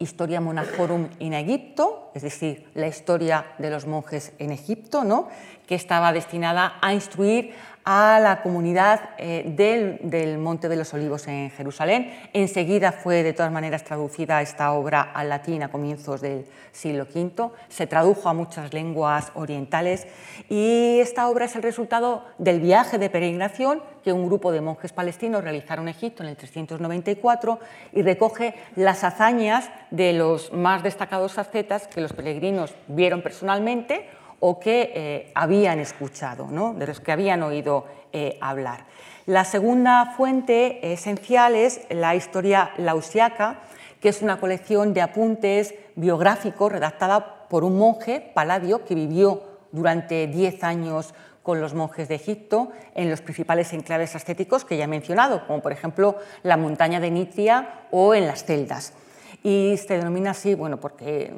Historia 0.00 0.40
Monachorum 0.40 1.08
in 1.18 1.34
Egipto, 1.34 2.10
es 2.14 2.22
decir, 2.22 2.66
la 2.74 2.86
historia 2.86 3.52
de 3.58 3.70
los 3.70 3.86
monjes 3.86 4.32
en 4.38 4.50
Egipto, 4.50 5.04
¿no? 5.04 5.28
que 5.70 5.76
estaba 5.76 6.12
destinada 6.12 6.78
a 6.80 6.94
instruir 6.94 7.54
a 7.92 8.20
la 8.20 8.40
comunidad 8.40 9.00
eh, 9.18 9.42
del, 9.44 10.38
Monte 10.38 10.68
de 10.68 10.76
los 10.76 10.94
Olivos 10.94 11.26
en 11.26 11.50
Jerusalén. 11.50 12.14
Enseguida 12.32 12.92
fue 12.92 13.24
de 13.24 13.32
todas 13.32 13.50
maneras 13.50 13.82
traducida 13.82 14.40
esta 14.42 14.70
obra 14.74 15.10
al 15.12 15.28
latín 15.28 15.64
a 15.64 15.72
comienzos 15.72 16.20
del 16.20 16.46
siglo 16.70 17.08
V, 17.12 17.50
se 17.68 17.88
tradujo 17.88 18.28
a 18.28 18.32
muchas 18.32 18.72
lenguas 18.72 19.32
orientales 19.34 20.06
y 20.48 21.00
esta 21.00 21.28
obra 21.28 21.46
es 21.46 21.56
el 21.56 21.64
resultado 21.64 22.24
del 22.38 22.60
viaje 22.60 22.96
de 22.96 23.10
peregrinación 23.10 23.82
que 24.04 24.12
un 24.12 24.26
grupo 24.26 24.52
de 24.52 24.60
monjes 24.60 24.92
palestinos 24.92 25.42
realizaron 25.42 25.88
en 25.88 25.96
Egipto 25.96 26.22
en 26.22 26.28
el 26.28 26.36
394 26.36 27.58
y 27.92 28.02
recoge 28.02 28.54
las 28.76 29.02
hazañas 29.02 29.68
de 29.90 30.12
los 30.12 30.52
más 30.52 30.84
destacados 30.84 31.38
ascetas 31.38 31.88
que 31.88 32.00
los 32.00 32.12
peregrinos 32.12 32.72
vieron 32.86 33.20
personalmente 33.20 34.19
o 34.40 34.58
que 34.58 34.92
eh, 34.94 35.32
habían 35.34 35.78
escuchado, 35.78 36.48
de 36.74 36.86
los 36.86 37.00
que 37.00 37.12
habían 37.12 37.42
oído 37.42 37.84
eh, 38.12 38.38
hablar. 38.40 38.86
La 39.26 39.44
segunda 39.44 40.14
fuente 40.16 40.92
esencial 40.92 41.54
es 41.54 41.82
la 41.90 42.14
historia 42.14 42.72
lausiaca, 42.78 43.60
que 44.00 44.08
es 44.08 44.22
una 44.22 44.40
colección 44.40 44.94
de 44.94 45.02
apuntes 45.02 45.74
biográficos 45.94 46.72
redactada 46.72 47.46
por 47.48 47.64
un 47.64 47.78
monje, 47.78 48.32
Paladio, 48.34 48.84
que 48.84 48.94
vivió 48.94 49.42
durante 49.72 50.26
diez 50.26 50.64
años 50.64 51.14
con 51.42 51.60
los 51.60 51.74
monjes 51.74 52.08
de 52.08 52.14
Egipto 52.14 52.70
en 52.94 53.10
los 53.10 53.20
principales 53.20 53.72
enclaves 53.72 54.16
ascéticos 54.16 54.64
que 54.64 54.76
ya 54.76 54.84
he 54.84 54.88
mencionado, 54.88 55.46
como 55.46 55.60
por 55.60 55.72
ejemplo 55.72 56.16
la 56.42 56.56
montaña 56.56 57.00
de 57.00 57.10
Nitria 57.10 57.86
o 57.90 58.14
en 58.14 58.26
las 58.26 58.44
celdas 58.44 58.94
y 59.42 59.76
se 59.76 59.96
denomina 59.96 60.32
así 60.32 60.54
bueno, 60.54 60.78
porque 60.78 61.32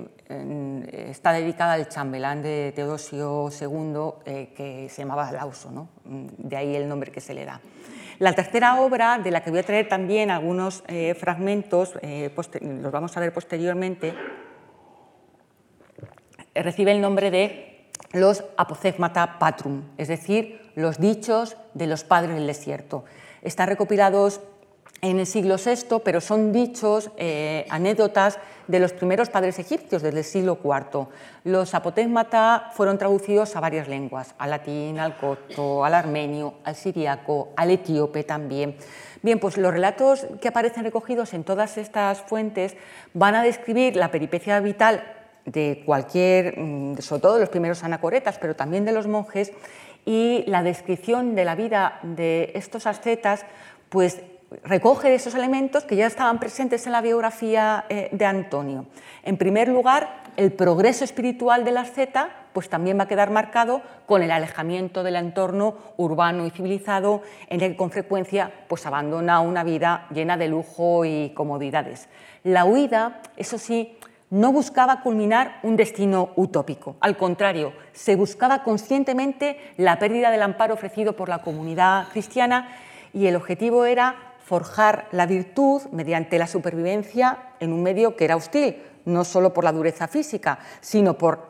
está 1.09 1.33
dedicada 1.33 1.75
al 1.75 1.89
chambelán 1.89 2.43
de 2.43 2.73
Teodosio 2.75 3.51
II 3.51 4.23
eh, 4.25 4.53
que 4.57 4.89
se 4.89 5.03
llamaba 5.03 5.31
Lauso, 5.31 5.71
¿no? 5.71 5.89
de 6.05 6.57
ahí 6.57 6.75
el 6.75 6.89
nombre 6.89 7.13
que 7.13 7.21
se 7.21 7.35
le 7.35 7.45
da. 7.45 7.61
La 8.19 8.33
tercera 8.33 8.81
obra, 8.81 9.19
de 9.19 9.31
la 9.31 9.43
que 9.43 9.51
voy 9.51 9.61
a 9.61 9.63
traer 9.63 9.89
también 9.89 10.31
algunos 10.31 10.85
eh, 10.87 11.15
fragmentos, 11.15 11.95
eh, 12.03 12.31
los 12.61 12.93
vamos 12.93 13.17
a 13.17 13.21
ver 13.21 13.33
posteriormente, 13.33 14.15
recibe 16.55 16.93
el 16.93 17.01
nombre 17.01 17.31
de 17.31 17.89
los 18.13 18.45
Apocegmata 18.57 19.39
Patrum, 19.39 19.83
es 19.97 20.09
decir, 20.09 20.61
los 20.75 20.99
dichos 20.99 21.57
de 21.75 21.87
los 21.87 22.05
padres 22.05 22.35
del 22.35 22.47
desierto. 22.47 23.05
Están 23.43 23.69
recopilados 23.69 24.41
en 25.03 25.19
el 25.19 25.27
siglo 25.27 25.57
VI, 25.57 26.01
pero 26.05 26.21
son 26.21 26.53
dichos, 26.53 27.11
eh, 27.17 27.67
anécdotas 27.71 28.39
de 28.69 28.79
los 28.79 28.93
primeros 28.93 29.31
padres 29.31 29.59
egipcios 29.59 30.01
desde 30.01 30.19
el 30.19 30.25
siglo 30.25 30.59
IV. 30.63 31.09
Los 31.43 31.75
apotegmata 31.75 32.71
fueron 32.73 32.99
traducidos 32.99 33.57
a 33.57 33.61
varias 33.61 33.89
lenguas, 33.89 34.33
al 34.39 34.51
latín, 34.51 35.01
al 35.01 35.17
copto, 35.17 35.85
al 35.85 35.95
armenio, 35.95 36.55
al 36.63 36.77
siriaco, 36.77 37.49
al 37.57 37.71
etíope 37.71 38.23
también. 38.23 38.77
Bien, 39.23 39.41
pues 39.41 39.57
los 39.57 39.73
relatos 39.73 40.25
que 40.41 40.47
aparecen 40.47 40.85
recogidos 40.85 41.35
en 41.35 41.43
todas 41.43 41.79
estas 41.79 42.21
fuentes 42.21 42.77
van 43.13 43.35
a 43.35 43.43
describir 43.43 43.97
la 43.97 44.13
peripecia 44.13 44.61
vital 44.61 45.03
de 45.45 45.83
cualquier, 45.85 46.59
mm, 46.59 46.99
sobre 46.99 47.23
todo 47.23 47.35
de 47.35 47.41
los 47.41 47.49
primeros 47.49 47.83
anacoretas, 47.83 48.39
pero 48.39 48.55
también 48.55 48.85
de 48.85 48.93
los 48.93 49.09
monjes, 49.09 49.53
y 50.05 50.45
la 50.47 50.63
descripción 50.63 51.35
de 51.35 51.45
la 51.45 51.57
vida 51.57 51.99
de 52.05 52.53
estos 52.55 52.87
ascetas, 52.87 53.45
pues 53.89 54.23
recoge 54.65 55.15
esos 55.15 55.35
elementos 55.35 55.85
que 55.85 55.97
ya 55.97 56.07
estaban 56.07 56.39
presentes 56.39 56.87
en 56.87 56.93
la 56.93 57.01
biografía 57.01 57.85
eh, 57.89 58.09
de 58.13 58.25
Antonio. 58.25 58.87
En 59.23 59.37
primer 59.37 59.69
lugar, 59.69 60.23
el 60.37 60.53
progreso 60.53 61.05
espiritual 61.05 61.65
de 61.65 61.73
la 61.73 61.83
asceta 61.83 62.31
pues 62.53 62.69
también 62.69 62.99
va 62.99 63.05
a 63.05 63.09
quedar 63.09 63.31
marcado 63.31 63.83
con 64.07 64.23
el 64.23 64.31
alejamiento 64.31 65.03
del 65.03 65.17
entorno 65.17 65.77
urbano 65.97 66.47
y 66.47 66.51
civilizado 66.51 67.23
en 67.49 67.61
el 67.61 67.71
que 67.71 67.77
con 67.77 67.91
frecuencia 67.91 68.53
pues 68.69 68.85
abandona 68.87 69.41
una 69.41 69.65
vida 69.65 70.07
llena 70.13 70.37
de 70.37 70.49
lujo 70.49 71.05
y 71.05 71.31
comodidades. 71.31 72.09
La 72.45 72.65
huida, 72.65 73.23
eso 73.37 73.59
sí, 73.59 73.97
no 74.31 74.51
buscaba 74.51 75.03
culminar 75.03 75.61
un 75.63 75.77
destino 75.77 76.31
utópico. 76.37 76.97
Al 77.01 77.19
contrario, 77.19 77.75
se 77.93 78.17
buscaba 78.17 78.63
conscientemente 78.63 79.59
la 79.77 79.99
pérdida 79.99 80.31
del 80.31 80.43
amparo 80.43 80.75
ofrecido 80.75 81.15
por 81.15 81.29
la 81.29 81.43
comunidad 81.43 82.09
cristiana 82.09 82.69
y 83.13 83.27
el 83.27 83.37
objetivo 83.37 83.85
era 83.85 84.32
forjar 84.45 85.09
la 85.13 85.27
virtud 85.27 85.83
mediante 85.93 86.39
la 86.39 86.47
supervivencia 86.47 87.55
en 87.61 87.73
un 87.73 87.83
medio 87.83 88.17
que 88.17 88.25
era 88.25 88.37
hostil, 88.37 88.83
no 89.05 89.25
solo 89.25 89.53
por 89.53 89.65
la 89.65 89.73
dureza 89.73 90.09
física, 90.09 90.59
sino 90.81 91.19
por, 91.19 91.49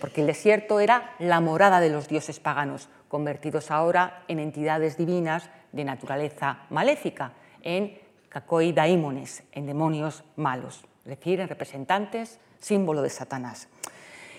porque 0.00 0.20
el 0.20 0.26
desierto 0.26 0.80
era 0.80 1.14
la 1.18 1.40
morada 1.40 1.80
de 1.80 1.90
los 1.90 2.08
dioses 2.08 2.40
paganos, 2.40 2.88
convertidos 3.08 3.70
ahora 3.70 4.24
en 4.28 4.38
entidades 4.38 4.96
divinas 4.96 5.50
de 5.72 5.84
naturaleza 5.84 6.66
maléfica, 6.70 7.32
en 7.62 7.98
kakoi 8.28 8.72
daimones, 8.72 9.44
en 9.52 9.66
demonios 9.66 10.24
malos, 10.36 10.84
es 11.04 11.18
decir, 11.18 11.40
en 11.40 11.48
representantes, 11.48 12.38
símbolo 12.58 13.02
de 13.02 13.10
Satanás. 13.10 13.68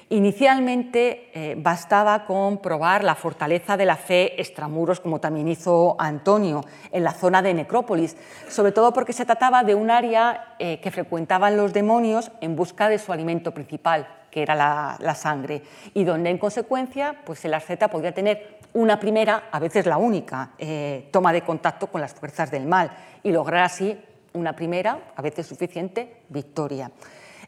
Inicialmente 0.10 1.32
eh, 1.34 1.56
bastaba 1.58 2.26
con 2.26 2.60
probar 2.60 3.04
la 3.04 3.16
fortaleza 3.16 3.76
de 3.76 3.86
la 3.86 3.96
fe 3.96 4.40
extramuros, 4.40 5.00
como 5.00 5.20
también 5.20 5.48
hizo 5.48 5.96
Antonio, 5.98 6.64
en 6.92 7.04
la 7.04 7.12
zona 7.12 7.42
de 7.42 7.56
Necrópolis, 7.56 8.16
sobre 8.48 8.72
todo 8.72 8.94
porque 8.94 9.14
se 9.14 9.26
trataba 9.26 9.64
de 9.64 9.74
un 9.74 9.90
área 9.90 10.56
eh, 10.60 10.80
que 10.80 10.92
frecuentaban 10.92 11.58
los 11.58 11.74
demonios 11.74 12.32
en 12.42 12.56
busca 12.56 12.88
de 12.88 13.00
su 13.00 13.14
alimento 13.14 13.52
principal, 13.52 14.08
que 14.30 14.44
era 14.44 14.54
la, 14.54 15.16
sangre, 15.16 15.64
y 15.96 16.04
donde 16.04 16.30
en 16.30 16.38
consecuencia 16.38 17.22
pues 17.26 17.44
el 17.46 17.56
asceta 17.56 17.88
podía 17.88 18.14
tener 18.14 18.60
una 18.74 19.00
primera, 19.00 19.46
a 19.52 19.58
veces 19.58 19.88
la 19.88 19.98
única, 19.98 20.52
eh, 20.60 21.10
toma 21.12 21.34
de 21.34 21.42
contacto 21.42 21.88
con 21.88 22.02
las 22.02 22.14
fuerzas 22.14 22.52
del 22.52 22.68
mal 22.68 22.92
y 23.24 23.32
lograr 23.32 23.64
así 23.64 23.98
una 24.34 24.54
primera, 24.54 25.00
a 25.16 25.22
veces 25.24 25.48
suficiente, 25.48 26.18
victoria. 26.30 26.92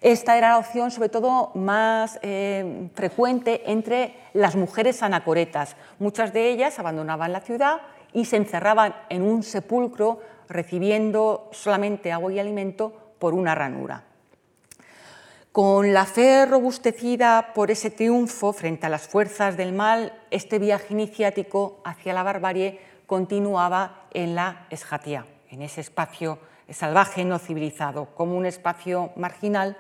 Esta 0.07 0.37
era 0.37 0.51
la 0.51 0.57
opción, 0.57 0.89
sobre 0.89 1.09
todo, 1.09 1.51
más 1.53 2.17
eh, 2.21 2.87
frecuente 2.95 3.69
entre 3.69 4.15
las 4.31 4.55
mujeres 4.55 5.03
anacoretas. 5.03 5.75
Muchas 5.99 6.31
de 6.31 6.49
ellas 6.49 6.79
abandonaban 6.79 7.33
la 7.33 7.41
ciudad 7.41 7.81
y 8.13 8.23
se 8.23 8.37
encerraban 8.37 8.95
en 9.09 9.21
un 9.21 9.43
sepulcro 9.43 10.21
recibiendo 10.47 11.49
solamente 11.51 12.13
agua 12.13 12.31
y 12.31 12.39
alimento 12.39 12.93
por 13.19 13.33
una 13.33 13.53
ranura. 13.53 14.05
Con 15.51 15.93
la 15.93 16.05
fe 16.05 16.45
robustecida 16.45 17.51
por 17.53 17.69
ese 17.69 17.91
triunfo 17.91 18.53
frente 18.53 18.85
a 18.85 18.89
las 18.89 19.09
fuerzas 19.09 19.57
del 19.57 19.73
mal, 19.73 20.13
este 20.31 20.57
viaje 20.57 20.93
iniciático 20.93 21.81
hacia 21.83 22.13
la 22.13 22.23
barbarie 22.23 22.79
continuaba 23.07 24.03
en 24.13 24.35
la 24.35 24.67
Esjatía, 24.69 25.25
en 25.49 25.63
ese 25.63 25.81
espacio 25.81 26.39
salvaje 26.69 27.25
no 27.25 27.39
civilizado, 27.39 28.05
como 28.15 28.37
un 28.37 28.45
espacio 28.45 29.11
marginal 29.17 29.75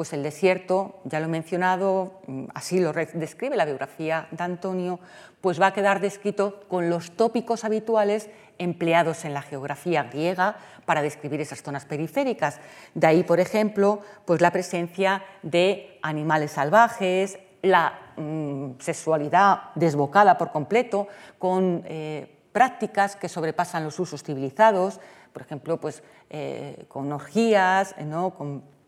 pues 0.00 0.14
el 0.14 0.22
desierto, 0.22 0.94
ya 1.04 1.20
lo 1.20 1.26
he 1.26 1.28
mencionado, 1.28 2.22
mm, 2.26 2.44
así 2.54 2.80
lo 2.80 2.90
describe 2.94 3.54
la 3.54 3.66
biografía 3.66 4.28
de 4.30 4.42
Antonio, 4.42 4.98
pues 5.42 5.60
va 5.60 5.66
a 5.66 5.72
quedar 5.74 6.00
descrito 6.00 6.60
con 6.68 6.88
los 6.88 7.10
tópicos 7.10 7.64
habituales 7.64 8.30
empleados 8.56 9.26
en 9.26 9.34
la 9.34 9.42
geografía 9.42 10.04
griega 10.04 10.56
para 10.86 11.02
describir 11.02 11.42
esas 11.42 11.62
zonas 11.62 11.84
periféricas. 11.84 12.60
De 12.94 13.08
ahí, 13.08 13.24
por 13.24 13.40
ejemplo, 13.40 14.00
pues 14.24 14.40
la 14.40 14.50
presencia 14.50 15.22
de 15.42 15.98
animales 16.00 16.52
salvajes, 16.52 17.38
la 17.60 17.92
mm, 18.16 18.78
sexualidad 18.78 19.64
desbocada 19.74 20.38
por 20.38 20.50
completo, 20.50 21.08
con 21.38 21.82
eh, 21.84 22.38
prácticas 22.52 23.16
que 23.16 23.28
sobrepasan 23.28 23.84
los 23.84 24.00
usos 24.00 24.22
civilizados, 24.22 24.98
por 25.34 25.42
ejemplo, 25.42 25.78
pues, 25.78 26.02
eh, 26.30 26.86
con 26.88 27.12
orgías, 27.12 27.94
¿no? 27.98 28.30
con 28.30 28.79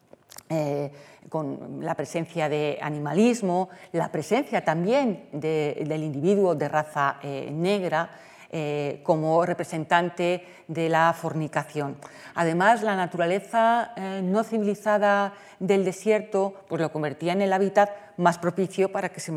eh, 0.49 0.91
con 1.28 1.78
la 1.80 1.95
presencia 1.95 2.49
de 2.49 2.78
animalismo, 2.83 3.70
la 3.93 4.11
presencia 4.11 4.62
también 4.62 5.28
del 5.33 6.03
individuo 6.03 6.55
de 6.55 6.68
raza 6.68 7.16
eh, 7.22 7.49
negra 7.51 8.11
eh, 8.51 9.01
como 9.03 9.47
representante 9.47 10.45
de 10.68 10.89
la 10.91 11.14
fornicación. 11.14 11.97
Además, 12.35 12.83
la 12.83 12.97
naturaleza 12.97 13.95
no 14.22 14.45
civilizada 14.45 15.33
del 15.59 15.87
desierto 15.87 16.55
pues 16.68 16.83
lo 16.83 16.93
convertía 16.93 17.33
en 17.33 17.41
el 17.41 17.53
hábitat 17.53 17.91
más 18.18 18.37
propicio 18.37 18.93
para 18.93 19.09
que 19.09 19.20
se, 19.20 19.33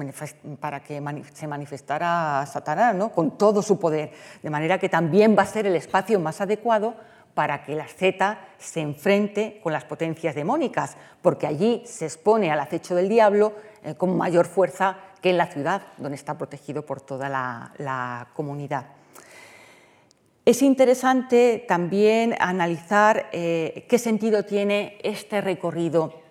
para 0.60 0.82
que 0.82 1.02
se 1.34 1.48
manifestara 1.48 2.46
Satanás, 2.46 2.94
¿no? 2.94 3.12
con 3.12 3.38
todo 3.38 3.62
su 3.62 3.80
poder, 3.80 4.12
de 4.44 4.50
manera 4.50 4.80
que 4.80 4.90
también 4.90 5.36
va 5.38 5.44
a 5.44 5.48
ser 5.48 5.66
el 5.66 5.76
espacio 5.76 6.20
más 6.20 6.42
adecuado 6.42 6.96
para 7.36 7.64
que 7.64 7.76
la 7.76 7.88
Z 7.88 8.40
se 8.58 8.82
enfrente 8.82 9.60
con 9.62 9.74
las 9.74 9.84
potencias 9.84 10.34
demónicas, 10.34 10.98
porque 11.22 11.46
allí 11.46 11.84
se 11.86 12.06
expone 12.06 12.50
al 12.50 12.60
acecho 12.60 12.96
del 12.96 13.10
diablo 13.10 13.54
eh, 13.84 13.94
con 13.94 14.18
mayor 14.18 14.48
fuerza 14.48 14.98
que 15.22 15.30
en 15.30 15.38
la 15.38 15.48
ciudad, 15.48 15.84
donde 15.98 16.16
está 16.16 16.38
protegido 16.38 16.86
por 16.86 17.02
toda 17.02 17.30
la, 17.30 18.28
comunidad. 18.34 18.86
Es 20.46 20.62
interesante 20.62 21.66
también 21.68 22.36
analizar 22.40 23.30
eh, 23.32 23.86
qué 23.90 23.98
sentido 23.98 24.46
tiene 24.46 24.98
este 25.04 25.42
recorrido 25.42 26.22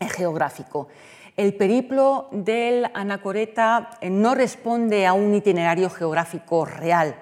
geográfico. 0.00 0.88
El 1.36 1.54
periplo 1.54 2.28
del 2.30 2.90
Anacoreta 2.92 3.90
eh, 4.00 4.10
no 4.10 4.34
responde 4.34 5.06
a 5.06 5.14
un 5.14 5.34
itinerario 5.34 5.88
geográfico 5.88 6.66
real, 6.66 7.16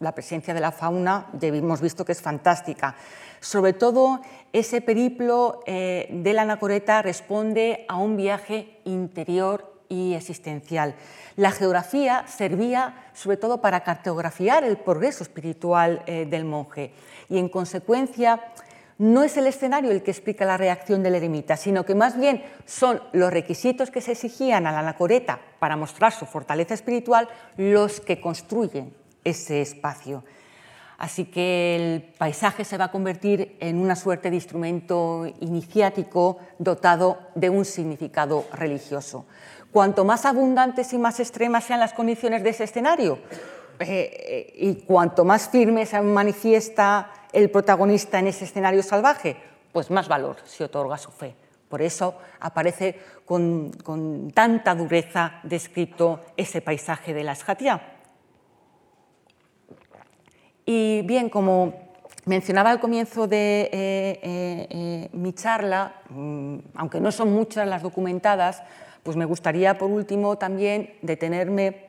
la 0.00 0.12
presencia 0.12 0.54
de 0.54 0.60
la 0.60 0.72
fauna 0.72 1.26
hemos 1.40 1.80
visto 1.80 2.04
que 2.04 2.12
es 2.12 2.22
fantástica. 2.22 2.94
Sobre 3.40 3.72
todo 3.72 4.20
ese 4.52 4.80
periplo 4.80 5.60
eh, 5.66 6.08
de 6.10 6.32
la 6.32 6.42
anacoreta 6.42 7.02
responde 7.02 7.84
a 7.88 7.96
un 7.96 8.16
viaje 8.16 8.80
interior 8.84 9.78
y 9.88 10.14
existencial. 10.14 10.94
La 11.36 11.50
geografía 11.50 12.24
servía 12.26 13.10
sobre 13.14 13.36
todo 13.36 13.60
para 13.60 13.84
cartografiar 13.84 14.64
el 14.64 14.76
progreso 14.76 15.22
espiritual 15.22 16.02
eh, 16.06 16.26
del 16.26 16.44
monje 16.44 16.92
y 17.28 17.38
en 17.38 17.48
consecuencia 17.48 18.40
no 18.98 19.22
es 19.22 19.36
el 19.36 19.46
escenario 19.46 19.92
el 19.92 20.02
que 20.02 20.10
explica 20.10 20.44
la 20.44 20.56
reacción 20.56 21.04
del 21.04 21.14
eremita, 21.14 21.56
sino 21.56 21.84
que 21.84 21.94
más 21.94 22.18
bien 22.18 22.42
son 22.66 23.00
los 23.12 23.32
requisitos 23.32 23.92
que 23.92 24.00
se 24.00 24.12
exigían 24.12 24.66
a 24.66 24.72
la 24.72 24.80
anacoreta 24.80 25.38
para 25.60 25.76
mostrar 25.76 26.12
su 26.12 26.26
fortaleza 26.26 26.74
espiritual 26.74 27.28
los 27.56 28.00
que 28.00 28.20
construyen 28.20 28.92
ese 29.28 29.60
espacio. 29.60 30.24
Así 30.98 31.26
que 31.26 31.76
el 31.76 32.02
paisaje 32.02 32.64
se 32.64 32.76
va 32.76 32.86
a 32.86 32.90
convertir 32.90 33.56
en 33.60 33.78
una 33.78 33.94
suerte 33.94 34.30
de 34.30 34.36
instrumento 34.36 35.26
iniciático 35.40 36.38
dotado 36.58 37.18
de 37.36 37.50
un 37.50 37.64
significado 37.64 38.46
religioso. 38.52 39.24
Cuanto 39.70 40.04
más 40.04 40.24
abundantes 40.24 40.92
y 40.92 40.98
más 40.98 41.20
extremas 41.20 41.64
sean 41.64 41.78
las 41.78 41.92
condiciones 41.92 42.42
de 42.42 42.50
ese 42.50 42.64
escenario, 42.64 43.20
eh, 43.78 44.54
y 44.56 44.74
cuanto 44.74 45.24
más 45.24 45.48
firme 45.48 45.86
se 45.86 46.00
manifiesta 46.00 47.12
el 47.32 47.50
protagonista 47.50 48.18
en 48.18 48.26
ese 48.26 48.44
escenario 48.44 48.82
salvaje, 48.82 49.36
pues 49.72 49.90
más 49.90 50.08
valor 50.08 50.36
se 50.44 50.64
otorga 50.64 50.96
a 50.96 50.98
su 50.98 51.12
fe. 51.12 51.34
Por 51.68 51.82
eso 51.82 52.16
aparece 52.40 52.98
con, 53.24 53.70
tanta 54.34 54.74
dureza 54.74 55.40
descrito 55.42 56.24
ese 56.36 56.62
paisaje 56.62 57.12
de 57.12 57.24
la 57.24 57.32
Esjatia. 57.32 57.97
Y 60.70 61.00
bien, 61.00 61.30
como 61.30 61.72
mencionaba 62.26 62.68
al 62.68 62.78
comienzo 62.78 63.26
de 63.26 63.62
eh, 63.62 63.70
eh, 63.72 64.66
eh, 64.68 65.08
mi 65.14 65.32
charla, 65.32 65.94
mm, 66.10 66.58
aunque 66.74 67.00
no 67.00 67.10
son 67.10 67.32
muchas 67.32 67.66
las 67.66 67.82
documentadas, 67.82 68.62
pues 69.02 69.16
me 69.16 69.24
gustaría 69.24 69.78
por 69.78 69.88
último 69.90 70.36
también 70.36 70.92
detenerme 71.00 71.86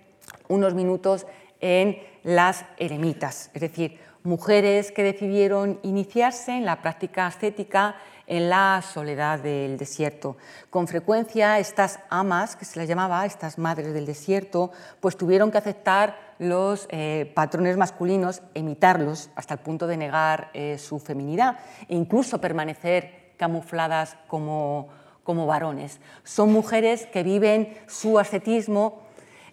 unos 0.48 0.76
minutos 0.76 1.28
en 1.60 1.98
las 2.24 2.64
eremitas, 2.78 3.52
es 3.54 3.60
decir, 3.60 4.00
mujeres 4.24 4.94
que 4.94 5.04
decidieron 5.04 5.82
iniciarse 5.84 6.54
en 6.54 6.64
la 6.64 6.82
práctica 6.82 7.28
ascética 7.28 7.98
en 8.28 8.50
la 8.50 8.82
soledad 8.82 9.40
del 9.40 9.78
desierto. 9.78 10.38
Con 10.70 10.88
frecuencia 10.88 11.60
estas 11.60 12.00
amas, 12.10 12.56
que 12.56 12.64
se 12.64 12.80
les 12.80 12.88
llamaba, 12.88 13.26
estas 13.26 13.58
madres 13.58 13.94
del 13.94 14.06
desierto, 14.06 14.72
pues 15.02 15.18
tuvieron 15.18 15.52
que 15.52 15.58
aceptar 15.58 16.29
los 16.40 16.88
eh, 16.90 17.32
patrones 17.36 17.78
masculinos, 17.78 18.42
imitarlos 18.54 19.30
hasta 19.36 19.54
el 19.54 19.60
punto 19.60 19.86
de 19.86 19.98
negar 19.98 20.50
eh, 20.54 20.78
su 20.78 21.00
feminidad 21.00 21.60
e 21.88 21.96
incluso 21.96 22.42
permanecer 22.42 23.34
camufladas 23.38 24.18
como, 24.28 24.88
como 25.24 25.46
varones. 25.46 26.00
Son 26.24 26.52
mujeres 26.52 27.06
que 27.06 27.24
viven 27.24 27.78
su 27.88 28.18
ascetismo 28.18 29.02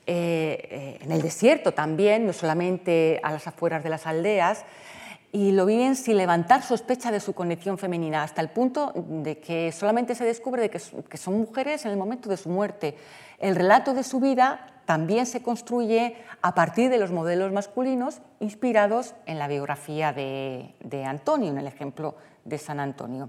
eh, 0.06 0.98
en 1.00 1.10
el 1.10 1.20
desierto 1.20 1.72
también, 1.72 2.26
no 2.26 2.32
solamente 2.32 3.20
a 3.24 3.32
las 3.32 3.46
afueras 3.48 3.82
de 3.82 3.90
las 3.90 4.06
aldeas, 4.06 4.64
y 5.32 5.52
lo 5.52 5.66
viven 5.66 5.96
sin 5.96 6.16
levantar 6.16 6.62
sospecha 6.62 7.10
de 7.10 7.20
su 7.20 7.34
condición 7.34 7.76
femenina, 7.76 8.22
hasta 8.22 8.40
el 8.40 8.48
punto 8.48 8.92
de 8.94 9.38
que 9.38 9.72
solamente 9.72 10.14
se 10.14 10.24
descubre 10.24 10.62
de 10.62 10.70
que, 10.70 10.78
son 11.18 11.38
mujeres 11.38 11.84
en 11.84 11.90
el 11.90 11.96
momento 11.96 12.28
de 12.28 12.36
su 12.36 12.48
muerte. 12.48 12.96
El 13.38 13.56
relato 13.56 13.92
de 13.92 14.04
su 14.04 14.20
vida 14.20 14.75
también 14.86 15.26
se 15.26 15.42
construye 15.42 16.16
a 16.40 16.54
partir 16.54 16.88
de 16.90 16.98
los 16.98 17.10
modelos 17.10 17.52
masculinos 17.52 18.20
inspirados 18.40 19.14
en 19.26 19.38
la 19.38 19.48
biografía 19.48 20.12
de, 20.12 21.04
Antonio, 21.04 21.50
en 21.50 21.58
el 21.58 21.66
ejemplo 21.66 22.14
de 22.44 22.56
San 22.56 22.80
Antonio. 22.80 23.28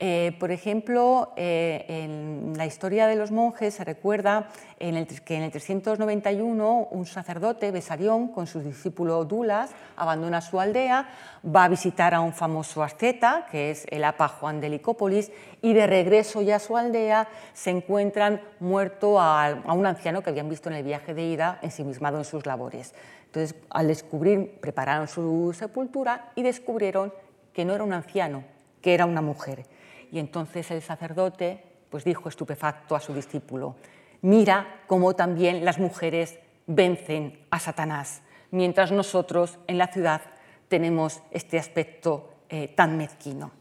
Eh, 0.00 0.36
por 0.38 0.52
ejemplo, 0.52 1.32
eh, 1.36 1.84
en 1.88 2.52
la 2.56 2.66
historia 2.66 3.08
de 3.08 3.16
los 3.16 3.32
monjes 3.32 3.74
se 3.74 3.84
recuerda 3.84 4.48
que 4.78 4.86
en 4.86 5.42
el 5.42 5.50
391 5.50 6.88
un 6.92 7.04
sacerdote, 7.04 7.72
Besarión, 7.72 8.28
con 8.28 8.46
su 8.46 8.60
discípulo 8.60 9.24
Dulas, 9.24 9.70
abandona 9.96 10.40
su 10.40 10.60
aldea, 10.60 11.08
va 11.44 11.64
a 11.64 11.68
visitar 11.68 12.14
a 12.14 12.20
un 12.20 12.32
famoso 12.32 12.84
asceta, 12.84 13.48
que 13.50 13.72
es 13.72 13.86
el 13.90 14.04
Apa 14.04 14.28
Juan 14.28 14.60
de 14.60 14.68
Licópolis, 14.68 15.32
y 15.62 15.72
de 15.72 15.88
regreso 15.88 16.42
ya 16.42 16.56
a 16.56 16.60
su 16.60 16.76
aldea 16.76 17.26
se 17.52 17.70
encuentran 17.70 18.40
muerto 18.60 19.20
a, 19.20 19.62
un 19.66 19.84
anciano 19.84 20.22
que 20.22 20.30
habían 20.30 20.48
visto 20.48 20.68
en 20.68 20.76
el 20.76 20.84
viaje 20.84 21.12
de 21.12 21.24
ida 21.24 21.58
ensimismado 21.60 22.18
en 22.18 22.24
sus 22.24 22.46
labores. 22.46 22.94
Entonces, 23.26 23.56
al 23.70 23.88
descubrir, 23.88 24.60
prepararon 24.60 25.08
su 25.08 25.52
sepultura 25.58 26.30
y 26.36 26.44
descubrieron 26.44 27.12
que 27.52 27.64
no 27.64 27.74
era 27.74 27.82
un 27.82 27.92
anciano, 27.92 28.44
que 28.80 28.94
era 28.94 29.04
una 29.04 29.22
mujer. 29.22 29.64
Y 30.12 30.18
entonces 30.18 30.70
el 30.70 30.82
sacerdote 30.82 31.64
pues 31.90 32.04
dijo 32.04 32.28
estupefacto 32.28 32.94
a 32.94 33.00
su 33.00 33.14
discípulo, 33.14 33.76
mira 34.22 34.82
cómo 34.86 35.14
también 35.14 35.64
las 35.64 35.78
mujeres 35.78 36.38
vencen 36.66 37.40
a 37.50 37.58
Satanás, 37.58 38.22
mientras 38.50 38.92
nosotros 38.92 39.58
en 39.66 39.78
la 39.78 39.86
ciudad 39.86 40.20
tenemos 40.68 41.22
este 41.30 41.58
aspecto 41.58 42.34
eh, 42.50 42.68
tan 42.68 42.96
mezquino. 42.96 43.52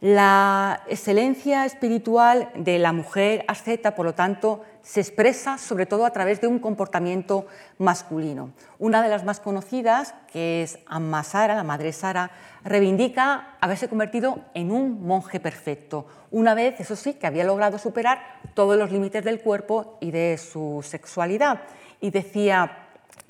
La 0.00 0.82
excelencia 0.88 1.64
espiritual 1.64 2.50
de 2.54 2.78
la 2.78 2.92
mujer 2.92 3.44
asceta, 3.48 3.94
por 3.94 4.04
lo 4.06 4.14
tanto, 4.14 4.62
se 4.84 5.00
expresa 5.00 5.56
sobre 5.56 5.86
todo 5.86 6.04
a 6.04 6.10
través 6.10 6.42
de 6.42 6.46
un 6.46 6.58
comportamiento 6.58 7.46
masculino. 7.78 8.50
Una 8.78 9.02
de 9.02 9.08
las 9.08 9.24
más 9.24 9.40
conocidas, 9.40 10.14
que 10.30 10.62
es 10.62 10.78
Amma 10.86 11.24
Sara, 11.24 11.54
la 11.54 11.64
madre 11.64 11.90
Sara, 11.92 12.30
reivindica 12.64 13.56
haberse 13.62 13.88
convertido 13.88 14.40
en 14.52 14.70
un 14.70 15.04
monje 15.06 15.40
perfecto, 15.40 16.06
una 16.30 16.54
vez, 16.54 16.78
eso 16.80 16.96
sí, 16.96 17.14
que 17.14 17.26
había 17.26 17.44
logrado 17.44 17.78
superar 17.78 18.20
todos 18.52 18.76
los 18.76 18.92
límites 18.92 19.24
del 19.24 19.40
cuerpo 19.40 19.96
y 20.00 20.10
de 20.10 20.36
su 20.36 20.84
sexualidad. 20.86 21.62
Y 22.00 22.10
decía 22.10 22.88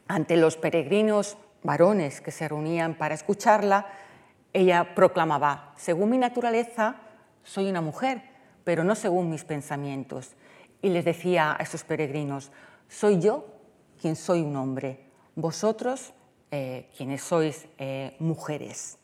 ante 0.09 0.37
los 0.37 0.57
peregrinos 0.57 1.37
varones 1.63 2.21
que 2.21 2.33
se 2.33 2.49
reunían 2.49 2.95
para 2.95 3.15
escucharla, 3.15 3.87
ella 4.53 4.95
proclamaba, 4.97 5.73
según 5.77 6.11
mi 6.11 6.19
naturaleza, 6.19 6.97
soy 7.45 7.71
una 7.71 7.81
mujer, 7.81 8.23
pero 8.65 8.83
no 8.83 8.97
según 8.97 9.31
mis 9.31 9.45
pensamientos 9.45 10.35
y 10.85 10.91
les 10.91 11.05
decía 11.05 11.57
a 11.59 11.63
esos 11.63 11.83
peregrinos, 11.83 12.53
soy 12.89 13.19
yo 13.19 13.47
quien 14.01 14.17
soy 14.17 14.43
un 14.43 14.55
hombre, 14.57 15.01
vosotros 15.35 16.13
quienes 16.97 17.23
sois 17.23 17.67
mujeres. 18.21 18.99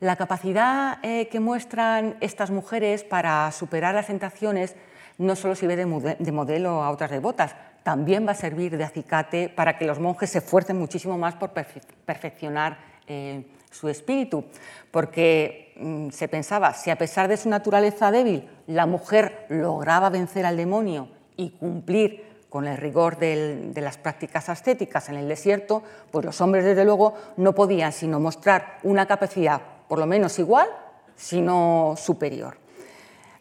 La 0.00 0.16
capacidad 0.16 0.98
que 1.02 1.40
muestran 1.40 2.16
estas 2.20 2.50
mujeres 2.50 3.04
para 3.04 3.52
superar 3.52 3.94
las 3.94 4.06
tentaciones 4.06 4.76
no 5.20 5.36
solo 5.36 5.54
sirve 5.54 5.76
de, 5.76 6.32
modelo 6.32 6.82
a 6.82 6.90
otras 6.90 7.10
devotas, 7.10 7.54
también 7.82 8.26
va 8.26 8.32
a 8.32 8.34
servir 8.34 8.78
de 8.78 8.84
acicate 8.84 9.50
para 9.50 9.76
que 9.76 9.84
los 9.84 9.98
monjes 9.98 10.30
se 10.30 10.38
esfuercen 10.38 10.78
muchísimo 10.78 11.18
más 11.18 11.34
por 11.34 11.50
perfeccionar 11.52 12.78
eh, 13.06 13.44
su 13.70 13.88
espíritu, 13.88 14.44
porque 14.90 15.74
mm, 15.76 16.10
se 16.10 16.28
pensaba, 16.28 16.74
si 16.74 16.90
a 16.90 16.98
pesar 16.98 17.28
de 17.28 17.36
su 17.36 17.48
naturaleza 17.48 18.10
débil 18.10 18.48
la 18.66 18.86
mujer 18.86 19.46
lograba 19.48 20.10
vencer 20.10 20.44
al 20.46 20.56
demonio 20.56 21.08
y 21.36 21.50
cumplir 21.50 22.28
con 22.48 22.66
el 22.66 22.76
rigor 22.76 23.16
de 23.18 23.72
las 23.76 23.96
prácticas 23.96 24.48
ascéticas 24.48 25.08
en 25.08 25.14
el 25.14 25.28
desierto, 25.28 25.84
pues 26.10 26.24
los 26.24 26.40
hombres 26.40 26.64
desde 26.64 26.84
luego 26.84 27.14
no 27.36 27.54
podían 27.54 27.92
sino 27.92 28.18
mostrar 28.18 28.78
una 28.82 29.06
capacidad 29.06 29.60
por 29.90 29.98
lo 29.98 30.06
menos 30.06 30.38
igual, 30.38 30.68
sino 31.16 31.94
superior. 31.96 32.56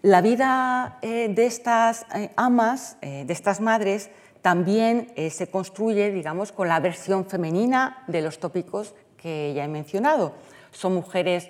La 0.02 0.22
vida 0.22 0.98
eh, 1.02 1.28
de 1.30 1.46
estas 1.46 2.08
eh, 2.16 2.32
amas, 2.38 2.98
eh, 3.02 3.24
de 3.26 3.34
estas 3.34 3.62
madres, 3.62 4.10
también 4.42 5.12
se 5.32 5.52
construye, 5.52 6.12
digamos, 6.12 6.54
con 6.54 6.70
la 6.70 6.80
versión 6.80 7.26
femenina 7.26 8.06
de 8.08 8.22
los 8.22 8.40
tópicos 8.40 8.96
que 9.22 9.54
ya 9.54 9.66
he 9.66 9.68
mencionado. 9.68 10.34
Son 10.72 10.94
mujeres 10.94 11.50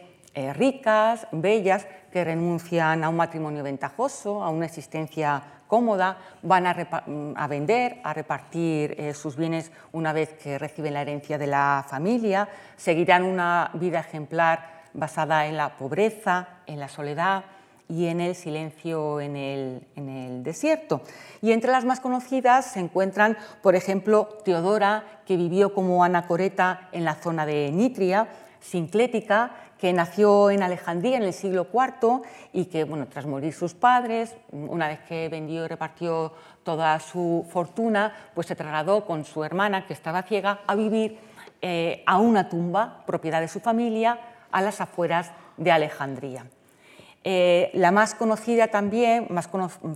ricas, 0.55 1.27
bellas, 1.31 1.85
que 2.11 2.23
renuncian 2.23 3.03
a 3.03 3.09
un 3.09 3.17
matrimonio 3.17 3.63
ventajoso, 3.63 4.43
a 4.43 4.49
una 4.49 4.65
existencia 4.65 5.43
cómoda, 5.67 6.17
van 6.41 6.65
a, 6.65 7.47
vender, 7.47 7.99
a 8.03 8.13
repartir 8.13 9.13
sus 9.13 9.35
bienes 9.35 9.71
una 9.91 10.13
vez 10.13 10.33
que 10.33 10.57
reciben 10.57 10.95
la 10.95 11.01
herencia 11.01 11.37
de 11.37 11.47
la 11.47 11.85
familia, 11.87 12.49
seguirán 12.75 13.23
una 13.23 13.69
vida 13.73 13.99
ejemplar 13.99 14.79
basada 14.93 15.45
en 15.45 15.57
la 15.57 15.77
pobreza, 15.77 16.47
en 16.65 16.79
la 16.79 16.87
soledad, 16.87 17.43
y 17.89 18.05
en 18.05 18.21
el 18.21 18.35
silencio 18.35 19.19
en 19.19 19.35
el, 19.35 20.43
desierto. 20.43 21.01
Y 21.41 21.51
entre 21.51 21.71
las 21.71 21.85
más 21.85 21.99
conocidas 21.99 22.71
se 22.71 22.79
encuentran, 22.79 23.37
por 23.61 23.75
ejemplo, 23.75 24.29
Teodora, 24.45 25.03
que 25.25 25.35
vivió 25.35 25.73
como 25.73 26.03
anacoreta 26.03 26.89
en 26.91 27.03
la 27.03 27.15
zona 27.15 27.45
de 27.45 27.71
Nitria, 27.71 28.27
Sinclética, 28.61 29.51
que 29.79 29.91
nació 29.93 30.51
en 30.51 30.61
Alejandría 30.61 31.17
en 31.17 31.23
el 31.23 31.33
siglo 31.33 31.67
IV 31.73 32.21
y 32.53 32.65
que, 32.65 32.83
bueno, 32.83 33.07
tras 33.07 33.25
morir 33.25 33.53
sus 33.53 33.73
padres, 33.73 34.35
una 34.51 34.87
vez 34.87 34.99
que 35.07 35.29
vendió 35.29 35.65
y 35.65 35.67
repartió 35.67 36.33
toda 36.63 36.99
su 36.99 37.47
fortuna, 37.49 38.13
pues 38.35 38.47
se 38.47 38.55
trasladó 38.55 39.05
con 39.05 39.23
su 39.23 39.43
hermana, 39.43 39.87
que 39.87 39.93
estaba 39.93 40.23
ciega, 40.23 40.59
a 40.67 40.75
vivir 40.75 41.17
eh, 41.61 42.03
a 42.05 42.19
una 42.19 42.49
tumba, 42.49 43.03
propiedad 43.05 43.39
de 43.39 43.47
su 43.47 43.61
familia, 43.61 44.19
a 44.51 44.61
las 44.61 44.81
afueras 44.81 45.31
de 45.57 45.71
Alejandría. 45.71 46.45
Eh, 47.25 47.69
la 47.73 47.91
más 47.91 48.15
conocida 48.15 48.69
también, 48.69 49.27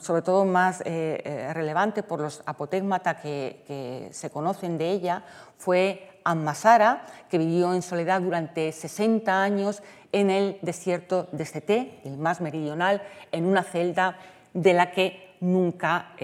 sobre 0.01 0.21
todo 0.21 0.43
más 0.43 0.81
eh, 0.81 1.21
eh, 1.23 1.53
relevante 1.53 2.03
por 2.03 2.19
los 2.19 2.43
apotegmata 2.45 3.21
que, 3.21 4.09
se 4.11 4.29
conocen 4.29 4.77
de 4.77 4.91
ella, 4.91 5.23
fue 5.57 6.09
Ammasara, 6.25 7.05
que 7.29 7.37
vivió 7.37 7.73
en 7.73 7.81
soledad 7.81 8.21
durante 8.21 8.71
60 8.71 9.41
años 9.41 9.81
en 10.11 10.29
el 10.29 10.59
desierto 10.61 11.29
de 11.31 11.45
Ceté, 11.45 12.01
el 12.03 12.17
más 12.17 12.41
meridional, 12.41 13.01
en 13.31 13.45
una 13.45 13.63
celda 13.63 14.17
de 14.53 14.73
la 14.73 14.91
que 14.91 15.35
nunca 15.39 16.15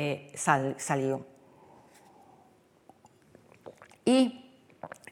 salió. 0.78 1.26
Y 4.04 4.46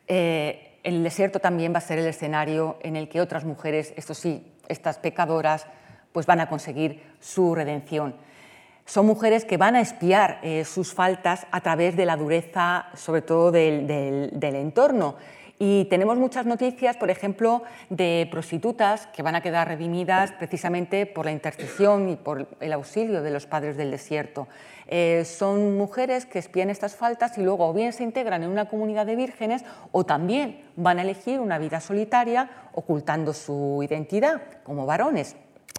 el 0.07 1.03
desierto 1.03 1.39
también 1.39 1.73
va 1.73 1.77
a 1.77 1.81
ser 1.81 1.99
el 1.99 2.07
escenario 2.07 2.77
en 2.81 2.95
el 2.95 3.09
que 3.09 3.21
otras 3.21 3.45
mujeres, 3.45 3.93
esto 3.95 4.13
sí, 4.13 4.57
estas 4.68 4.97
pecadoras, 4.97 5.65
pues 6.11 6.26
van 6.26 6.39
a 6.39 6.49
conseguir 6.49 7.03
su 7.20 7.55
redención. 7.55 8.15
Son 8.86 9.05
mujeres 9.05 9.43
que 9.43 9.57
van 9.57 9.76
a 9.76 9.82
espiar 9.82 10.39
eh, 10.43 10.63
sus 10.63 10.93
faltas 10.93 11.45
a 11.51 11.59
través 11.59 11.97
de 11.97 12.05
la 12.05 12.15
dureza, 12.15 12.88
sobre 12.95 13.22
todo 13.22 13.51
del, 13.51 14.32
entorno. 14.41 15.15
Y 15.60 15.86
tenemos 15.86 16.18
muchas 16.18 16.45
noticias, 16.45 16.97
por 16.97 17.10
ejemplo, 17.10 17.64
de 17.89 18.28
prostitutas 18.30 19.08
que 19.08 19.24
van 19.24 19.34
a 19.36 19.41
quedar 19.41 19.68
redimidas 19.68 20.32
precisamente 20.34 21.08
por 21.08 21.26
la 21.26 21.32
intercesión 21.32 22.10
y 22.10 22.16
por 22.16 22.47
el 22.60 22.74
auxilio 22.74 23.24
de 23.24 23.32
los 23.32 23.47
padres 23.47 23.76
del 23.76 23.89
desierto. 23.89 24.47
Eh, 24.88 25.26
son 25.26 25.76
mujeres 25.76 26.28
que 26.28 26.38
espían 26.38 26.70
estas 26.70 26.95
faltas 26.95 27.38
y 27.39 27.41
luego 27.41 27.68
o 27.68 27.74
bien 27.74 27.91
se 27.91 28.03
integran 28.03 28.43
en 28.43 28.49
una 28.49 28.70
comunidad 28.70 29.08
de 29.08 29.16
vírgenes 29.16 29.66
o 29.91 30.05
también 30.05 30.64
van 30.76 30.99
a 30.99 31.01
elegir 31.01 31.39
una 31.39 31.58
vida 31.58 31.82
solitaria 31.82 32.49
ocultando 32.74 33.34
su 33.34 33.82
identidad 33.84 34.41
como 34.64 34.86
varones. 34.86 35.36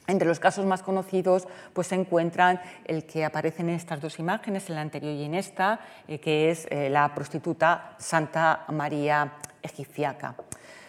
Entre 0.09 0.27
los 0.27 0.41
casos 0.41 0.65
más 0.65 0.83
conocidos 0.83 1.47
pues, 1.75 1.89
se 1.89 1.95
encuentran 1.95 2.63
el 2.87 3.05
que 3.05 3.27
aparece 3.27 3.61
en 3.61 3.69
estas 3.69 4.01
dos 4.01 4.19
imágenes, 4.19 4.69
en 4.71 4.77
la 4.77 4.81
anterior 4.81 5.13
y 5.13 5.25
en 5.25 5.35
esta, 5.35 5.81
eh, 6.09 6.19
que 6.19 6.51
es 6.51 6.67
eh, 6.71 6.89
la 6.89 7.15
prostituta 7.15 7.95
Santa 7.99 8.65
María 8.69 9.35
Egipciaca. 9.63 10.35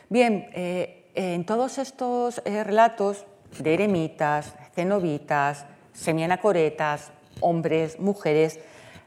Bien, 0.07 0.49
eh, 0.53 1.11
en 1.15 1.45
todos 1.45 1.79
estos 1.79 2.41
relatos 2.45 3.25
de 3.59 3.73
eremitas, 3.73 4.55
cenobitas, 4.73 5.65
semianacoretas, 5.91 7.11
hombres, 7.41 7.99
mujeres, 7.99 8.59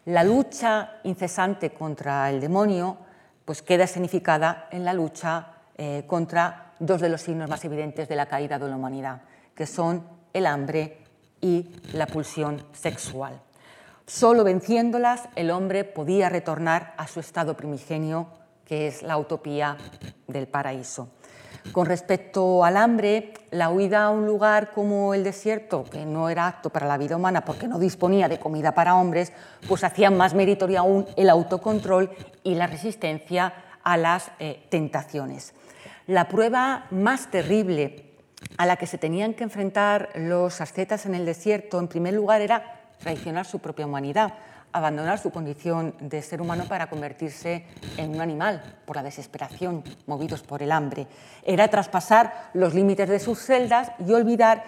la 0.05 0.25
lucha 0.25 0.97
incesante 1.05 1.71
contra 1.71 2.29
el 2.29 2.41
demonio 2.41 2.99
pues 3.47 3.63
queda 3.63 3.87
significada 3.87 4.69
en 4.71 4.85
la 4.85 4.93
lucha 4.93 5.47
contra 6.07 6.73
dos 6.79 7.01
de 7.01 7.09
los 7.09 7.23
signos 7.23 7.49
más 7.49 7.65
evidentes 7.65 8.09
de 8.09 8.17
la 8.17 8.27
caída 8.27 8.59
de 8.59 8.69
la 8.69 8.77
humanidad 8.77 9.23
que 9.55 9.67
son 9.67 10.07
el 10.33 10.47
hambre 10.47 10.99
y 11.41 11.69
la 11.93 12.07
pulsión 12.07 12.65
sexual. 12.73 13.41
Solo 14.07 14.45
venciéndolas 14.45 15.29
el 15.37 15.51
hombre 15.51 15.85
podía 15.85 16.29
retornar 16.29 16.95
a 16.97 17.07
su 17.07 17.21
estado 17.21 17.57
primigenio, 17.57 18.29
que 18.65 18.87
es 18.87 19.03
la 19.03 19.17
utopía 19.19 19.77
del 20.27 20.49
paraíso. 20.49 21.09
Con 21.71 21.87
respecto 21.87 22.65
al 22.65 22.77
hambre, 22.77 23.33
la 23.51 23.71
huida 23.71 24.05
a 24.05 24.11
un 24.11 24.27
lugar 24.27 24.73
como 24.73 25.15
el 25.15 25.23
desierto, 25.23 25.85
que 25.85 26.05
no 26.05 26.29
era 26.29 26.49
apto 26.49 26.71
para 26.71 26.87
la 26.87 26.99
vida 26.99 27.17
humana 27.17 27.45
porque 27.45 27.69
no 27.69 27.79
disponía 27.79 28.29
de 28.29 28.41
comida 28.41 28.73
para 28.73 28.97
hombres, 28.97 29.33
pues 29.69 29.85
hacía 29.85 30.11
más 30.11 30.35
meritorio 30.35 30.81
aún 30.81 31.07
el 31.17 31.31
autocontrol 31.31 32.11
y 32.43 32.57
la 32.57 32.67
resistencia 32.67 33.55
a 33.85 33.97
las 33.97 34.33
eh, 34.41 34.67
tentaciones. 34.71 35.55
La 36.07 36.29
prueba 36.29 36.87
más 36.91 37.31
terrible 37.31 38.12
a 38.57 38.67
la 38.67 38.77
que 38.77 38.87
se 38.87 38.99
tenían 38.99 39.35
que 39.35 39.45
enfrentar 39.45 40.11
los 40.15 40.61
ascetas 40.61 41.07
en 41.07 41.15
el 41.15 41.27
desierto, 41.27 41.79
en 41.79 41.89
primer 41.89 42.15
lugar, 42.15 42.41
era 42.41 42.81
traicionar 42.99 43.47
su 43.47 43.59
propia 43.59 43.87
humanidad, 43.87 44.35
abandonar 44.73 45.19
su 45.19 45.31
condición 45.31 45.95
de 46.01 46.23
ser 46.23 46.41
humano 46.41 46.65
para 46.69 46.89
convertirse 46.89 47.67
en 47.97 48.15
un 48.15 48.21
animal 48.21 48.63
por 48.87 48.97
la 48.97 49.03
desesperación, 49.03 49.85
movidos 50.07 50.43
por 50.43 50.63
el 50.63 50.73
hambre. 50.73 51.07
Era 51.45 51.69
traspasar 51.69 52.51
los 52.55 52.75
límites 52.75 53.09
de 53.09 53.19
sus 53.19 53.39
celdas 53.39 53.93
y 54.07 54.13
olvidar 54.13 54.65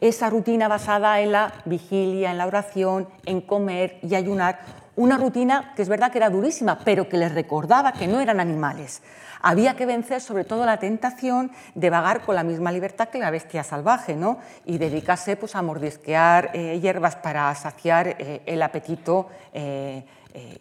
esa 0.00 0.28
rutina 0.28 0.68
basada 0.68 1.20
en 1.20 1.32
la 1.32 1.54
vigilia, 1.64 2.30
en 2.30 2.38
la 2.38 2.46
oración, 2.46 3.08
en 3.24 3.40
comer 3.40 3.98
y 4.02 4.14
ayunar, 4.14 4.60
una 4.94 5.18
rutina 5.18 5.72
que 5.76 5.82
es 5.82 5.88
verdad 5.88 6.10
que 6.10 6.18
era 6.18 6.30
durísima, 6.30 6.78
pero 6.84 7.08
que 7.08 7.18
les 7.18 7.32
recordaba 7.32 7.92
que 7.92 8.06
no 8.06 8.20
eran 8.20 8.40
animales. 8.40 9.02
Había 9.40 9.76
que 9.76 9.86
vencer 9.86 10.20
sobre 10.20 10.44
todo 10.44 10.66
la 10.66 10.78
tentación 10.78 11.50
de 11.74 11.90
vagar 11.90 12.22
con 12.22 12.34
la 12.34 12.42
misma 12.42 12.72
libertad 12.72 13.08
que 13.08 13.18
la 13.18 13.30
bestia 13.30 13.64
salvaje 13.64 14.14
¿no? 14.14 14.38
y 14.64 14.78
dedicarse 14.78 15.36
pues, 15.36 15.54
a 15.56 15.62
mordisquear 15.62 16.50
eh, 16.54 16.78
hierbas 16.80 17.16
para 17.16 17.54
saciar 17.54 18.08
eh, 18.08 18.42
el 18.46 18.62
apetito 18.62 19.28
eh, 19.52 20.04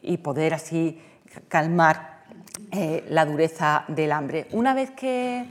y 0.01 0.17
poder 0.17 0.53
así 0.53 1.01
calmar 1.49 2.15
la 3.09 3.26
dureza 3.26 3.84
del 3.89 4.13
hambre. 4.13 4.47
Una 4.51 4.73
vez 4.73 4.91
que, 4.91 5.45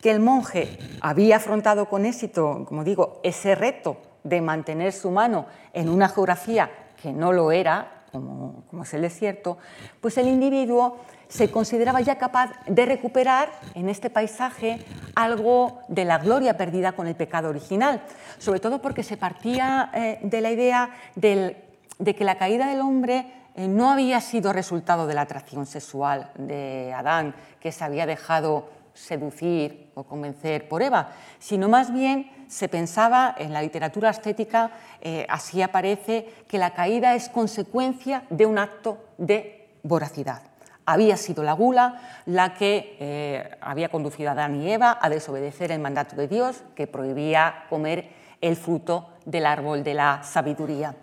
que 0.00 0.10
el 0.10 0.18
monje 0.18 0.76
había 1.00 1.36
afrontado 1.36 1.88
con 1.88 2.04
éxito, 2.04 2.64
como 2.66 2.82
digo, 2.82 3.20
ese 3.22 3.54
reto 3.54 3.98
de 4.24 4.40
mantener 4.40 4.92
su 4.92 5.12
mano 5.12 5.46
en 5.72 5.88
una 5.88 6.08
geografía 6.08 6.68
que 7.00 7.12
no 7.12 7.32
lo 7.32 7.52
era, 7.52 8.04
como, 8.12 8.64
como, 8.68 8.82
es 8.82 8.92
el 8.94 9.02
desierto, 9.02 9.58
pues 10.00 10.18
el 10.18 10.26
individuo 10.26 10.98
se 11.30 11.50
consideraba 11.50 12.00
ya 12.00 12.18
capaz 12.18 12.50
de 12.66 12.84
recuperar 12.84 13.50
en 13.74 13.88
este 13.88 14.10
paisaje 14.10 14.84
algo 15.14 15.80
de 15.88 16.04
la 16.04 16.18
gloria 16.18 16.56
perdida 16.56 16.92
con 16.92 17.06
el 17.06 17.14
pecado 17.14 17.48
original, 17.48 18.02
sobre 18.38 18.60
todo 18.60 18.82
porque 18.82 19.02
se 19.02 19.16
partía 19.16 19.90
eh, 19.94 20.18
de 20.22 20.40
la 20.40 20.50
idea 20.50 20.90
de 21.14 22.14
que 22.14 22.24
la 22.24 22.36
caída 22.36 22.68
del 22.68 22.80
hombre 22.80 23.32
eh, 23.54 23.68
no 23.68 23.90
había 23.90 24.20
sido 24.20 24.52
resultado 24.52 25.06
de 25.06 25.14
la 25.14 25.22
atracción 25.22 25.66
sexual 25.66 26.30
de 26.36 26.92
Adán, 26.94 27.34
que 27.60 27.72
se 27.72 27.84
había 27.84 28.06
dejado 28.06 28.68
seducir 28.92 29.92
o 29.94 30.02
convencer 30.02 30.68
por 30.68 30.82
Eva, 30.82 31.10
sino 31.38 31.68
más 31.68 31.92
bien 31.92 32.30
se 32.48 32.68
pensaba 32.68 33.34
en 33.38 33.52
la 33.52 33.62
literatura 33.62 34.10
estética, 34.10 34.72
eh, 35.00 35.26
así 35.28 35.62
aparece, 35.62 36.28
que 36.48 36.58
la 36.58 36.74
caída 36.74 37.14
es 37.14 37.28
consecuencia 37.28 38.24
de 38.30 38.46
un 38.46 38.58
acto 38.58 38.98
de 39.16 39.68
voracidad. 39.84 40.49
Había 40.92 41.16
sido 41.16 41.42
la 41.42 41.52
gula 41.52 42.00
la 42.26 42.54
que 42.54 42.96
eh, 42.98 43.56
había 43.60 43.88
conducido 43.88 44.30
a 44.30 44.32
Adán 44.32 44.60
y 44.60 44.70
Eva 44.70 44.98
a 45.00 45.08
desobedecer 45.08 45.70
el 45.70 45.80
mandato 45.80 46.16
de 46.16 46.28
Dios 46.28 46.62
que 46.74 46.86
prohibía 46.86 47.64
comer 47.68 48.10
el 48.40 48.56
fruto 48.56 49.08
del 49.24 49.46
árbol 49.46 49.84
de 49.84 49.94
la 49.94 50.22
sabiduría. 50.22 50.94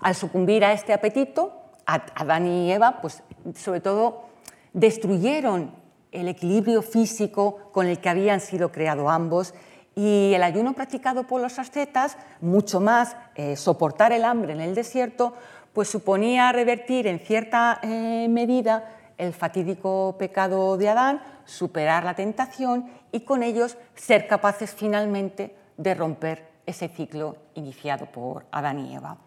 Al 0.00 0.14
sucumbir 0.14 0.64
a 0.64 0.72
este 0.72 0.92
apetito, 0.92 1.52
Adán 1.86 2.46
y 2.46 2.72
Eva, 2.72 3.00
pues 3.00 3.22
sobre 3.54 3.80
todo 3.80 4.24
destruyeron 4.72 5.70
el 6.10 6.28
equilibrio 6.28 6.82
físico 6.82 7.70
con 7.72 7.86
el 7.86 8.00
que 8.00 8.08
habían 8.08 8.40
sido 8.40 8.72
creados 8.72 9.08
ambos 9.08 9.54
y 9.94 10.32
el 10.34 10.42
ayuno 10.42 10.74
practicado 10.74 11.24
por 11.24 11.40
los 11.40 11.58
ascetas, 11.58 12.18
mucho 12.40 12.80
más 12.80 13.16
eh, 13.34 13.56
soportar 13.56 14.12
el 14.12 14.24
hambre 14.24 14.52
en 14.52 14.60
el 14.60 14.74
desierto, 14.74 15.34
pues 15.72 15.88
suponía 15.88 16.50
revertir 16.52 17.06
en 17.06 17.18
cierta 17.20 17.78
eh, 17.82 18.26
medida 18.28 18.95
el 19.18 19.32
fatídico 19.32 20.16
pecado 20.18 20.76
de 20.76 20.88
Adán, 20.88 21.22
superar 21.44 22.04
la 22.04 22.14
tentación 22.14 22.90
y 23.12 23.20
con 23.20 23.42
ellos 23.42 23.76
ser 23.94 24.26
capaces 24.26 24.74
finalmente 24.74 25.56
de 25.76 25.94
romper 25.94 26.48
ese 26.66 26.88
ciclo 26.88 27.36
iniciado 27.54 28.06
por 28.06 28.46
Adán 28.50 28.80
y 28.80 28.94
Eva. 28.94 29.18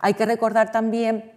Hay 0.00 0.14
que 0.14 0.26
recordar 0.26 0.72
también 0.72 1.32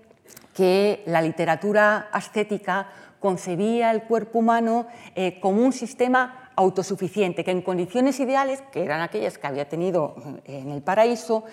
que 0.54 1.04
la 1.06 1.22
literatura 1.22 2.10
ascética 2.12 2.88
concebía 3.20 3.92
el 3.92 4.04
cuerpo 4.04 4.40
humano 4.40 4.88
eh, 5.16 5.40
como 5.40 5.62
un 5.64 5.74
sistema 5.74 6.52
autosuficiente, 6.56 7.44
que 7.44 7.52
en 7.52 7.62
condiciones 7.62 8.20
ideales, 8.20 8.64
que 8.72 8.84
eran 8.84 9.02
aquellas 9.02 9.38
que 9.38 9.48
había 9.48 9.68
tenido 9.68 10.16
en 10.46 10.72
el 10.72 10.82
paraíso, 10.82 11.44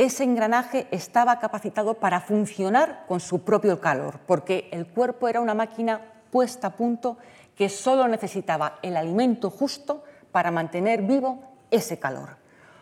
ese 0.00 0.24
engranaje 0.24 0.86
estaba 0.92 1.38
capacitado 1.38 1.92
para 1.92 2.22
funcionar 2.22 3.04
con 3.06 3.20
su 3.20 3.42
propio 3.42 3.82
calor, 3.82 4.18
porque 4.26 4.70
el 4.72 4.86
cuerpo 4.86 5.28
era 5.28 5.42
una 5.42 5.52
máquina 5.52 6.00
puesta 6.30 6.68
a 6.68 6.70
punto 6.70 7.18
que 7.54 7.68
solo 7.68 8.08
necesitaba 8.08 8.78
el 8.80 8.96
alimento 8.96 9.50
justo 9.50 10.02
para 10.32 10.50
mantener 10.50 11.02
vivo 11.02 11.42
ese 11.70 11.98
calor. 11.98 12.38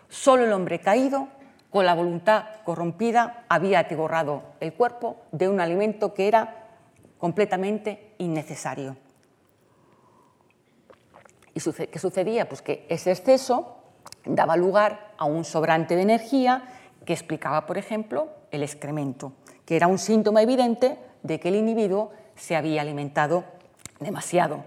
Solo 0.08 0.44
el 0.44 0.52
hombre 0.52 0.78
caído, 0.78 1.26
con 1.70 1.86
la 1.86 1.94
voluntad 1.94 2.44
corrompida, 2.64 3.44
había 3.48 3.80
atiborrado 3.80 4.44
el 4.60 4.72
cuerpo 4.72 5.16
de 5.32 5.48
un 5.48 5.60
alimento 5.60 6.14
que 6.14 6.28
era 6.28 6.66
completamente 7.18 8.14
innecesario. 8.18 8.96
¿Y 11.52 11.60
qué 11.60 11.98
sucedía? 11.98 12.48
Pues 12.48 12.62
que 12.62 12.86
ese 12.88 13.10
exceso 13.10 13.78
daba 14.24 14.56
lugar 14.56 15.14
a 15.18 15.24
un 15.24 15.44
sobrante 15.44 15.96
de 15.96 16.02
energía 16.02 16.62
que 17.08 17.14
explicaba, 17.14 17.64
por 17.64 17.78
ejemplo, 17.78 18.28
el 18.50 18.62
excremento, 18.62 19.32
que 19.64 19.76
era 19.76 19.86
un 19.86 19.96
síntoma 19.96 20.42
evidente 20.42 20.98
de 21.22 21.40
que 21.40 21.48
el 21.48 21.54
individuo 21.54 22.12
se 22.36 22.54
había 22.54 22.82
alimentado 22.82 23.44
demasiado. 23.98 24.62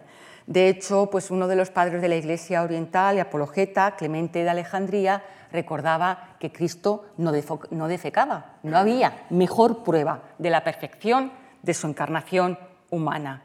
De 0.47 0.67
hecho, 0.67 1.07
pues 1.11 1.29
uno 1.29 1.47
de 1.47 1.55
los 1.55 1.69
padres 1.69 2.01
de 2.01 2.07
la 2.07 2.15
Iglesia 2.15 2.63
Oriental 2.63 3.15
y 3.15 3.19
apologeta, 3.19 3.95
Clemente 3.95 4.43
de 4.43 4.49
Alejandría, 4.49 5.23
recordaba 5.51 6.35
que 6.39 6.51
Cristo 6.51 7.05
no 7.17 7.31
defecaba. 7.31 8.55
No 8.63 8.75
había 8.75 9.27
mejor 9.29 9.83
prueba 9.83 10.23
de 10.39 10.49
la 10.49 10.63
perfección 10.63 11.31
de 11.61 11.75
su 11.75 11.85
encarnación 11.85 12.57
humana. 12.89 13.43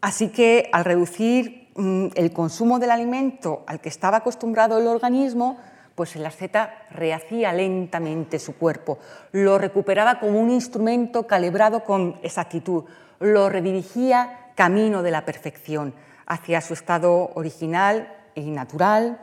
Así 0.00 0.30
que 0.30 0.70
al 0.72 0.86
reducir 0.86 1.68
mm, 1.76 2.06
el 2.14 2.32
consumo 2.32 2.78
del 2.78 2.90
alimento 2.90 3.64
al 3.66 3.82
que 3.82 3.90
estaba 3.90 4.16
acostumbrado 4.16 4.78
el 4.78 4.86
organismo, 4.86 5.58
pues 6.00 6.16
el 6.16 6.24
asceta 6.24 6.86
rehacía 6.92 7.52
lentamente 7.52 8.38
su 8.38 8.56
cuerpo, 8.56 8.98
lo 9.32 9.58
recuperaba 9.58 10.18
como 10.18 10.40
un 10.40 10.48
instrumento 10.48 11.26
calibrado 11.26 11.84
con 11.84 12.18
exactitud, 12.22 12.84
lo 13.18 13.50
redirigía 13.50 14.52
camino 14.54 15.02
de 15.02 15.10
la 15.10 15.26
perfección, 15.26 15.92
hacia 16.24 16.62
su 16.62 16.72
estado 16.72 17.32
original 17.34 18.16
y 18.34 18.50
natural, 18.50 19.20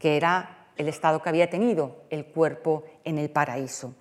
que 0.00 0.16
era 0.16 0.66
el 0.76 0.88
estado 0.88 1.22
que 1.22 1.28
había 1.28 1.48
tenido 1.48 1.98
el 2.10 2.26
cuerpo 2.26 2.82
en 3.04 3.18
el 3.18 3.30
paraíso. 3.30 3.94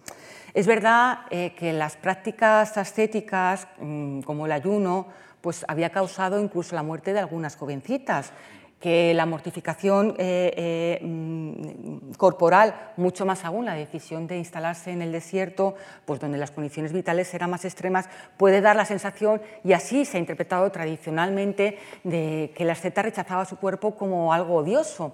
Es 0.55 0.65
verdad 0.65 1.27
eh, 1.29 1.53
que 1.55 1.73
las 1.73 1.95
prácticas 1.95 2.75
ascéticas, 2.75 3.67
mm, 3.77 4.21
como 4.21 4.47
el 4.47 4.51
ayuno, 4.51 5.09
pues 5.41 5.63
había 5.67 5.91
causado 5.91 6.41
incluso 6.41 6.73
la 6.73 6.81
muerte 6.81 7.13
de 7.13 7.19
algunas 7.19 7.55
jovencitas 7.55 8.31
que 8.79 9.13
la 9.13 9.25
mortificación 9.25 10.15
eh, 10.17 10.53
eh, 10.55 10.99
mm, 11.01 12.11
corporal, 12.17 12.91
mucho 12.97 13.25
más 13.25 13.45
aún 13.45 13.65
la 13.65 13.73
decisión 13.73 14.27
de 14.27 14.37
instalarse 14.37 14.91
en 14.91 15.01
el 15.01 15.11
desierto, 15.11 15.75
pues 16.05 16.19
donde 16.19 16.37
las 16.37 16.51
condiciones 16.51 16.93
vitales 16.93 17.33
eran 17.33 17.49
más 17.49 17.65
extremas, 17.65 18.09
puede 18.37 18.61
dar 18.61 18.75
la 18.75 18.85
sensación, 18.85 19.41
y 19.63 19.73
así 19.73 20.05
se 20.05 20.17
ha 20.17 20.19
interpretado 20.19 20.71
tradicionalmente, 20.71 21.79
de 22.03 22.51
que 22.55 22.65
la 22.65 22.73
asceta 22.73 23.01
rechazaba 23.01 23.45
su 23.45 23.57
cuerpo 23.57 23.95
como 23.95 24.33
algo 24.33 24.55
odioso. 24.55 25.13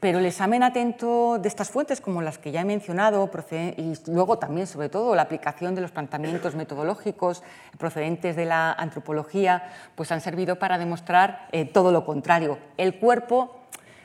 Pero 0.00 0.20
el 0.20 0.26
examen 0.26 0.62
atento 0.62 1.38
de 1.38 1.48
estas 1.48 1.70
fuentes, 1.70 2.00
como 2.00 2.22
las 2.22 2.38
que 2.38 2.52
ya 2.52 2.60
he 2.60 2.64
mencionado, 2.64 3.28
y 3.76 3.94
luego 4.06 4.38
también, 4.38 4.68
sobre 4.68 4.88
todo, 4.88 5.16
la 5.16 5.22
aplicación 5.22 5.74
de 5.74 5.80
los 5.80 5.90
planteamientos 5.90 6.54
metodológicos 6.54 7.42
procedentes 7.78 8.36
de 8.36 8.44
la 8.44 8.72
antropología, 8.72 9.72
pues 9.96 10.12
han 10.12 10.20
servido 10.20 10.56
para 10.56 10.78
demostrar 10.78 11.48
eh, 11.50 11.64
todo 11.64 11.90
lo 11.90 12.04
contrario. 12.04 12.58
El 12.76 13.00
cuerpo, 13.00 13.56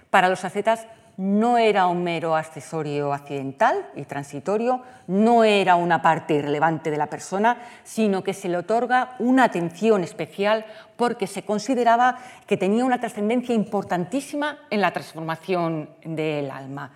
para 0.09 0.29
los 0.29 0.43
ascetas, 0.43 0.87
no 1.17 1.57
era 1.57 1.87
un 1.87 2.03
mero 2.03 2.35
accesorio 2.35 3.13
accidental 3.13 3.89
y 3.95 4.03
transitorio, 4.05 4.81
no 5.07 5.43
era 5.43 5.75
una 5.75 6.01
parte 6.01 6.33
irrelevante 6.33 6.89
de 6.89 6.97
la 6.97 7.07
persona, 7.07 7.57
sino 7.83 8.23
que 8.23 8.33
se 8.33 8.49
le 8.49 8.57
otorga 8.57 9.15
una 9.19 9.43
atención 9.43 10.03
especial 10.03 10.65
porque 10.95 11.27
se 11.27 11.43
consideraba 11.43 12.17
que 12.47 12.57
tenía 12.57 12.85
una 12.85 12.99
trascendencia 12.99 13.53
importantísima 13.53 14.59
en 14.69 14.81
la 14.81 14.91
transformación 14.91 15.89
del 16.03 16.49
alma. 16.49 16.91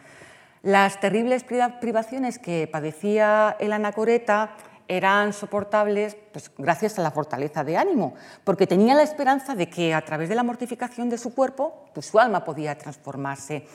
Las 0.63 0.99
terribles 0.99 1.43
privaciones 1.43 2.39
que 2.39 2.67
padecía 2.67 3.55
el 3.59 3.71
anacoreta 3.71 4.51
eran 4.87 5.33
soportables 5.33 6.17
pues, 6.31 6.51
gracias 6.57 6.97
a 6.97 7.03
la 7.03 7.11
fortaleza 7.11 7.63
de 7.63 7.77
ánimo, 7.77 8.15
porque 8.43 8.67
tenía 8.67 8.95
la 8.95 9.03
esperanza 9.03 9.53
de 9.53 9.69
que 9.69 9.93
a 9.93 10.01
través 10.01 10.29
de 10.29 10.35
la 10.35 10.43
mortificación 10.43 11.09
de 11.09 11.17
su 11.17 11.35
cuerpo, 11.35 11.85
pues, 11.93 12.07
su 12.07 12.19
alma 12.19 12.43
podía 12.43 12.77
transformarse. 12.77 13.65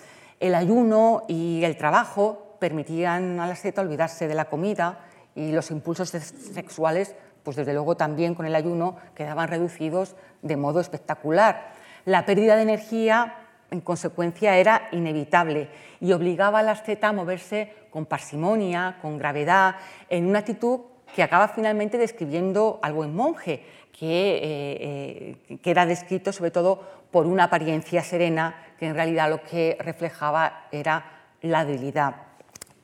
El 0.42 0.56
ayuno 0.56 1.22
y 1.28 1.62
el 1.62 1.76
trabajo 1.76 2.56
permitían 2.58 3.38
a 3.38 3.46
la 3.46 3.52
asceta 3.52 3.80
olvidarse 3.80 4.26
de 4.26 4.34
la 4.34 4.46
comida 4.46 4.98
y 5.36 5.52
los 5.52 5.70
impulsos 5.70 6.08
sexuales, 6.08 7.14
pues 7.44 7.56
desde 7.56 7.72
luego 7.72 7.96
también 7.96 8.34
con 8.34 8.44
el 8.44 8.56
ayuno, 8.56 8.96
quedaban 9.14 9.46
reducidos 9.46 10.16
de 10.42 10.56
modo 10.56 10.80
espectacular. 10.80 11.70
La 12.06 12.26
pérdida 12.26 12.56
de 12.56 12.62
energía, 12.62 13.36
en 13.70 13.82
consecuencia, 13.82 14.58
era 14.58 14.88
inevitable 14.90 15.68
y 16.00 16.10
obligaba 16.10 16.58
a 16.58 16.64
la 16.64 16.72
asceta 16.72 17.10
a 17.10 17.12
moverse 17.12 17.72
con 17.90 18.06
parsimonia, 18.06 18.98
con 19.00 19.18
gravedad, 19.18 19.76
en 20.08 20.26
una 20.26 20.40
actitud 20.40 20.80
que 21.14 21.22
acaba 21.22 21.46
finalmente 21.46 21.98
describiendo 21.98 22.80
al 22.82 22.94
buen 22.94 23.14
monje, 23.14 23.64
que 23.96 24.38
eh, 24.42 25.36
eh, 25.50 25.58
queda 25.58 25.86
descrito 25.86 26.32
sobre 26.32 26.50
todo 26.50 26.82
por 27.12 27.26
una 27.26 27.44
apariencia 27.44 28.02
serena 28.02 28.56
que 28.82 28.88
en 28.88 28.96
realidad 28.96 29.30
lo 29.30 29.40
que 29.44 29.76
reflejaba 29.78 30.66
era 30.72 31.04
la 31.42 31.64
debilidad 31.64 32.16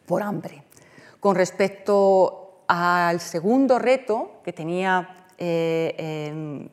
por 0.07 0.22
hambre. 0.22 0.62
Con 1.18 1.34
respecto 1.34 2.62
al 2.68 3.18
segundo 3.18 3.80
reto 3.80 4.40
que 4.44 4.53
tenía, 4.53 5.26
eh, 5.36 6.68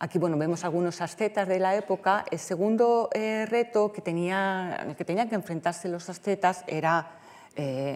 aquí 0.00 0.18
bueno, 0.18 0.36
vemos 0.36 0.64
algunos 0.64 1.00
ascetas 1.00 1.46
de 1.46 1.60
la 1.60 1.76
época, 1.76 2.24
el 2.28 2.40
segundo 2.40 3.08
reto 3.12 3.92
que, 3.92 4.02
que 4.02 5.04
tenían 5.04 5.28
que 5.28 5.36
enfrentarse 5.36 5.88
los 5.88 6.10
ascetas 6.10 6.64
era 6.66 7.20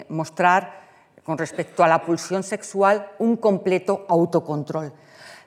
mostrar 0.08 0.82
con 1.24 1.36
respecto 1.36 1.82
a 1.82 1.88
la 1.88 2.00
pulsión 2.00 2.44
sexual 2.44 3.10
un 3.18 3.38
completo 3.38 4.06
autocontrol. 4.08 4.92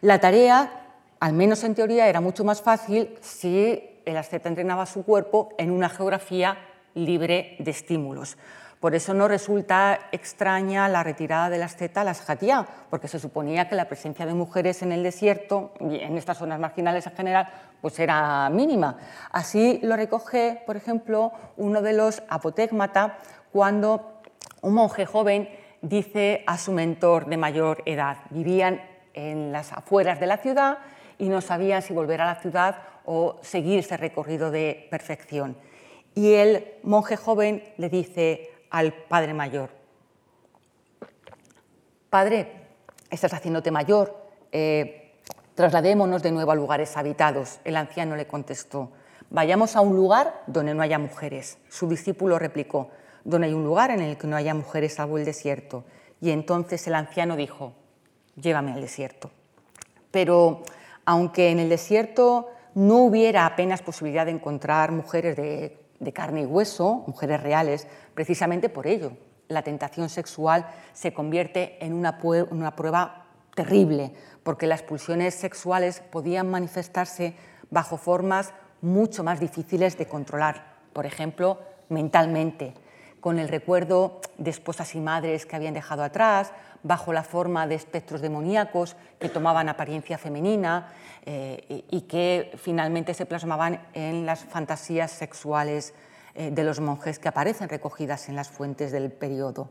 La 0.02 0.20
tarea, 0.20 0.98
al 1.18 1.32
menos 1.32 1.64
en 1.64 1.76
teoría, 1.76 2.10
era 2.10 2.20
mucho 2.20 2.44
más 2.44 2.62
fácil 2.62 3.18
si 3.22 3.94
el 4.08 4.18
asceta 4.18 4.50
entrenaba 4.50 4.86
su 4.86 5.04
cuerpo 5.04 5.50
en 5.58 5.72
una 5.72 5.90
geografía 5.90 6.58
libre 6.94 7.56
de 7.60 7.72
estímulos. 7.72 8.38
Por 8.80 8.94
eso 8.94 9.14
no 9.14 9.28
resulta 9.28 10.00
extraña 10.12 10.88
la 10.88 11.04
retirada 11.04 11.50
del 11.50 11.64
asceta 11.64 12.02
a 12.02 12.04
la 12.04 12.14
Shatía, 12.14 12.66
porque 12.92 13.08
se 13.08 13.20
suponía 13.20 13.68
que 13.68 13.76
la 13.76 13.86
presencia 13.86 14.26
de 14.26 14.36
mujeres 14.36 14.84
en 14.84 14.92
el 14.92 15.02
desierto 15.02 15.74
y 15.80 15.96
en 15.96 16.16
estas 16.16 16.38
zonas 16.38 16.60
marginales 16.60 17.08
en 17.08 17.16
general 17.16 17.50
pues 17.82 18.00
era 18.00 18.50
mínima. 18.52 18.98
Así 19.32 19.80
lo 19.82 19.96
recoge, 19.96 20.62
por 20.66 20.78
ejemplo, 20.78 21.32
uno 21.58 21.82
de 21.82 21.94
los 21.94 22.22
apotegmata 22.30 23.18
cuando 23.52 24.22
un 24.62 24.76
monje 24.76 25.08
joven 25.08 25.50
dice 25.82 26.44
a 26.46 26.58
su 26.60 26.72
mentor 26.72 27.26
de 27.26 27.38
mayor 27.38 27.82
edad. 27.86 28.18
Vivían 28.30 28.82
en 29.14 29.52
las 29.52 29.74
afueras 29.74 30.20
de 30.20 30.28
la 30.28 30.38
ciudad 30.38 30.78
y 31.18 31.30
no 31.30 31.42
sabían 31.42 31.82
si 31.82 31.94
volver 31.94 32.22
a 32.22 32.26
la 32.26 32.36
ciudad 32.36 32.76
o 33.08 33.40
seguir 33.42 33.80
ese 33.80 33.98
recorrido 33.98 34.52
de 34.52 34.88
perfección. 34.92 35.58
Y 36.14 36.34
el 36.34 36.76
monje 36.84 37.16
joven 37.16 37.64
le 37.78 37.90
dice 37.90 38.52
al 38.70 38.94
padre 38.94 39.34
mayor, 39.34 39.70
Padre, 42.10 42.48
estás 43.10 43.34
haciéndote 43.34 43.70
mayor, 43.70 44.16
trasladémonos 45.56 46.24
de 46.24 46.32
nuevo 46.32 46.52
a 46.52 46.56
lugares 46.56 46.96
habitados. 46.96 47.60
El 47.64 47.76
anciano 47.76 48.16
le 48.16 48.28
contestó, 48.28 48.92
vayamos 49.30 49.76
a 49.76 49.82
un 49.82 49.96
lugar 49.96 50.42
donde 50.48 50.74
no 50.74 50.82
haya 50.82 51.00
mujeres. 51.00 51.58
Su 51.70 51.88
discípulo 51.90 52.40
replicó, 52.40 52.90
donde 53.24 53.48
hay 53.48 53.54
un 53.54 53.66
lugar 53.66 53.92
en 53.92 54.02
el 54.02 54.18
que 54.18 54.28
no 54.28 54.36
haya 54.38 54.54
mujeres 54.54 54.96
salvo 54.96 55.18
el 55.18 55.26
desierto. 55.26 55.84
Y 56.22 56.32
entonces 56.32 56.88
el 56.88 56.96
anciano 56.96 57.36
dijo, 57.36 57.74
llévame 58.36 58.72
al 58.72 58.82
desierto. 58.82 59.30
Pero 60.10 60.64
aunque 61.06 61.52
en 61.52 61.60
el 61.60 61.70
desierto 61.70 62.50
no 62.78 62.98
hubiera 62.98 63.48
apenas 63.48 63.82
posibilidad 63.82 64.28
de 64.28 64.34
encontrar 64.34 64.92
mujeres 64.92 65.36
de, 65.36 66.14
carne 66.14 66.44
y 66.44 66.46
hueso, 66.46 67.04
mujeres 67.08 67.42
reales, 67.42 67.88
precisamente 68.14 68.70
por 68.70 68.86
ello. 68.86 69.14
La 69.48 69.64
tentación 69.64 70.10
sexual 70.10 70.68
se 70.94 71.12
convierte 71.12 71.84
en 71.84 71.94
una, 71.94 72.20
una 72.52 72.76
prueba 72.76 73.26
terrible, 73.56 74.14
porque 74.44 74.68
las 74.68 74.84
pulsiones 74.84 75.34
sexuales 75.34 76.04
podían 76.12 76.52
manifestarse 76.52 77.34
bajo 77.72 77.98
formas 77.98 78.54
mucho 78.82 79.24
más 79.24 79.40
difíciles 79.40 79.98
de 79.98 80.06
controlar, 80.06 80.76
por 80.94 81.08
ejemplo, 81.08 81.58
mentalmente, 81.90 82.76
con 83.22 83.40
el 83.40 83.48
recuerdo 83.48 84.22
de 84.38 84.52
esposas 84.52 84.94
y 84.94 85.00
madres 85.00 85.48
que 85.48 85.56
habían 85.56 85.74
dejado 85.74 86.04
atrás, 86.04 86.54
bajo 86.84 87.14
la 87.14 87.24
forma 87.24 87.68
de 87.68 87.76
espectros 87.76 88.22
demoníacos 88.22 88.96
que 89.20 89.30
tomaban 89.30 89.70
apariencia 89.70 90.18
femenina 90.18 90.94
eh, 91.26 91.84
y 91.90 92.02
que 92.02 92.52
finalmente 92.58 93.14
se 93.14 93.26
plasmaban 93.26 93.82
en 93.94 94.26
las 94.26 94.46
fantasías 94.46 95.12
sexuales 95.12 95.94
eh, 96.36 96.52
de 96.52 96.64
los 96.64 96.80
monjes 96.80 97.20
que 97.20 97.28
aparecen 97.28 97.68
recogidas 97.68 98.30
en 98.30 98.36
las 98.36 98.50
fuentes 98.50 98.92
del 98.92 99.12
periodo. 99.12 99.70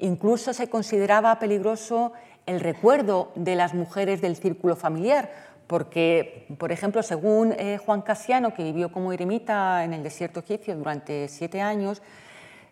Incluso 0.00 0.52
se 0.52 0.68
consideraba 0.68 1.38
peligroso 1.38 2.12
el 2.46 2.60
recuerdo 2.60 3.30
de 3.34 3.54
las 3.54 3.74
mujeres 3.74 4.20
del 4.20 4.34
círculo 4.34 4.74
familiar, 4.74 5.30
porque, 5.66 6.46
por 6.58 6.72
ejemplo, 6.72 7.02
según 7.02 7.52
eh, 7.52 7.78
Juan 7.78 8.02
Casiano, 8.02 8.52
que 8.54 8.64
vivió 8.64 8.90
como 8.90 9.12
eremita 9.12 9.84
en 9.84 9.92
el 9.92 10.02
desierto 10.02 10.40
egipcio 10.40 10.74
durante 10.74 11.28
siete 11.28 11.60
años, 11.60 12.02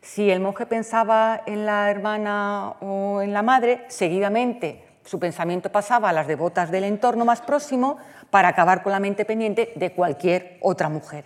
si 0.00 0.30
el 0.30 0.40
monje 0.40 0.66
pensaba 0.66 1.42
en 1.46 1.66
la 1.66 1.90
hermana 1.90 2.74
o 2.80 3.20
en 3.20 3.32
la 3.32 3.42
madre, 3.42 3.84
seguidamente 3.88 4.84
su 5.04 5.18
pensamiento 5.18 5.72
pasaba 5.72 6.10
a 6.10 6.12
las 6.12 6.26
devotas 6.26 6.70
del 6.70 6.84
entorno 6.84 7.24
más 7.24 7.40
próximo 7.40 7.96
para 8.30 8.48
acabar 8.48 8.82
con 8.82 8.92
la 8.92 9.00
mente 9.00 9.24
pendiente 9.24 9.72
de 9.74 9.92
cualquier 9.92 10.58
otra 10.60 10.90
mujer. 10.90 11.24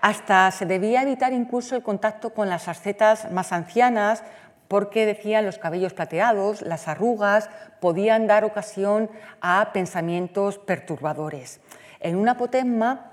Hasta 0.00 0.50
se 0.52 0.66
debía 0.66 1.02
evitar 1.02 1.32
incluso 1.32 1.74
el 1.74 1.82
contacto 1.82 2.30
con 2.30 2.48
las 2.48 2.68
ascetas 2.68 3.30
más 3.32 3.52
ancianas 3.52 4.22
porque 4.68 5.04
decían 5.04 5.44
los 5.44 5.58
cabellos 5.58 5.92
plateados, 5.92 6.62
las 6.62 6.88
arrugas, 6.88 7.50
podían 7.80 8.26
dar 8.26 8.44
ocasión 8.44 9.10
a 9.40 9.72
pensamientos 9.72 10.58
perturbadores. 10.58 11.60
En 12.00 12.16
una 12.16 12.32
apotegma 12.32 13.10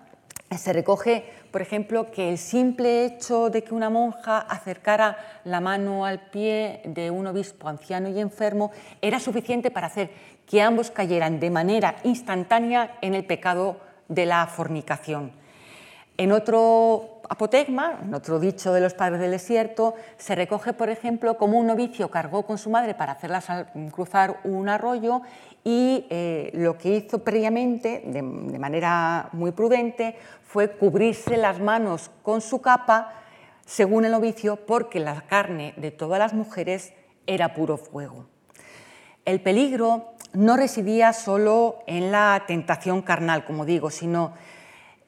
se 0.56 0.72
recoge, 0.72 1.32
por 1.52 1.62
ejemplo, 1.62 2.12
que 2.12 2.30
el 2.30 2.38
simple 2.38 3.06
hecho 3.06 3.50
de 3.50 3.64
que 3.64 3.74
una 3.74 3.89
monja 3.89 4.39
acercara 4.39 5.18
la 5.43 5.60
mano 5.60 6.06
al 6.06 6.20
pie 6.20 6.82
de 6.86 7.12
un 7.12 7.28
obispo 7.28 7.68
anciano 7.68 8.10
y 8.10 8.20
enfermo 8.20 8.72
era 9.02 9.20
suficiente 9.20 9.72
para 9.72 9.88
hacer 9.88 10.12
que 10.45 10.62
ambos 10.62 10.91
cayeran 10.91 11.39
de 11.39 11.50
manera 11.50 11.95
instantánea 12.04 12.97
en 13.02 13.14
el 13.14 13.26
pecado 13.26 13.78
de 14.08 14.26
la 14.26 14.47
fornicación. 14.47 15.32
En 16.18 16.32
otro 16.34 17.22
apotegma, 17.30 18.00
en 18.04 18.14
otro 18.14 18.39
dicho 18.39 18.74
de 18.74 18.82
los 18.82 18.93
padres 18.93 19.22
del 19.22 19.32
desierto, 19.32 19.93
se 20.18 20.36
recoge, 20.36 20.74
por 20.74 20.89
ejemplo, 20.89 21.38
cómo 21.38 21.58
un 21.58 21.68
novicio 21.68 22.10
cargó 22.10 22.43
con 22.45 22.58
su 22.58 22.70
madre 22.70 22.93
para 22.93 23.14
hacerla 23.14 23.41
cruzar 23.91 24.39
un 24.43 24.68
arroyo 24.68 25.22
y 25.64 26.05
eh, 26.10 26.51
lo 26.53 26.78
que 26.78 26.95
hizo 26.97 27.24
previamente, 27.24 28.03
de, 28.05 28.22
manera 28.22 29.30
muy 29.34 29.51
prudente, 29.51 30.16
fue 30.43 30.72
cubrirse 30.72 31.38
las 31.38 31.60
manos 31.60 32.12
con 32.24 32.41
su 32.41 32.62
capa, 32.62 33.14
según 33.66 34.05
el 34.05 34.12
novicio, 34.12 34.55
porque 34.55 34.99
la 34.99 35.22
carne 35.22 35.74
de 35.78 35.91
todas 35.91 36.20
las 36.20 36.34
mujeres 36.34 36.93
era 37.28 37.53
puro 37.53 37.78
fuego. 37.78 38.26
El 39.26 39.41
peligro 39.41 40.14
no 40.34 40.57
residía 40.57 41.14
solo 41.14 41.80
en 41.86 42.12
la 42.12 42.43
tentación 42.47 43.01
carnal, 43.01 43.45
como 43.45 43.66
digo, 43.66 43.91
sino 43.91 44.34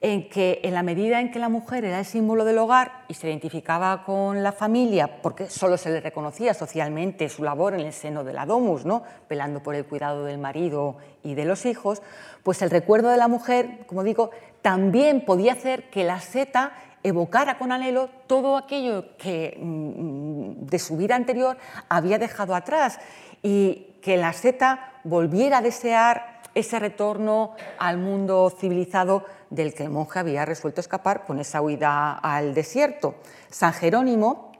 en 0.03 0.29
que 0.29 0.59
en 0.63 0.73
la 0.73 0.81
medida 0.81 1.21
en 1.21 1.31
que 1.31 1.37
la 1.37 1.47
mujer 1.47 1.85
era 1.85 1.99
el 1.99 2.05
símbolo 2.05 2.43
del 2.43 2.57
hogar 2.57 3.03
y 3.07 3.13
se 3.13 3.27
identificaba 3.27 4.03
con 4.03 4.41
la 4.41 4.51
familia, 4.51 5.21
porque 5.21 5.47
solo 5.47 5.77
se 5.77 5.91
le 5.91 6.01
reconocía 6.01 6.55
socialmente 6.55 7.29
su 7.29 7.43
labor 7.43 7.75
en 7.75 7.81
el 7.81 7.93
seno 7.93 8.23
de 8.23 8.33
la 8.33 8.47
domus, 8.47 8.83
¿no? 8.83 9.03
velando 9.29 9.61
por 9.61 9.75
el 9.75 9.85
cuidado 9.85 10.25
del 10.25 10.39
marido 10.39 10.97
y 11.23 11.35
de 11.35 11.45
los 11.45 11.67
hijos, 11.67 12.01
pues 12.41 12.63
el 12.63 12.71
recuerdo 12.71 13.09
de 13.09 13.17
la 13.17 13.27
mujer, 13.27 13.85
como 13.85 14.03
digo, 14.03 14.31
también 14.63 15.23
podía 15.23 15.53
hacer 15.53 15.91
que 15.91 16.03
la 16.03 16.19
seta 16.19 16.71
evocara 17.03 17.59
con 17.59 17.71
anhelo 17.71 18.09
todo 18.25 18.57
aquello 18.57 19.15
que 19.17 19.55
mm, 19.61 20.65
de 20.65 20.79
su 20.79 20.97
vida 20.97 21.15
anterior 21.15 21.57
había 21.89 22.17
dejado 22.17 22.55
atrás 22.55 22.99
y 23.43 23.97
que 24.01 24.17
la 24.17 24.33
seta 24.33 24.93
volviera 25.03 25.59
a 25.59 25.61
desear 25.61 26.41
ese 26.53 26.79
retorno 26.79 27.53
al 27.79 27.97
mundo 27.97 28.51
civilizado 28.59 29.25
del 29.51 29.73
que 29.73 29.83
el 29.83 29.89
monje 29.89 30.17
había 30.17 30.45
resuelto 30.45 30.81
escapar 30.81 31.25
con 31.25 31.39
esa 31.39 31.61
huida 31.61 32.13
al 32.13 32.55
desierto. 32.55 33.15
San 33.49 33.73
Jerónimo, 33.73 34.53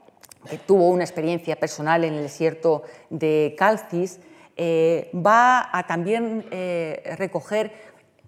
que 0.48 0.58
tuvo 0.58 0.88
una 0.90 1.02
experiencia 1.02 1.56
personal 1.56 2.04
en 2.04 2.14
el 2.14 2.22
desierto 2.22 2.82
de 3.10 3.56
Calcis, 3.58 4.20
eh, 4.56 5.10
va 5.14 5.70
a 5.72 5.86
también 5.86 6.44
eh, 6.50 7.14
recoger 7.16 7.72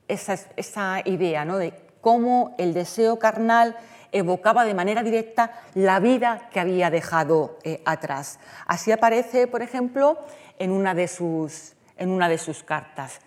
esa, 0.08 1.02
idea 1.04 1.44
¿no? 1.44 1.58
de 1.58 1.74
cómo 2.00 2.54
el 2.56 2.72
deseo 2.72 3.18
carnal 3.18 3.76
evocaba 4.10 4.64
de 4.64 4.74
manera 4.74 5.02
directa 5.02 5.60
la 5.74 6.00
vida 6.00 6.48
que 6.50 6.60
había 6.60 6.88
dejado 6.88 7.58
eh, 7.62 7.82
atrás. 7.84 8.38
Así 8.66 8.90
aparece, 8.90 9.48
por 9.48 9.60
ejemplo, 9.60 10.18
en 10.58 10.70
una 10.70 10.94
de 10.94 11.08
sus, 11.08 11.74
en 11.98 12.08
una 12.08 12.28
de 12.28 12.38
sus 12.38 12.62
cartas, 12.62 13.20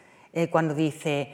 cuando 0.52 0.76
dice, 0.76 1.34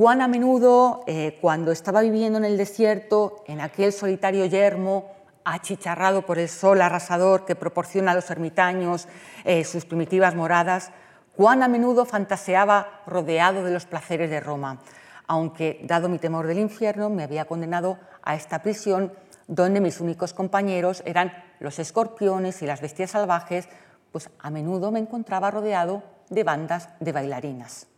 cuán 0.00 0.22
a 0.22 0.28
menudo, 0.28 1.04
eh, 1.06 1.36
cuando 1.42 1.72
estaba 1.72 2.00
viviendo 2.00 2.38
en 2.38 2.46
el 2.46 2.56
desierto, 2.56 3.44
en 3.46 3.60
aquel 3.60 3.92
solitario 3.92 4.46
yermo, 4.46 5.10
achicharrado 5.44 6.24
por 6.24 6.38
el 6.38 6.48
sol 6.48 6.80
arrasador 6.80 7.44
que 7.44 7.54
proporciona 7.54 8.12
a 8.12 8.14
los 8.14 8.30
ermitaños 8.30 9.08
eh, 9.44 9.62
sus 9.62 9.84
primitivas 9.84 10.34
moradas, 10.34 10.90
cuán 11.36 11.62
a 11.62 11.68
menudo 11.68 12.06
fantaseaba 12.06 13.02
rodeado 13.06 13.62
de 13.62 13.72
los 13.72 13.84
placeres 13.84 14.30
de 14.30 14.40
Roma, 14.40 14.78
aunque, 15.26 15.82
dado 15.84 16.08
mi 16.08 16.18
temor 16.18 16.46
del 16.46 16.60
infierno, 16.60 17.10
me 17.10 17.24
había 17.24 17.44
condenado 17.44 17.98
a 18.22 18.36
esta 18.36 18.62
prisión 18.62 19.12
donde 19.48 19.82
mis 19.82 20.00
únicos 20.00 20.32
compañeros 20.32 21.02
eran 21.04 21.30
los 21.58 21.78
escorpiones 21.78 22.62
y 22.62 22.66
las 22.66 22.80
bestias 22.80 23.10
salvajes, 23.10 23.68
pues 24.12 24.30
a 24.38 24.48
menudo 24.48 24.92
me 24.92 24.98
encontraba 24.98 25.50
rodeado 25.50 26.02
de 26.30 26.42
bandas 26.42 26.88
de 27.00 27.12
bailarinas. 27.12 27.89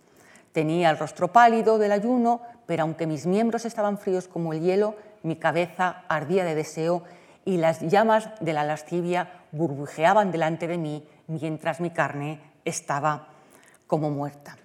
Tenía 0.52 0.90
el 0.90 0.98
rostro 0.98 1.28
pálido 1.28 1.78
del 1.78 1.92
ayuno, 1.92 2.42
pero 2.66 2.82
aunque 2.82 3.06
mis 3.06 3.26
miembros 3.26 3.64
estaban 3.64 3.98
fríos 3.98 4.28
como 4.28 4.52
el 4.52 4.60
hielo, 4.60 4.96
mi 5.22 5.36
cabeza 5.36 6.04
ardía 6.08 6.44
de 6.44 6.54
deseo 6.54 7.04
y 7.44 7.56
las 7.56 7.80
llamas 7.80 8.28
de 8.40 8.52
la 8.52 8.64
lascivia 8.64 9.30
burbujeaban 9.52 10.30
delante 10.30 10.68
de 10.68 10.78
mí 10.78 11.06
mientras 11.26 11.80
mi 11.80 11.90
carne 11.90 12.40
estaba 12.64 13.28
como 13.86 14.10
muerta. 14.10 14.56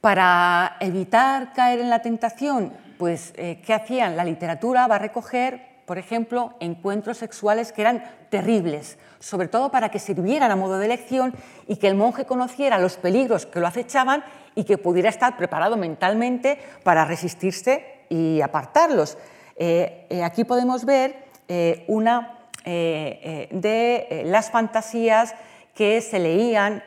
Para 0.00 0.76
evitar 0.80 1.52
caer 1.52 1.80
en 1.80 1.90
la 1.90 2.02
tentación, 2.02 2.72
pues, 2.98 3.32
eh, 3.36 3.60
¿qué 3.64 3.74
hacían? 3.74 4.16
La 4.16 4.24
literatura 4.24 4.86
va 4.86 4.94
a 4.94 5.00
recoger 5.00 5.68
por 5.88 5.96
ejemplo, 5.96 6.54
encuentros 6.60 7.16
sexuales 7.16 7.72
que 7.72 7.80
eran 7.80 8.04
terribles, 8.28 8.98
sobre 9.20 9.48
todo 9.48 9.70
para 9.70 9.90
que 9.90 9.98
sirvieran 9.98 10.50
a 10.50 10.56
modo 10.56 10.78
de 10.78 10.88
lección 10.88 11.34
y 11.66 11.76
que 11.76 11.88
el 11.88 11.94
monje 11.94 12.24
conociera 12.24 12.78
los 12.78 12.96
peligros 12.96 13.46
que 13.46 13.60
lo 13.60 13.66
acechaban 13.66 14.24
y 14.54 14.64
que 14.64 14.78
pudiera 14.78 15.08
estar 15.08 15.36
preparado 15.36 15.76
mentalmente 15.76 16.58
para 16.82 17.04
resistirse 17.04 18.04
y 18.08 18.40
apartarlos. 18.40 19.18
Eh, 19.56 20.06
eh, 20.08 20.24
aquí 20.24 20.44
podemos 20.44 20.84
ver 20.84 21.16
eh, 21.48 21.84
una 21.88 22.34
de 22.64 24.24
las 24.26 24.50
fantasías 24.50 25.34
que 25.74 26.02
se 26.02 26.18
leían 26.18 26.82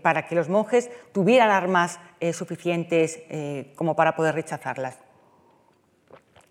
para 0.00 0.26
que 0.26 0.34
los 0.34 0.48
monjes 0.48 0.90
tuvieran 1.12 1.50
armas 1.50 2.00
suficientes 2.32 3.20
como 3.74 3.94
para 3.94 4.16
poder 4.16 4.36
rechazarlas. 4.36 4.96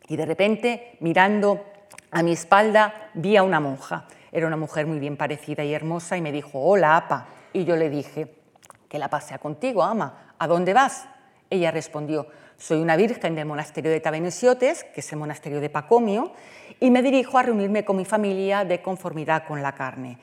Y 0.10 0.16
de 0.16 0.28
repente, 0.28 0.98
mirando 1.00 1.66
a 2.12 2.22
mi 2.22 2.34
espalda, 2.34 3.10
vi 3.16 3.36
a 3.36 3.42
una 3.42 3.60
monja. 3.60 4.06
Era 4.32 4.48
una 4.48 4.58
mujer 4.58 4.86
muy 4.86 5.00
bien 5.00 5.18
parecida 5.18 5.64
y 5.64 5.74
hermosa 5.74 6.18
y 6.18 6.22
me 6.22 6.32
dijo, 6.32 6.60
hola, 6.60 6.96
apa. 6.96 7.28
Y 7.54 7.66
yo 7.66 7.76
le 7.76 7.90
dije, 7.90 8.36
que 8.90 9.00
la 9.00 9.10
pasea 9.10 9.38
contigo, 9.38 9.84
ama. 9.84 10.34
¿A 10.40 10.48
dónde 10.48 10.74
vas? 10.74 11.08
Ella 11.50 11.72
respondió, 11.72 12.28
Soy 12.58 12.82
una 12.82 12.98
virgen 12.98 13.36
del 13.36 13.46
monasterio 13.46 13.90
de 13.90 14.02
Tabenesiotes, 14.02 14.84
que 14.84 15.00
es 15.00 15.12
el 15.14 15.20
monasterio 15.20 15.62
de 15.62 15.70
Pacomio, 15.70 16.34
y 16.82 16.92
me 16.92 17.02
dirijo 17.02 17.38
a 17.38 17.44
reunirme 17.44 17.86
con 17.86 17.96
mi 17.96 18.04
familia 18.04 18.66
de 18.66 18.82
conformidad 18.82 19.46
con 19.48 19.64
la 19.64 19.76
carne. 19.76 20.18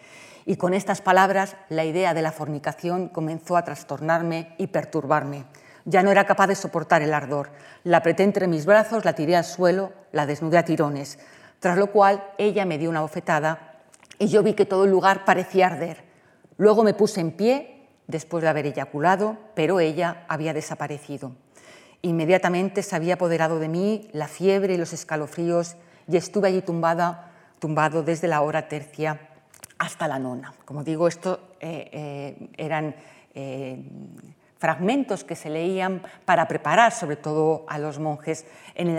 Y 0.44 0.56
con 0.56 0.74
estas 0.74 1.00
palabras, 1.00 1.56
la 1.70 1.84
idea 1.84 2.12
de 2.12 2.20
la 2.20 2.32
fornicación 2.32 3.08
comenzó 3.08 3.56
a 3.56 3.64
trastornarme 3.64 4.54
y 4.58 4.66
perturbarme. 4.66 5.46
Ya 5.86 6.02
no 6.02 6.10
era 6.10 6.26
capaz 6.26 6.48
de 6.48 6.56
soportar 6.56 7.00
el 7.00 7.14
ardor. 7.14 7.50
La 7.84 7.98
apreté 7.98 8.24
entre 8.24 8.48
mis 8.48 8.66
brazos, 8.66 9.04
la 9.04 9.14
tiré 9.14 9.34
al 9.34 9.44
suelo, 9.44 9.92
la 10.12 10.26
desnudé 10.26 10.58
a 10.58 10.64
tirones, 10.64 11.18
tras 11.58 11.78
lo 11.78 11.90
cual 11.90 12.22
ella 12.36 12.66
me 12.66 12.76
dio 12.76 12.90
una 12.90 13.00
bofetada 13.00 13.75
y 14.18 14.28
yo 14.28 14.42
vi 14.42 14.54
que 14.54 14.66
todo 14.66 14.84
el 14.84 14.90
lugar 14.90 15.24
parecía 15.24 15.66
arder. 15.66 16.04
Luego 16.56 16.82
me 16.82 16.94
puse 16.94 17.20
en 17.20 17.32
pie, 17.32 17.88
después 18.06 18.42
de 18.42 18.48
haber 18.48 18.66
eyaculado, 18.66 19.36
pero 19.54 19.80
ella 19.80 20.24
había 20.28 20.54
desaparecido. 20.54 21.32
Inmediatamente 22.02 22.82
se 22.82 22.94
había 22.94 23.14
apoderado 23.14 23.58
de 23.58 23.68
mí 23.68 24.08
la 24.12 24.28
fiebre 24.28 24.74
y 24.74 24.76
los 24.76 24.92
escalofríos 24.92 25.76
y 26.08 26.16
estuve 26.16 26.48
allí 26.48 26.62
tumbada, 26.62 27.32
tumbado 27.58 28.02
desde 28.02 28.28
la 28.28 28.42
hora 28.42 28.68
tercia 28.68 29.20
hasta 29.78 30.08
la 30.08 30.18
nona. 30.18 30.54
Como 30.64 30.84
digo, 30.84 31.08
esto 31.08 31.40
eh, 31.60 31.90
eh, 31.92 32.48
eran 32.56 32.94
eh, 33.34 33.82
fragmentos 34.58 35.24
que 35.24 35.36
se 35.36 35.50
leían 35.50 36.02
para 36.24 36.48
preparar 36.48 36.92
sobre 36.92 37.16
todo 37.16 37.64
a 37.68 37.78
los 37.78 37.98
monjes 37.98 38.46
en 38.74 38.98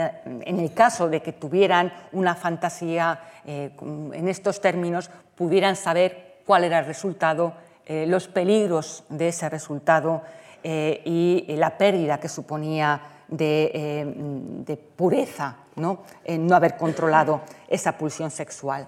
el, 0.60 0.74
caso 0.74 1.10
de 1.10 1.22
que 1.22 1.34
tuvieran 1.34 1.93
una 2.12 2.36
fantasía 2.36 3.20
en 3.45 4.28
estos 4.28 4.62
términos, 4.62 5.10
pudieran 5.36 5.76
saber 5.76 6.41
cuál 6.45 6.64
era 6.64 6.80
el 6.80 6.86
resultado, 6.86 7.53
los 7.88 8.28
peligros 8.28 9.03
de 9.10 9.30
ese 9.30 9.49
resultado 9.49 10.22
y 10.64 11.45
la 11.58 11.78
pérdida 11.78 12.20
que 12.20 12.30
suponía 12.30 13.01
de, 13.28 14.80
pureza 14.95 15.58
¿no? 15.76 16.03
no 16.28 16.55
haber 16.55 16.78
controlado 16.78 17.41
esa 17.68 17.97
pulsión 17.97 18.32
sexual. 18.32 18.88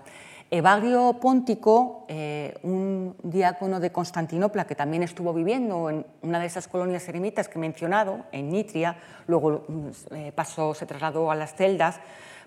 Evagrio 0.52 1.14
Póntico, 1.22 2.06
eh, 2.08 2.58
un 2.64 3.16
diácono 3.22 3.80
de 3.80 3.92
Constantinopla 3.92 4.66
que 4.66 4.74
también 4.74 5.04
estuvo 5.04 5.32
viviendo 5.32 5.92
en 5.92 6.06
una 6.24 6.40
de 6.40 6.48
esas 6.48 6.68
colonias 6.68 7.08
eremitas 7.08 7.48
que 7.48 7.60
he 7.60 7.62
mencionado, 7.62 8.26
en 8.32 8.50
Nitria, 8.50 8.98
luego 9.28 9.66
mm, 9.68 9.88
eh, 10.16 10.32
pasó, 10.34 10.74
se 10.74 10.88
trasladó 10.88 11.30
a 11.30 11.36
las 11.36 11.54
celdas, 11.54 12.00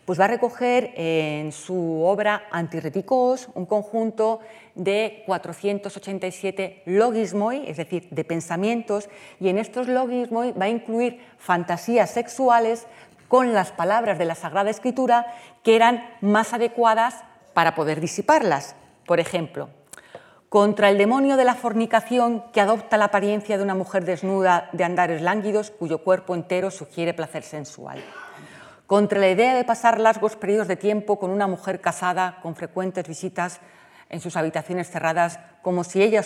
pues 0.04 0.18
va 0.18 0.24
a 0.24 0.28
recoger 0.28 0.92
en 0.96 1.52
su 1.52 2.02
obra 2.02 2.42
Antireticos 2.50 3.48
un 3.54 3.66
conjunto 3.66 4.40
de 4.74 5.22
487 5.26 6.82
logismoi, 6.86 7.68
es 7.68 7.76
decir, 7.76 8.08
de 8.10 8.24
pensamientos, 8.24 9.08
y 9.38 9.48
en 9.48 9.58
estos 9.58 9.86
logismoi 9.86 10.52
va 10.52 10.64
a 10.64 10.70
incluir 10.70 11.20
fantasías 11.38 12.10
sexuales 12.10 12.88
con 13.28 13.54
las 13.54 13.70
palabras 13.70 14.18
de 14.18 14.24
la 14.24 14.34
Sagrada 14.34 14.70
Escritura 14.70 15.24
que 15.62 15.76
eran 15.76 16.04
más 16.20 16.52
adecuadas 16.52 17.22
para 17.54 17.74
poder 17.74 18.00
disiparlas. 18.00 18.74
Por 19.06 19.20
ejemplo, 19.20 19.68
contra 20.48 20.90
el 20.90 20.98
demonio 20.98 21.36
de 21.36 21.44
la 21.44 21.54
fornicación 21.54 22.44
que 22.52 22.60
adopta 22.60 22.98
la 22.98 23.06
apariencia 23.06 23.56
de 23.56 23.64
una 23.64 23.74
mujer 23.74 24.04
desnuda 24.04 24.68
de 24.72 24.84
andares 24.84 25.22
lánguidos 25.22 25.70
cuyo 25.70 26.04
cuerpo 26.04 26.34
entero 26.34 26.70
sugiere 26.70 27.14
placer 27.14 27.42
sensual. 27.42 28.04
Contra 28.86 29.18
la 29.18 29.30
idea 29.30 29.54
de 29.54 29.64
pasar 29.64 29.98
largos 29.98 30.36
periodos 30.36 30.68
de 30.68 30.76
tiempo 30.76 31.18
con 31.18 31.30
una 31.30 31.46
mujer 31.46 31.80
casada 31.80 32.38
con 32.42 32.54
frecuentes 32.54 33.08
visitas 33.08 33.60
en 34.10 34.20
sus 34.20 34.36
habitaciones 34.36 34.90
cerradas 34.90 35.40
como 35.62 35.84
si 35.84 36.02
ella 36.02 36.22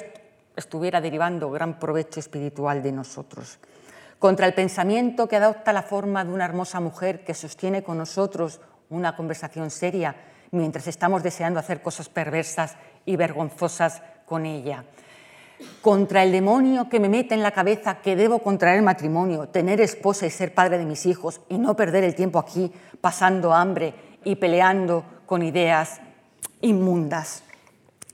estuviera 0.56 1.00
derivando 1.00 1.50
gran 1.50 1.78
provecho 1.78 2.18
espiritual 2.18 2.82
de 2.82 2.90
nosotros. 2.90 3.60
Contra 4.18 4.46
el 4.46 4.54
pensamiento 4.54 5.28
que 5.28 5.36
adopta 5.36 5.72
la 5.72 5.82
forma 5.82 6.24
de 6.24 6.32
una 6.32 6.46
hermosa 6.46 6.80
mujer 6.80 7.22
que 7.22 7.34
sostiene 7.34 7.84
con 7.84 7.98
nosotros 7.98 8.60
una 8.88 9.14
conversación 9.14 9.70
seria 9.70 10.16
mientras 10.50 10.86
estamos 10.86 11.22
deseando 11.22 11.60
hacer 11.60 11.82
cosas 11.82 12.08
perversas 12.08 12.76
y 13.04 13.16
vergonzosas 13.16 14.02
con 14.26 14.46
ella. 14.46 14.84
Contra 15.80 16.22
el 16.22 16.32
demonio 16.32 16.88
que 16.88 17.00
me 17.00 17.08
mete 17.08 17.34
en 17.34 17.42
la 17.42 17.52
cabeza 17.52 18.02
que 18.02 18.16
debo 18.16 18.40
contraer 18.40 18.82
matrimonio, 18.82 19.48
tener 19.48 19.80
esposa 19.80 20.26
y 20.26 20.30
ser 20.30 20.52
padre 20.52 20.78
de 20.78 20.84
mis 20.84 21.06
hijos 21.06 21.40
y 21.48 21.58
no 21.58 21.74
perder 21.74 22.04
el 22.04 22.14
tiempo 22.14 22.38
aquí 22.38 22.70
pasando 23.00 23.54
hambre 23.54 23.94
y 24.24 24.36
peleando 24.36 25.04
con 25.24 25.42
ideas 25.42 26.00
inmundas. 26.60 27.42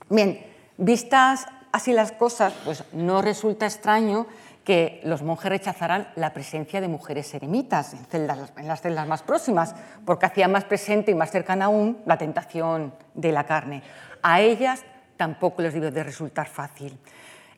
Bien, 0.09 0.45
vistas 0.77 1.47
así 1.71 1.91
las 1.91 2.11
cosas, 2.11 2.53
pues 2.63 2.83
no 2.93 3.21
resulta 3.21 3.65
extraño 3.65 4.27
que 4.63 5.01
los 5.03 5.23
monjes 5.23 5.49
rechazaran 5.49 6.07
la 6.15 6.33
presencia 6.33 6.79
de 6.79 6.87
mujeres 6.87 7.33
eremitas 7.33 7.95
en, 8.11 8.27
las 8.27 8.81
celdas 8.81 9.07
más 9.07 9.21
próximas, 9.21 9.75
porque 10.05 10.25
hacía 10.25 10.47
más 10.47 10.63
presente 10.63 11.11
y 11.11 11.15
más 11.15 11.31
cercana 11.31 11.65
aún 11.65 11.99
la 12.05 12.17
tentación 12.17 12.93
de 13.13 13.31
la 13.31 13.45
carne. 13.45 13.83
A 14.21 14.41
ellas 14.41 14.83
tampoco 15.17 15.61
les 15.61 15.73
debió 15.73 15.91
de 15.91 16.03
resultar 16.03 16.47
fácil. 16.47 16.97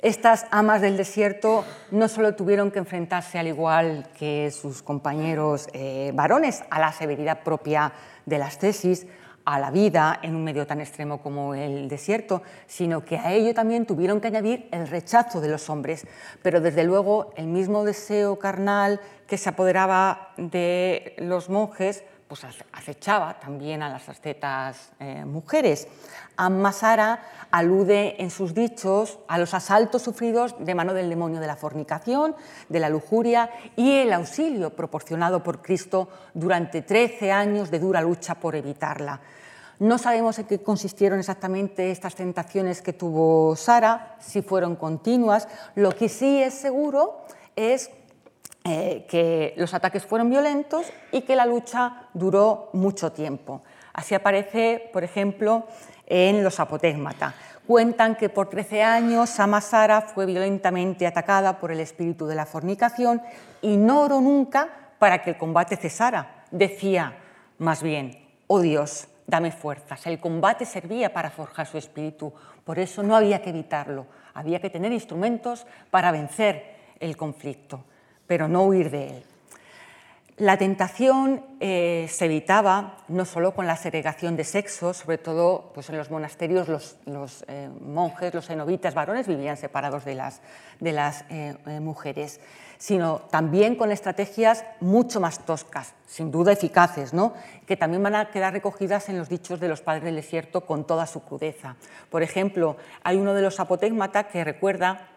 Estas 0.02 0.46
amas 0.52 0.82
del 0.82 0.98
desierto 0.98 1.64
no 1.92 2.08
solo 2.08 2.36
tuvieron 2.36 2.70
que 2.70 2.80
enfrentarse, 2.80 3.40
al 3.40 3.48
igual 3.48 4.08
que 4.18 4.52
sus 4.52 4.84
compañeros 4.84 5.68
eh, 5.74 6.12
varones, 6.14 6.64
a 6.70 6.80
la 6.80 6.92
severidad 6.92 7.44
propia 7.44 7.94
de 8.26 8.38
las 8.38 8.60
tesis, 8.60 9.08
a 9.46 9.60
la 9.60 9.72
vida 9.72 10.20
en 10.22 10.36
un 10.36 10.44
medio 10.44 10.66
tan 10.66 10.82
extremo 10.82 11.22
como 11.22 11.54
el 11.54 11.88
desierto, 11.88 12.42
sino 12.68 13.06
que 13.06 13.18
a 13.18 13.32
ello 13.32 13.54
también 13.54 13.86
tuvieron 13.86 14.20
que 14.20 14.28
añadir 14.28 14.68
el 14.72 14.88
rechazo 14.88 15.40
de 15.40 15.50
los 15.50 15.70
hombres. 15.70 16.08
Pero 16.42 16.60
desde 16.60 16.84
luego 16.84 17.32
el 17.38 17.48
mismo 17.48 17.86
deseo 17.86 18.38
carnal 18.40 19.00
que 19.28 19.38
se 19.38 19.50
apoderaba 19.50 20.34
de 20.38 21.14
los 21.20 21.50
monjes, 21.50 22.04
pues 22.28 22.42
acechaba 22.72 23.40
también 23.40 23.84
a 23.84 23.90
las 23.90 24.10
ascetas 24.10 24.92
eh, 25.00 25.24
mujeres. 25.26 25.88
Ammasara 26.38 27.22
alude 27.52 28.22
en 28.22 28.30
sus 28.30 28.54
dichos 28.54 29.20
a 29.28 29.38
los 29.38 29.54
asaltos 29.54 30.02
sufridos 30.02 30.56
de 30.60 30.76
mano 30.76 30.94
del 30.94 31.10
demonio 31.10 31.40
de 31.40 31.48
la 31.48 31.56
fornicación, 31.56 32.36
de 32.70 32.80
la 32.80 32.90
lujuria 32.90 33.50
y 33.76 33.92
el 33.92 34.12
auxilio 34.14 34.72
proporcionado 34.72 35.42
por 35.44 35.62
Cristo 35.62 36.10
durante 36.34 36.82
13 36.82 37.32
años 37.32 37.72
de 37.72 37.80
dura 37.80 38.02
lucha 38.02 38.36
por 38.36 38.56
evitarla. 38.56 39.22
No 39.80 39.98
sabemos 39.98 40.40
en 40.40 40.46
qué 40.46 40.62
consistieron 40.62 41.20
exactamente 41.20 41.92
estas 41.92 42.16
tentaciones 42.16 42.82
que 42.82 42.94
tuvo 42.94 43.56
Sara, 43.56 44.16
si 44.20 44.42
fueron 44.42 44.76
continuas. 44.76 45.48
Lo 45.76 45.92
que 45.92 46.08
sí 46.08 46.42
es 46.42 46.54
seguro 46.54 47.26
es 47.58 47.90
eh, 48.64 49.06
que 49.10 49.54
los 49.58 49.74
ataques 49.74 50.06
fueron 50.06 50.30
violentos 50.30 50.88
y 51.12 51.22
que 51.22 51.36
la 51.36 51.46
lucha 51.46 52.08
duró 52.14 52.70
mucho 52.74 53.12
tiempo. 53.12 53.62
Así 53.94 54.16
aparece, 54.16 54.90
por 54.92 55.04
ejemplo, 55.04 55.68
en 56.08 56.44
los 56.44 56.60
apotegmata. 56.60 57.34
Cuentan 57.68 58.16
que 58.16 58.30
por 58.30 58.50
13 58.50 58.84
años 58.84 59.30
Sara 59.30 60.02
fue 60.02 60.26
violentamente 60.28 61.08
atacada 61.08 61.60
por 61.60 61.72
el 61.72 61.80
espíritu 61.80 62.28
de 62.28 62.36
la 62.36 62.46
fornicación 62.46 63.22
y 63.62 63.78
no 63.78 64.02
oró 64.02 64.22
nunca 64.22 64.70
para 65.00 65.24
que 65.24 65.32
el 65.32 65.38
combate 65.38 65.76
cesara. 65.76 66.46
Decía, 66.52 67.18
más 67.58 67.82
bien, 67.82 68.20
oh 68.48 68.62
Dios, 68.62 69.08
dame 69.26 69.52
fuerzas. 69.52 70.06
El 70.06 70.20
combate 70.20 70.66
servía 70.66 71.12
para 71.12 71.32
forjar 71.32 71.66
su 71.66 71.78
espíritu, 71.78 72.32
por 72.64 72.78
eso 72.78 73.02
no 73.02 73.16
había 73.16 73.42
que 73.42 73.50
evitarlo, 73.50 74.06
había 74.34 74.60
que 74.60 74.70
tener 74.70 74.92
instrumentos 74.92 75.66
para 75.90 76.12
vencer 76.12 76.76
el 77.00 77.18
conflicto, 77.18 77.84
pero 78.28 78.48
no 78.48 78.64
huir 78.66 78.92
de 78.92 79.08
él. 79.08 79.24
La 80.38 80.58
tentación 80.58 81.46
eh, 81.62 82.08
se 82.12 82.26
evitaba 82.26 82.98
no 83.08 83.24
solo 83.24 83.56
con 83.56 83.68
la 83.68 83.78
segregación 83.78 84.36
de 84.36 84.44
sexo, 84.44 84.94
sobre 84.94 85.18
todo 85.18 85.72
pues 85.74 85.90
en 85.90 85.98
los 85.98 86.12
monasterios 86.12 86.68
los, 86.68 87.46
eh, 87.48 87.70
monjes, 87.80 88.34
los 88.34 88.48
cenobitas 88.48 88.94
varones 88.94 89.28
vivían 89.28 89.56
separados 89.56 90.04
de 90.04 90.16
las, 90.16 90.42
de 90.82 90.92
las 90.92 91.24
eh, 91.30 91.56
mujeres, 91.80 92.42
sino 92.78 93.20
también 93.32 93.78
con 93.78 93.94
estrategias 93.94 94.66
mucho 94.82 95.22
más 95.22 95.46
toscas, 95.46 95.94
sin 96.06 96.32
duda 96.32 96.52
eficaces, 96.52 97.14
¿no? 97.14 97.34
que 97.66 97.78
también 97.78 98.04
van 98.04 98.16
a 98.16 98.30
quedar 98.30 98.52
recogidas 98.52 99.08
en 99.08 99.18
los 99.18 99.30
dichos 99.30 99.62
de 99.62 99.70
los 99.70 99.80
padres 99.80 100.04
del 100.04 100.18
desierto 100.18 100.66
con 100.66 100.86
toda 100.86 101.08
su 101.08 101.24
crudeza. 101.24 101.78
Por 102.10 102.24
ejemplo, 102.24 102.76
hay 103.04 103.16
uno 103.16 103.34
de 103.34 103.42
los 103.42 103.62
apotegmata 103.62 104.28
que 104.28 104.44
recuerda 104.44 105.08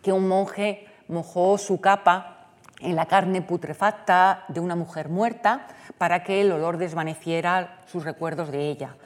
que 0.00 0.12
un 0.12 0.28
monje 0.28 0.86
mojó 1.08 1.58
su 1.58 1.80
capa 1.80 2.36
en 2.80 2.96
la 2.96 3.06
carne 3.06 3.42
putrefacta 3.42 4.44
de 4.48 4.60
una 4.60 4.76
mujer 4.76 5.08
muerta 5.08 5.66
para 5.98 6.22
que 6.22 6.40
el 6.40 6.52
olor 6.52 6.78
desvaneciera 6.78 7.80
sus 7.86 8.04
recuerdos 8.04 8.50
de 8.50 8.70
ella. 8.70 8.96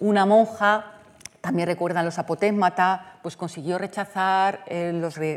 Una 0.00 0.26
monja, 0.26 0.92
también 1.40 1.68
recuerdan 1.68 2.04
los 2.04 2.18
apotémata, 2.18 3.18
pues 3.22 3.36
consiguió 3.36 3.78
rechazar 3.78 4.64
eh, 4.66 4.92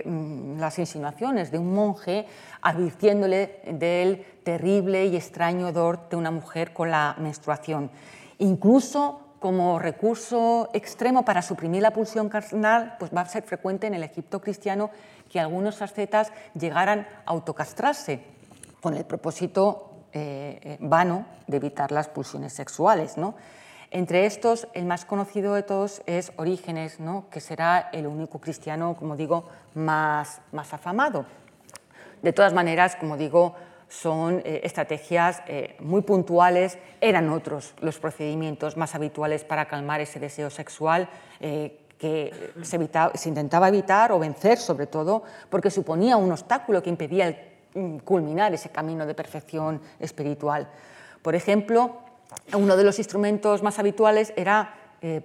mm, 0.05 0.59
las 0.59 0.79
insinuaciones 0.79 1.51
de 1.51 1.59
un 1.59 1.73
monje 1.73 2.25
advirtiéndole 2.61 3.61
del 3.71 4.25
terrible 4.43 5.05
y 5.05 5.15
extraño 5.15 5.67
odor 5.67 6.09
de 6.09 6.15
una 6.15 6.31
mujer 6.31 6.73
con 6.73 6.91
la 6.91 7.15
menstruación. 7.19 7.91
Incluso 8.39 9.30
como 9.41 9.79
recurso 9.79 10.69
extremo 10.71 11.25
para 11.25 11.41
suprimir 11.41 11.81
la 11.81 11.89
pulsión 11.89 12.29
carnal, 12.29 12.95
pues 12.99 13.11
va 13.11 13.21
a 13.21 13.25
ser 13.25 13.41
frecuente 13.41 13.87
en 13.87 13.95
el 13.95 14.03
Egipto 14.03 14.39
cristiano 14.39 14.91
que 15.31 15.39
algunos 15.39 15.81
ascetas 15.81 16.31
llegaran 16.53 17.07
a 17.25 17.31
autocastrarse 17.31 18.21
con 18.81 18.95
el 18.95 19.03
propósito 19.03 19.89
eh, 20.13 20.59
eh, 20.61 20.77
vano 20.79 21.25
de 21.47 21.57
evitar 21.57 21.91
las 21.91 22.07
pulsiones 22.07 22.53
sexuales. 22.53 23.15
Entre 23.89 24.27
estos, 24.27 24.67
el 24.75 24.85
más 24.85 25.05
conocido 25.05 25.55
de 25.55 25.63
todos 25.63 26.03
es 26.05 26.31
Orígenes, 26.35 26.99
¿no? 26.99 27.25
que 27.31 27.41
será 27.41 27.89
el 27.93 28.05
único 28.05 28.37
cristiano, 28.37 28.95
como 28.95 29.15
digo, 29.15 29.49
más, 29.73 30.39
más 30.51 30.71
afamado. 30.71 31.25
De 32.21 32.31
todas 32.31 32.53
maneras, 32.53 32.95
como 32.95 33.17
digo, 33.17 33.55
son 33.91 34.41
eh, 34.45 34.61
estrategias 34.63 35.43
eh, 35.47 35.75
muy 35.79 36.01
puntuales, 36.01 36.77
eran 37.01 37.29
otros 37.29 37.73
los 37.81 37.99
procedimientos 37.99 38.77
más 38.77 38.95
habituales 38.95 39.43
para 39.43 39.67
calmar 39.67 39.99
ese 39.99 40.17
deseo 40.17 40.49
sexual 40.49 41.09
eh, 41.41 41.77
que 41.97 42.33
se, 42.61 43.27
intentaba 43.27 43.67
evitar 43.67 44.13
o 44.13 44.17
vencer 44.17 44.57
sobre 44.57 44.87
todo 44.87 45.23
porque 45.49 45.69
suponía 45.69 46.15
un 46.15 46.31
obstáculo 46.31 46.81
que 46.81 46.89
impedía 46.89 47.37
mm, 47.75 47.97
culminar 47.97 48.53
ese 48.53 48.69
camino 48.69 49.05
de 49.05 49.13
perfección 49.13 49.81
espiritual. 49.99 50.69
Por 51.21 51.35
ejemplo, 51.35 51.97
uno 52.53 52.77
de 52.77 52.85
los 52.85 52.97
instrumentos 52.97 53.61
más 53.61 53.77
habituales 53.77 54.33
era 54.37 54.73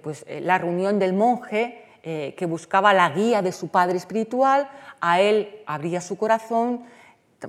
pues, 0.03 0.25
la 0.41 0.57
reunión 0.57 0.99
del 0.99 1.13
monje 1.13 1.83
que 2.03 2.45
buscaba 2.45 2.93
la 2.93 3.09
guía 3.09 3.41
de 3.41 3.51
su 3.51 3.69
padre 3.69 3.97
espiritual, 3.97 4.69
a 5.01 5.19
él 5.19 5.61
abría 5.65 5.99
su 5.99 6.17
corazón, 6.17 6.83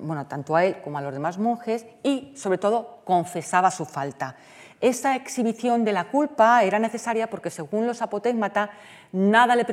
bueno, 0.00 0.26
tanto 0.26 0.54
a 0.54 0.64
él 0.64 0.80
como 0.82 0.98
a 0.98 1.00
los 1.00 1.12
demás 1.12 1.38
monjes, 1.38 1.86
y 2.02 2.32
sobre 2.36 2.58
todo 2.58 3.00
confesaba 3.04 3.70
su 3.70 3.84
falta. 3.84 4.36
Esa 4.80 5.16
exhibición 5.16 5.84
de 5.84 5.92
la 5.92 6.04
culpa 6.04 6.62
era 6.62 6.78
necesaria 6.78 7.28
porque, 7.28 7.50
según 7.50 7.86
los 7.86 8.00
apotegmata, 8.00 8.70
nada 9.10 9.56
le, 9.56 9.64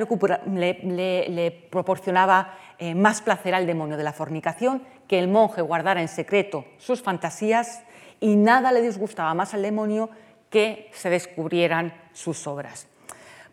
proporcionaba 1.70 2.54
eh, 2.78 2.94
más 2.94 3.20
placer 3.20 3.54
al 3.54 3.66
demonio 3.66 3.96
de 3.96 4.02
la 4.02 4.12
fornicación 4.12 4.82
que 5.06 5.18
el 5.20 5.28
monje 5.28 5.62
guardara 5.62 6.00
en 6.00 6.08
secreto 6.08 6.64
sus 6.78 7.02
fantasías 7.02 7.82
y 8.18 8.34
nada 8.34 8.72
le 8.72 8.82
disgustaba 8.82 9.32
más 9.34 9.54
al 9.54 9.62
demonio 9.62 10.10
que 10.50 10.90
se 10.92 11.10
descubrieran 11.10 11.94
sus 12.12 12.46
obras. 12.46 12.88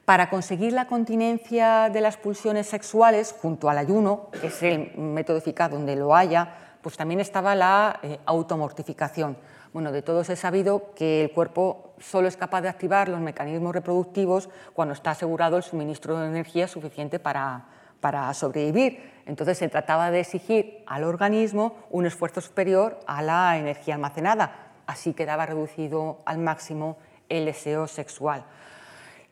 Para 0.06 0.30
conseguir 0.30 0.74
la 0.74 0.88
continencia 0.88 1.90
de 1.90 2.02
las 2.02 2.18
pulsiones 2.18 2.68
sexuales, 2.68 3.34
junto 3.42 3.70
al 3.70 3.78
ayuno, 3.78 4.28
que 4.42 4.48
es 4.48 4.62
el 4.62 4.98
método 4.98 5.38
eficaz 5.38 5.72
donde 5.72 5.96
lo 5.96 6.14
haya, 6.14 6.56
pues 6.82 6.98
también 6.98 7.22
estaba 7.22 7.56
la 7.56 8.02
eh, 8.04 8.20
automortificación. 8.26 9.38
Bueno, 9.72 9.94
de 9.94 10.02
todos 10.02 10.30
he 10.30 10.36
sabido 10.36 10.94
que 10.94 11.24
el 11.24 11.32
cuerpo 11.32 11.94
solo 12.00 12.28
es 12.28 12.36
capaz 12.36 12.60
de 12.60 12.68
activar 12.68 13.08
los 13.08 13.22
mecanismos 13.22 13.74
reproductivos 13.74 14.50
cuando 14.74 14.94
está 14.94 15.12
asegurado 15.12 15.56
el 15.56 15.64
suministro 15.64 16.20
de 16.20 16.28
energía 16.28 16.68
suficiente 16.68 17.18
para, 17.18 17.68
para 18.02 18.34
sobrevivir. 18.34 19.10
Entonces 19.26 19.58
se 19.58 19.70
trataba 19.70 20.12
de 20.12 20.20
exigir 20.20 20.84
al 20.86 21.06
organismo 21.06 21.78
un 21.92 22.06
esfuerzo 22.06 22.42
superior 22.42 23.00
a 23.08 23.22
la 23.22 23.58
energía 23.58 23.96
almacenada. 23.96 24.74
Así 24.86 25.14
quedaba 25.14 25.46
reducido 25.46 26.20
al 26.26 26.40
máximo 26.40 26.98
el 27.30 27.46
deseo 27.46 27.88
sexual 27.88 28.44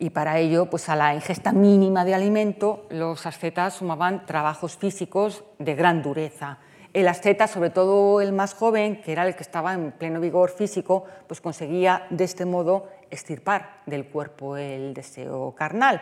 y 0.01 0.09
para 0.09 0.39
ello, 0.39 0.65
pues 0.65 0.89
a 0.89 0.95
la 0.95 1.13
ingesta 1.13 1.51
mínima 1.51 2.03
de 2.03 2.15
alimento, 2.15 2.87
los 2.89 3.27
ascetas 3.27 3.75
sumaban 3.75 4.25
trabajos 4.25 4.75
físicos 4.75 5.43
de 5.59 5.75
gran 5.75 6.01
dureza. 6.01 6.57
El 6.91 7.07
asceta, 7.07 7.45
sobre 7.45 7.69
todo 7.69 8.19
el 8.19 8.33
más 8.33 8.55
joven, 8.55 8.99
que 9.03 9.11
era 9.11 9.27
el 9.27 9.35
que 9.35 9.43
estaba 9.43 9.75
en 9.75 9.91
pleno 9.91 10.19
vigor 10.19 10.49
físico, 10.49 11.05
pues 11.27 11.39
conseguía 11.39 12.07
de 12.09 12.23
este 12.23 12.45
modo 12.45 12.87
extirpar 13.11 13.81
del 13.85 14.07
cuerpo 14.07 14.57
el 14.57 14.95
deseo 14.95 15.53
carnal. 15.53 16.01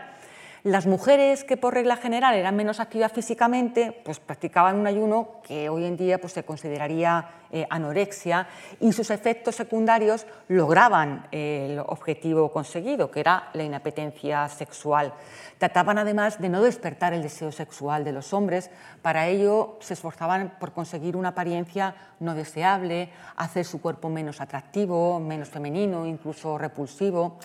Las 0.64 0.86
mujeres 0.86 1.45
que 1.45 1.56
por 1.56 1.73
regla 1.73 1.95
general 1.95 2.36
eran 2.36 2.57
menos 2.57 2.81
activas 2.81 3.14
físicamente, 3.14 4.02
pues 4.03 4.19
practicaban 4.19 4.76
un 4.76 4.88
ayuno 4.88 5.40
que 5.41 5.69
hoy 5.69 5.86
en 5.86 5.95
día 5.95 6.19
pues, 6.19 6.34
se 6.34 6.44
consideraría 6.44 7.30
eh, 7.49 7.65
anorexia 7.69 8.45
y 8.81 8.91
sus 8.91 9.10
efectos 9.10 9.56
secundarios 9.56 10.27
lograban 10.49 11.27
el 11.31 11.80
objetivo 11.80 12.52
conseguido, 12.52 13.10
que 13.10 13.22
era 13.22 13.49
la 13.53 13.64
inapetencia 13.64 14.49
sexual. 14.49 15.14
Trataban 15.57 15.98
además 15.98 16.41
de 16.41 16.49
no 16.49 16.61
despertar 16.61 17.14
el 17.14 17.23
deseo 17.23 17.53
sexual 17.53 18.03
de 18.03 18.11
los 18.11 18.34
hombres, 18.34 18.69
para 19.02 19.27
ello 19.27 19.77
se 19.80 19.94
esforzaban 19.94 20.57
por 20.60 20.73
conseguir 20.73 21.15
una 21.15 21.30
apariencia 21.30 21.95
no 22.19 22.36
deseable, 22.36 23.10
hacer 23.38 23.64
su 23.64 23.80
cuerpo 23.80 24.10
menos 24.10 24.41
atractivo, 24.41 25.22
menos 25.22 25.48
femenino, 25.48 26.06
incluso 26.06 26.57
repulsivo. 26.57 27.40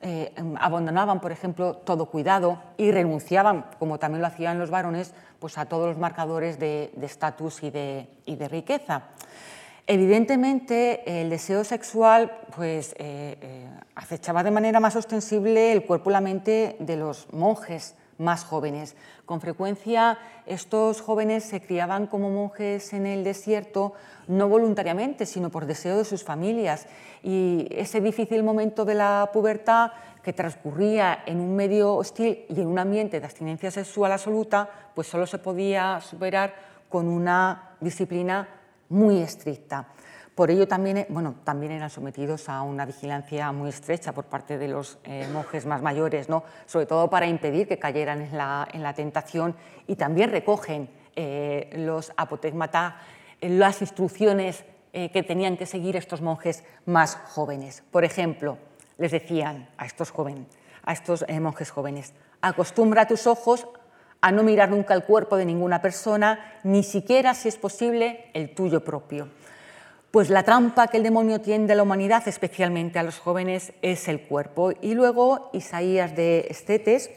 Eh, 0.00 0.32
abandonaban, 0.60 1.20
por 1.20 1.32
ejemplo, 1.32 1.74
todo 1.74 2.06
cuidado 2.06 2.62
y 2.76 2.92
renunciaban, 2.92 3.66
como 3.78 3.98
también 3.98 4.20
lo 4.22 4.28
hacían 4.28 4.58
los 4.58 4.70
varones, 4.70 5.12
pues 5.40 5.58
a 5.58 5.66
todos 5.66 5.88
los 5.88 5.98
marcadores 5.98 6.58
de 6.58 6.92
estatus 7.02 7.62
y, 7.62 7.70
de, 7.70 8.08
y 8.24 8.36
de, 8.36 8.48
riqueza. 8.48 9.02
Evidentemente, 9.90 11.22
el 11.22 11.30
deseo 11.30 11.64
sexual 11.64 12.30
pues, 12.54 12.92
eh, 12.98 13.38
eh, 13.40 13.68
acechaba 13.94 14.42
de 14.42 14.50
manera 14.50 14.80
más 14.80 14.94
ostensible 14.96 15.72
el 15.72 15.86
cuerpo 15.86 16.10
y 16.10 16.12
la 16.12 16.20
mente 16.20 16.76
de 16.78 16.96
los 16.96 17.32
monjes 17.32 17.94
más 18.18 18.44
jóvenes. 18.44 18.96
Con 19.24 19.40
frecuencia 19.40 20.18
estos 20.46 21.00
jóvenes 21.00 21.44
se 21.44 21.60
criaban 21.60 22.06
como 22.06 22.30
monjes 22.30 22.92
en 22.92 23.06
el 23.06 23.24
desierto, 23.24 23.94
no 24.26 24.48
voluntariamente, 24.48 25.24
sino 25.24 25.50
por 25.50 25.66
deseo 25.66 25.96
de 25.96 26.04
sus 26.04 26.24
familias. 26.24 26.86
Y 27.22 27.66
ese 27.70 28.00
difícil 28.00 28.42
momento 28.42 28.84
de 28.84 28.94
la 28.94 29.30
pubertad 29.32 29.92
que 30.22 30.32
transcurría 30.32 31.22
en 31.26 31.40
un 31.40 31.56
medio 31.56 31.94
hostil 31.94 32.44
y 32.48 32.60
en 32.60 32.66
un 32.66 32.78
ambiente 32.78 33.20
de 33.20 33.26
abstinencia 33.26 33.70
sexual 33.70 34.12
absoluta, 34.12 34.68
pues 34.94 35.06
solo 35.06 35.26
se 35.26 35.38
podía 35.38 36.00
superar 36.00 36.54
con 36.88 37.08
una 37.08 37.76
disciplina 37.80 38.48
muy 38.88 39.18
estricta. 39.18 39.86
Por 40.38 40.52
ello 40.52 40.68
también, 40.68 41.04
bueno, 41.08 41.34
también 41.42 41.72
eran 41.72 41.90
sometidos 41.90 42.48
a 42.48 42.62
una 42.62 42.86
vigilancia 42.86 43.50
muy 43.50 43.70
estrecha 43.70 44.12
por 44.12 44.26
parte 44.26 44.56
de 44.56 44.68
los 44.68 44.98
eh, 45.02 45.26
monjes 45.32 45.66
más 45.66 45.82
mayores, 45.82 46.28
¿no? 46.28 46.44
sobre 46.64 46.86
todo 46.86 47.10
para 47.10 47.26
impedir 47.26 47.66
que 47.66 47.80
cayeran 47.80 48.22
en 48.22 48.38
la, 48.38 48.68
en 48.72 48.84
la 48.84 48.94
tentación 48.94 49.56
y 49.88 49.96
también 49.96 50.30
recogen 50.30 50.90
eh, 51.16 51.68
los 51.72 52.12
apotegmata 52.16 52.98
las 53.40 53.80
instrucciones 53.80 54.64
eh, 54.92 55.10
que 55.10 55.24
tenían 55.24 55.56
que 55.56 55.66
seguir 55.66 55.96
estos 55.96 56.22
monjes 56.22 56.62
más 56.86 57.16
jóvenes. 57.16 57.82
Por 57.90 58.04
ejemplo, 58.04 58.58
les 58.96 59.10
decían 59.10 59.68
a 59.76 59.86
estos, 59.86 60.12
jóvenes, 60.12 60.46
a 60.84 60.92
estos 60.92 61.24
monjes 61.40 61.72
jóvenes, 61.72 62.14
acostumbra 62.42 63.08
tus 63.08 63.26
ojos 63.26 63.66
a 64.20 64.30
no 64.30 64.44
mirar 64.44 64.70
nunca 64.70 64.94
el 64.94 65.02
cuerpo 65.02 65.36
de 65.36 65.46
ninguna 65.46 65.82
persona, 65.82 66.60
ni 66.62 66.84
siquiera, 66.84 67.34
si 67.34 67.48
es 67.48 67.56
posible, 67.56 68.30
el 68.34 68.54
tuyo 68.54 68.84
propio. 68.84 69.30
Pues 70.10 70.30
la 70.30 70.42
trampa 70.42 70.86
que 70.86 70.96
el 70.96 71.02
demonio 71.02 71.42
tiende 71.42 71.74
a 71.74 71.76
la 71.76 71.82
humanidad, 71.82 72.26
especialmente 72.26 72.98
a 72.98 73.02
los 73.02 73.18
jóvenes, 73.18 73.74
es 73.82 74.08
el 74.08 74.22
cuerpo. 74.22 74.72
Y 74.80 74.94
luego 74.94 75.50
Isaías 75.52 76.16
de 76.16 76.46
Estetes, 76.48 77.10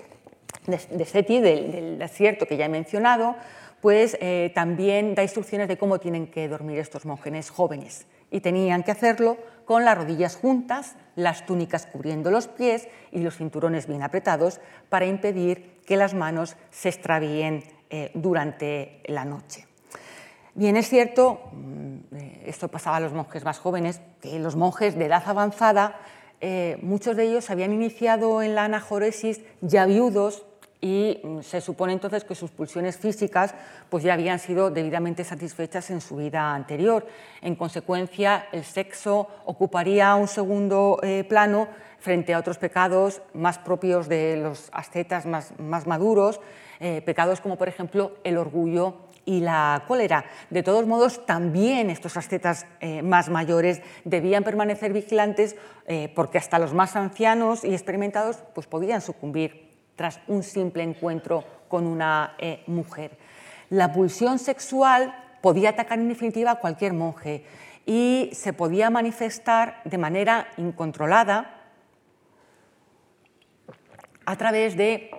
de 0.68 1.06
Seti, 1.06 1.40
del, 1.40 1.98
desierto 1.98 2.46
que 2.46 2.58
ya 2.58 2.66
he 2.66 2.70
mencionado, 2.70 3.36
pues 3.80 4.18
eh, 4.20 4.52
también 4.54 5.16
da 5.16 5.24
instrucciones 5.24 5.70
de 5.70 5.78
cómo 5.78 6.00
tienen 6.00 6.28
que 6.28 6.50
dormir 6.50 6.80
estos 6.80 7.06
monjes 7.06 7.50
jóvenes. 7.50 8.08
Y 8.30 8.42
tenían 8.42 8.84
que 8.84 8.92
hacerlo 8.92 9.38
con 9.64 9.86
las 9.86 9.98
rodillas 9.98 10.36
juntas, 10.36 10.98
las 11.16 11.46
túnicas 11.46 11.86
cubriendo 11.86 12.30
los 12.30 12.50
pies 12.50 12.90
y 13.12 13.22
los 13.22 13.38
cinturones 13.38 13.88
bien 13.88 14.04
apretados 14.04 14.60
para 14.90 15.06
impedir 15.06 15.80
que 15.86 15.96
las 15.96 16.14
manos 16.14 16.58
se 16.72 16.90
extravíen 16.90 17.64
eh, 17.90 18.12
durante 18.14 19.02
la 19.06 19.24
noche. 19.24 19.71
Bien, 20.54 20.76
es 20.76 20.90
cierto, 20.90 21.40
mm, 21.54 22.16
eh, 22.16 22.44
esto 22.48 22.68
pasaba 22.68 22.98
a 22.98 23.00
los 23.00 23.14
monjes 23.14 23.46
más 23.46 23.58
jóvenes, 23.58 24.02
que 24.22 24.38
los 24.38 24.58
monjes 24.58 24.98
de 24.98 25.06
edad 25.06 25.24
avanzada, 25.26 25.96
eh, 26.42 26.78
muchos 26.82 27.16
de 27.16 27.24
ellos 27.24 27.50
habían 27.50 27.72
iniciado 27.72 28.42
en 28.42 28.56
la 28.56 28.66
anajoresis 28.66 29.40
ya 29.62 29.86
viudos 29.86 30.44
y 30.82 31.22
mm, 31.24 31.40
se 31.40 31.62
supone 31.62 31.94
entonces 31.94 32.26
que 32.26 32.36
sus 32.36 32.52
pulsiones 32.52 32.98
físicas 32.98 33.56
pues 33.90 34.04
ya 34.04 34.14
habían 34.14 34.40
sido 34.40 34.72
debidamente 34.72 35.24
satisfechas 35.24 35.90
en 35.90 36.02
su 36.02 36.18
vida 36.18 36.54
anterior. 36.54 37.08
En 37.42 37.56
consecuencia, 37.56 38.48
el 38.52 38.66
sexo 38.66 39.30
ocuparía 39.46 40.14
un 40.16 40.28
segundo 40.28 41.00
eh, 41.02 41.24
plano 41.24 41.70
frente 42.00 42.34
a 42.34 42.40
otros 42.40 42.58
pecados 42.58 43.22
más 43.34 43.58
propios 43.58 44.10
de 44.10 44.36
los 44.36 44.68
ascetas 44.74 45.26
más, 45.26 45.58
más 45.60 45.88
maduros, 45.88 46.42
pecados 47.06 47.42
como 47.42 47.60
por 47.60 47.68
ejemplo 47.68 48.14
el 48.24 48.40
orgullo 48.40 49.11
y 49.26 49.40
la 49.40 49.84
cólera. 49.88 50.26
De 50.50 50.64
todos 50.64 50.86
modos, 50.86 51.26
también 51.26 51.90
estos 51.90 52.18
ascetas 52.18 52.66
eh, 52.80 53.02
más 53.02 53.30
mayores 53.30 53.82
debían 54.04 54.44
permanecer 54.44 54.94
vigilantes 54.94 55.56
eh, 55.88 56.12
porque 56.16 56.38
hasta 56.38 56.60
los 56.60 56.74
más 56.74 56.96
ancianos 56.96 57.64
y 57.64 57.74
experimentados 57.74 58.38
pues, 58.54 58.68
podían 58.68 59.02
sucumbir 59.02 59.70
tras 59.96 60.20
un 60.28 60.44
simple 60.44 60.84
encuentro 60.84 61.44
con 61.68 61.86
una 61.86 62.36
eh, 62.38 62.64
mujer. 62.68 63.18
La 63.70 63.94
pulsión 63.94 64.40
sexual 64.40 65.16
podía 65.42 65.70
atacar 65.70 66.00
en 66.00 66.10
definitiva 66.10 66.52
a 66.52 66.56
cualquier 66.56 66.94
monje 66.94 67.46
y 67.86 68.30
se 68.34 68.54
podía 68.54 68.90
manifestar 68.90 69.82
de 69.86 69.98
manera 69.98 70.48
incontrolada 70.58 71.62
a 74.26 74.36
través 74.36 74.78
de, 74.78 75.12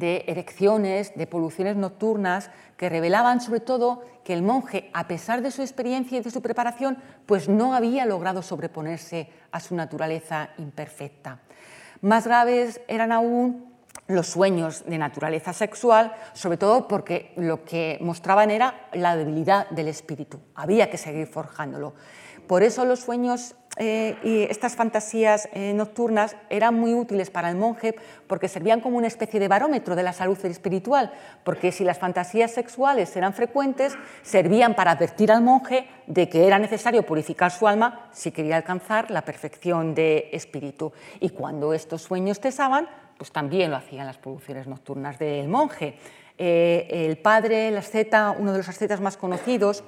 erecciones, 0.00 1.14
de 1.14 1.26
poluciones 1.26 1.76
nocturnas 1.76 2.50
que 2.76 2.88
revelaban 2.88 3.40
sobre 3.40 3.60
todo 3.60 4.02
que 4.24 4.32
el 4.32 4.42
monje, 4.42 4.90
a 4.92 5.06
pesar 5.06 5.42
de 5.42 5.50
su 5.50 5.62
experiencia 5.62 6.18
y 6.18 6.22
de 6.22 6.30
su 6.30 6.42
preparación, 6.42 6.98
pues 7.26 7.48
no 7.48 7.74
había 7.74 8.06
logrado 8.06 8.42
sobreponerse 8.42 9.28
a 9.50 9.60
su 9.60 9.74
naturaleza 9.74 10.50
imperfecta. 10.58 11.40
Más 12.00 12.26
graves 12.26 12.80
eran 12.88 13.12
aún 13.12 13.72
los 14.08 14.26
sueños 14.26 14.84
de 14.86 14.98
naturaleza 14.98 15.52
sexual, 15.52 16.12
sobre 16.32 16.58
todo 16.58 16.88
porque 16.88 17.32
lo 17.36 17.64
que 17.64 17.98
mostraban 18.00 18.50
era 18.50 18.88
la 18.92 19.16
debilidad 19.16 19.68
del 19.70 19.88
espíritu. 19.88 20.40
Había 20.54 20.90
que 20.90 20.98
seguir 20.98 21.26
forjándolo. 21.26 21.94
Por 22.52 22.62
eso 22.62 22.84
los 22.84 23.00
sueños 23.00 23.54
eh, 23.78 24.14
y 24.22 24.42
estas 24.42 24.76
fantasías 24.76 25.48
eh, 25.54 25.72
nocturnas 25.72 26.36
eran 26.50 26.74
muy 26.74 26.92
útiles 26.92 27.30
para 27.30 27.48
el 27.48 27.56
monje 27.56 27.94
porque 28.26 28.46
servían 28.46 28.82
como 28.82 28.98
una 28.98 29.06
especie 29.06 29.40
de 29.40 29.48
barómetro 29.48 29.96
de 29.96 30.02
la 30.02 30.12
salud 30.12 30.36
espiritual, 30.44 31.14
porque 31.44 31.72
si 31.72 31.82
las 31.82 31.98
fantasías 31.98 32.50
sexuales 32.50 33.16
eran 33.16 33.32
frecuentes, 33.32 33.96
servían 34.20 34.74
para 34.74 34.90
advertir 34.90 35.32
al 35.32 35.40
monje 35.40 35.88
de 36.06 36.28
que 36.28 36.46
era 36.46 36.58
necesario 36.58 37.06
purificar 37.06 37.50
su 37.50 37.66
alma 37.66 38.10
si 38.12 38.32
quería 38.32 38.56
alcanzar 38.56 39.10
la 39.10 39.24
perfección 39.24 39.94
de 39.94 40.28
espíritu. 40.30 40.92
Y 41.20 41.30
cuando 41.30 41.72
estos 41.72 42.02
sueños 42.02 42.38
cesaban, 42.38 42.86
pues 43.16 43.32
también 43.32 43.70
lo 43.70 43.78
hacían 43.78 44.04
las 44.04 44.18
producciones 44.18 44.66
nocturnas 44.66 45.18
del 45.18 45.48
monje. 45.48 45.96
Eh, 46.36 46.86
el 46.90 47.16
padre, 47.16 47.68
el 47.68 47.78
asceta, 47.78 48.36
uno 48.38 48.52
de 48.52 48.58
los 48.58 48.68
ascetas 48.68 49.00
más 49.00 49.16
conocidos, 49.16 49.84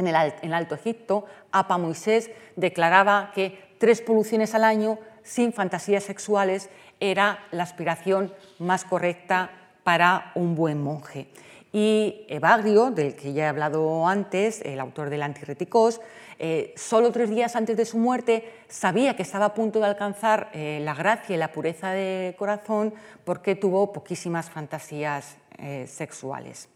en 0.00 0.08
el, 0.08 0.54
Alto 0.54 0.74
Egipto, 0.74 1.26
Apa 1.52 1.78
Moisés 1.78 2.30
declaraba 2.56 3.32
que 3.34 3.76
tres 3.78 4.00
poluciones 4.00 4.54
al 4.54 4.64
año 4.64 4.98
sin 5.22 5.52
fantasías 5.52 6.04
sexuales 6.04 6.70
era 6.98 7.38
la 7.50 7.62
aspiración 7.62 8.32
más 8.58 8.84
correcta 8.84 9.50
para 9.84 10.32
un 10.34 10.54
buen 10.54 10.82
monje. 10.82 11.28
Y 11.72 12.26
Evagrio, 12.28 12.90
del 12.90 13.14
que 13.14 13.32
ya 13.32 13.44
he 13.44 13.48
hablado 13.48 14.06
antes, 14.06 14.60
el 14.62 14.80
autor 14.80 15.08
del 15.08 15.22
Antirreticos, 15.22 16.00
eh, 16.38 16.72
solo 16.76 17.12
tres 17.12 17.30
días 17.30 17.54
antes 17.54 17.76
de 17.76 17.84
su 17.84 17.98
muerte 17.98 18.50
sabía 18.66 19.14
que 19.14 19.22
estaba 19.22 19.44
a 19.44 19.54
punto 19.54 19.78
de 19.78 19.86
alcanzar 19.86 20.50
eh, 20.52 20.80
la 20.82 20.94
gracia 20.94 21.36
y 21.36 21.38
la 21.38 21.52
pureza 21.52 21.92
de 21.92 22.34
corazón 22.38 22.94
porque 23.24 23.54
tuvo 23.54 23.92
poquísimas 23.92 24.48
fantasías 24.48 25.36
eh, 25.58 25.86
sexuales. 25.86 26.68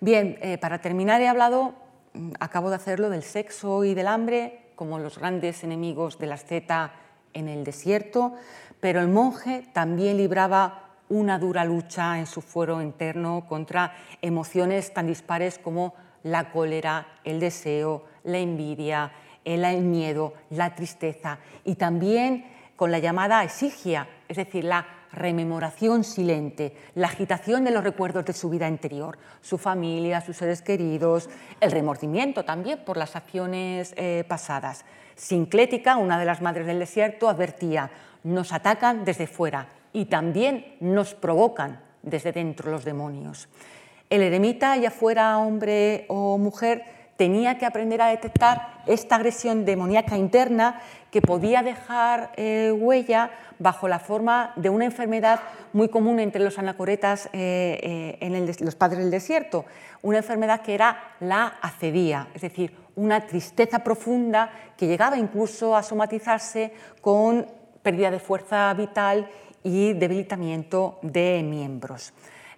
Bien, 0.00 0.38
para 0.60 0.80
terminar 0.80 1.22
he 1.22 1.28
hablado 1.28 1.74
acabo 2.40 2.70
de 2.70 2.76
hacerlo 2.76 3.10
del 3.10 3.22
sexo 3.22 3.84
y 3.84 3.94
del 3.94 4.06
hambre 4.06 4.72
como 4.76 4.98
los 4.98 5.18
grandes 5.18 5.64
enemigos 5.64 6.18
de 6.18 6.26
la 6.26 6.34
asceta 6.34 6.92
en 7.32 7.48
el 7.48 7.64
desierto, 7.64 8.34
pero 8.80 9.00
el 9.00 9.08
monje 9.08 9.66
también 9.72 10.16
libraba 10.16 10.90
una 11.08 11.38
dura 11.38 11.64
lucha 11.64 12.18
en 12.18 12.26
su 12.26 12.40
fuero 12.40 12.80
interno 12.82 13.46
contra 13.48 13.94
emociones 14.22 14.92
tan 14.92 15.06
dispares 15.06 15.58
como 15.58 15.94
la 16.22 16.50
cólera, 16.50 17.06
el 17.24 17.40
deseo, 17.40 18.04
la 18.24 18.38
envidia, 18.38 19.12
el 19.44 19.82
miedo, 19.82 20.34
la 20.50 20.74
tristeza 20.74 21.38
y 21.64 21.74
también 21.74 22.46
con 22.76 22.90
la 22.90 22.98
llamada 22.98 23.44
esigia, 23.44 24.08
es 24.28 24.36
decir, 24.36 24.64
la 24.64 24.86
rememoración 25.12 26.04
silente, 26.04 26.74
la 26.94 27.08
agitación 27.08 27.64
de 27.64 27.70
los 27.70 27.84
recuerdos 27.84 28.24
de 28.24 28.32
su 28.32 28.48
vida 28.50 28.68
interior, 28.68 29.18
su 29.40 29.58
familia, 29.58 30.20
sus 30.20 30.36
seres 30.36 30.62
queridos, 30.62 31.28
el 31.60 31.70
remordimiento 31.70 32.44
también 32.44 32.84
por 32.84 32.96
las 32.96 33.14
acciones 33.16 33.94
eh, 33.96 34.24
pasadas. 34.26 34.84
Sinclética, 35.14 35.96
una 35.96 36.18
de 36.18 36.24
las 36.24 36.40
madres 36.40 36.66
del 36.66 36.78
desierto, 36.78 37.28
advertía, 37.28 37.90
nos 38.24 38.52
atacan 38.52 39.04
desde 39.04 39.26
fuera 39.26 39.68
y 39.92 40.06
también 40.06 40.76
nos 40.80 41.14
provocan 41.14 41.80
desde 42.02 42.32
dentro 42.32 42.70
los 42.70 42.84
demonios. 42.84 43.48
El 44.08 44.22
eremita, 44.22 44.76
ya 44.76 44.90
fuera 44.90 45.38
hombre 45.38 46.06
o 46.08 46.36
mujer, 46.38 47.01
tenía 47.16 47.58
que 47.58 47.66
aprender 47.66 48.00
a 48.02 48.08
detectar 48.08 48.82
esta 48.86 49.16
agresión 49.16 49.64
demoníaca 49.64 50.16
interna 50.16 50.80
que 51.10 51.20
podía 51.20 51.62
dejar 51.62 52.32
eh, 52.36 52.72
huella 52.72 53.30
bajo 53.58 53.86
la 53.86 53.98
forma 53.98 54.52
de 54.56 54.70
una 54.70 54.84
enfermedad 54.84 55.40
muy 55.72 55.88
común 55.88 56.18
entre 56.18 56.42
los 56.42 56.58
anacoretas 56.58 57.26
eh, 57.32 57.78
eh, 57.82 58.18
en 58.20 58.46
los 58.64 58.74
padres 58.74 59.00
del 59.00 59.10
desierto, 59.10 59.64
una 60.02 60.18
enfermedad 60.18 60.62
que 60.62 60.74
era 60.74 61.14
la 61.20 61.58
acedía, 61.60 62.28
es 62.34 62.42
decir, 62.42 62.74
una 62.96 63.26
tristeza 63.26 63.80
profunda 63.80 64.50
que 64.76 64.86
llegaba 64.86 65.16
incluso 65.16 65.76
a 65.76 65.82
somatizarse 65.82 66.72
con 67.00 67.46
pérdida 67.82 68.10
de 68.10 68.18
fuerza 68.18 68.72
vital 68.74 69.28
y 69.62 69.92
debilitamiento 69.92 70.98
de 71.02 71.42
miembros. 71.44 72.12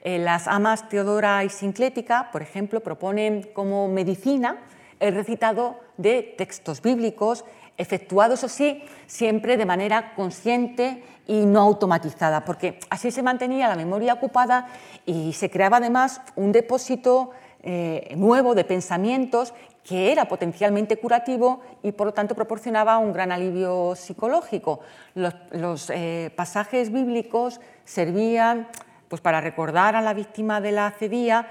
Las 0.05 0.47
amas 0.48 0.89
Teodora 0.89 1.43
y 1.44 1.48
Sinclética, 1.48 2.28
por 2.31 2.43
ejemplo, 2.43 2.81
proponen 2.81 3.48
como 3.55 3.89
medicina 3.89 4.59
el 5.01 5.14
recitado 5.14 5.81
de 5.97 6.35
textos 6.36 6.82
bíblicos 6.82 7.44
efectuado, 7.76 8.35
eso 8.35 8.48
sí, 8.48 8.85
siempre 9.06 9.56
de 9.56 9.66
manera 9.66 10.14
consciente 10.14 11.02
y 11.26 11.47
no 11.47 11.60
automatizada, 11.60 12.44
porque 12.44 12.78
así 12.90 13.10
se 13.10 13.22
mantenía 13.22 13.68
la 13.68 13.76
memoria 13.76 14.14
ocupada 14.14 14.68
y 15.06 15.32
se 15.32 15.51
creaba 15.51 15.78
además 15.78 16.20
un 16.36 16.52
depósito 16.52 17.31
eh, 17.62 18.12
nuevo 18.16 18.55
de 18.55 18.64
pensamientos 18.64 19.55
que 19.82 20.12
era 20.12 20.26
potencialmente 20.26 20.97
curativo 20.98 21.60
y 21.82 21.93
por 21.93 22.06
lo 22.06 22.14
tanto 22.14 22.35
proporcionaba 22.35 22.98
un 22.98 23.12
gran 23.12 23.32
alivio 23.32 23.94
psicológico. 23.97 24.81
Los, 25.14 25.90
eh, 25.90 26.31
pasajes 26.36 26.90
bíblicos 26.90 27.60
servían 27.85 28.68
pues, 29.09 29.20
para 29.20 29.40
recordar 29.40 29.97
a 29.97 30.02
la 30.02 30.14
víctima 30.14 30.60
de 30.60 30.72
la 30.72 30.90
cedía, 30.90 31.48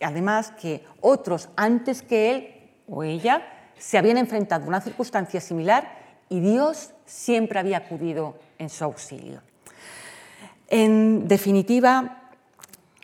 además 0.00 0.52
que 0.60 0.84
otros 1.00 1.48
antes 1.56 2.02
que 2.02 2.30
él 2.30 2.70
o 2.88 3.02
ella 3.02 3.42
se 3.78 3.98
habían 3.98 4.18
enfrentado 4.18 4.64
a 4.64 4.68
una 4.68 4.80
circunstancia 4.80 5.40
similar 5.40 5.98
y 6.28 6.40
Dios 6.40 6.90
siempre 7.06 7.58
había 7.58 7.78
acudido 7.78 8.38
en 8.58 8.68
su 8.70 8.84
auxilio. 8.84 9.42
En 10.68 11.28
definitiva, 11.28 12.30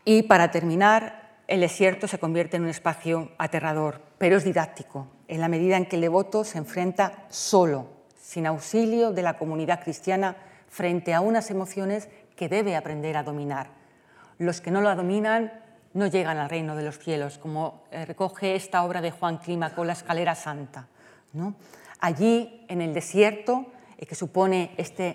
y 0.04 0.22
para 0.22 0.50
terminar, 0.50 1.20
el 1.46 1.60
desierto 1.60 2.08
se 2.08 2.18
convierte 2.18 2.56
en 2.56 2.62
un 2.62 2.68
espacio 2.68 3.32
aterrador, 3.36 4.00
pero 4.18 4.36
es 4.36 4.44
didáctico, 4.44 5.08
en 5.28 5.40
la 5.40 5.48
medida 5.48 5.76
en 5.76 5.86
que 5.86 5.96
el 5.96 6.02
devoto 6.02 6.44
se 6.44 6.58
enfrenta 6.58 7.24
solo, 7.28 7.88
sin 8.20 8.46
auxilio 8.46 9.12
de 9.12 9.22
la 9.22 9.36
comunidad 9.36 9.82
cristiana, 9.82 10.36
frente 10.68 11.12
a 11.12 11.20
unas 11.20 11.50
emociones 11.50 12.08
que 12.36 12.48
debe 12.48 12.76
aprender 12.76 13.16
a 13.16 13.22
dominar. 13.22 13.79
Los 14.40 14.62
que 14.62 14.70
no 14.70 14.80
la 14.80 14.94
dominan 14.94 15.52
no 15.92 16.06
llegan 16.06 16.38
al 16.38 16.48
reino 16.48 16.74
de 16.74 16.82
los 16.82 16.98
cielos, 16.98 17.36
como 17.36 17.82
eh, 17.90 18.06
recoge 18.06 18.56
esta 18.56 18.82
obra 18.84 19.02
de 19.02 19.10
Juan 19.10 19.38
con 19.76 19.86
La 19.86 19.92
escalera 19.92 20.34
santa. 20.34 20.88
Allí, 22.00 22.64
en 22.66 22.80
el 22.80 22.94
desierto, 22.94 23.66
eh, 23.98 24.06
que 24.06 24.14
supone 24.14 24.70
este 24.78 25.14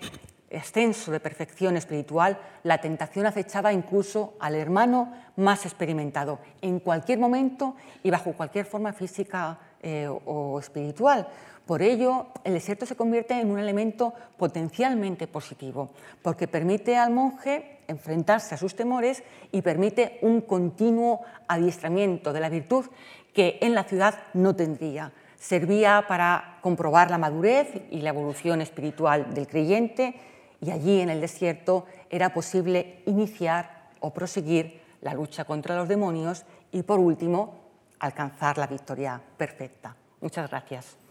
ascenso 0.56 1.10
de 1.10 1.18
perfección 1.18 1.76
espiritual, 1.76 2.38
la 2.62 2.80
tentación 2.80 3.26
acechaba 3.26 3.72
incluso 3.72 4.34
al 4.38 4.54
hermano 4.54 5.12
más 5.34 5.66
experimentado, 5.66 6.38
en 6.62 6.78
cualquier 6.78 7.18
momento 7.18 7.74
y 8.04 8.10
bajo 8.10 8.32
cualquier 8.32 8.64
forma 8.64 8.92
física 8.92 9.58
eh, 9.82 10.06
o 10.08 10.60
espiritual. 10.60 11.26
Por 11.66 11.82
ello, 11.82 12.28
el 12.44 12.52
desierto 12.52 12.86
se 12.86 12.94
convierte 12.94 13.34
en 13.40 13.50
un 13.50 13.58
elemento 13.58 14.14
potencialmente 14.36 15.26
positivo, 15.26 15.90
porque 16.22 16.46
permite 16.46 16.96
al 16.96 17.10
monje 17.10 17.75
enfrentarse 17.88 18.54
a 18.54 18.58
sus 18.58 18.74
temores 18.74 19.22
y 19.52 19.62
permite 19.62 20.18
un 20.22 20.40
continuo 20.40 21.22
adiestramiento 21.48 22.32
de 22.32 22.40
la 22.40 22.48
virtud 22.48 22.86
que 23.32 23.58
en 23.60 23.74
la 23.74 23.84
ciudad 23.84 24.14
no 24.34 24.56
tendría. 24.56 25.12
Servía 25.38 26.06
para 26.08 26.58
comprobar 26.62 27.10
la 27.10 27.18
madurez 27.18 27.68
y 27.90 28.00
la 28.00 28.10
evolución 28.10 28.60
espiritual 28.60 29.34
del 29.34 29.46
creyente 29.46 30.14
y 30.60 30.70
allí 30.70 31.00
en 31.00 31.10
el 31.10 31.20
desierto 31.20 31.86
era 32.10 32.32
posible 32.32 33.02
iniciar 33.06 33.90
o 34.00 34.12
proseguir 34.12 34.80
la 35.02 35.14
lucha 35.14 35.44
contra 35.44 35.76
los 35.76 35.88
demonios 35.88 36.44
y 36.72 36.82
por 36.82 36.98
último 36.98 37.54
alcanzar 37.98 38.58
la 38.58 38.66
victoria 38.66 39.20
perfecta. 39.36 39.94
Muchas 40.20 40.48
gracias. 40.50 41.05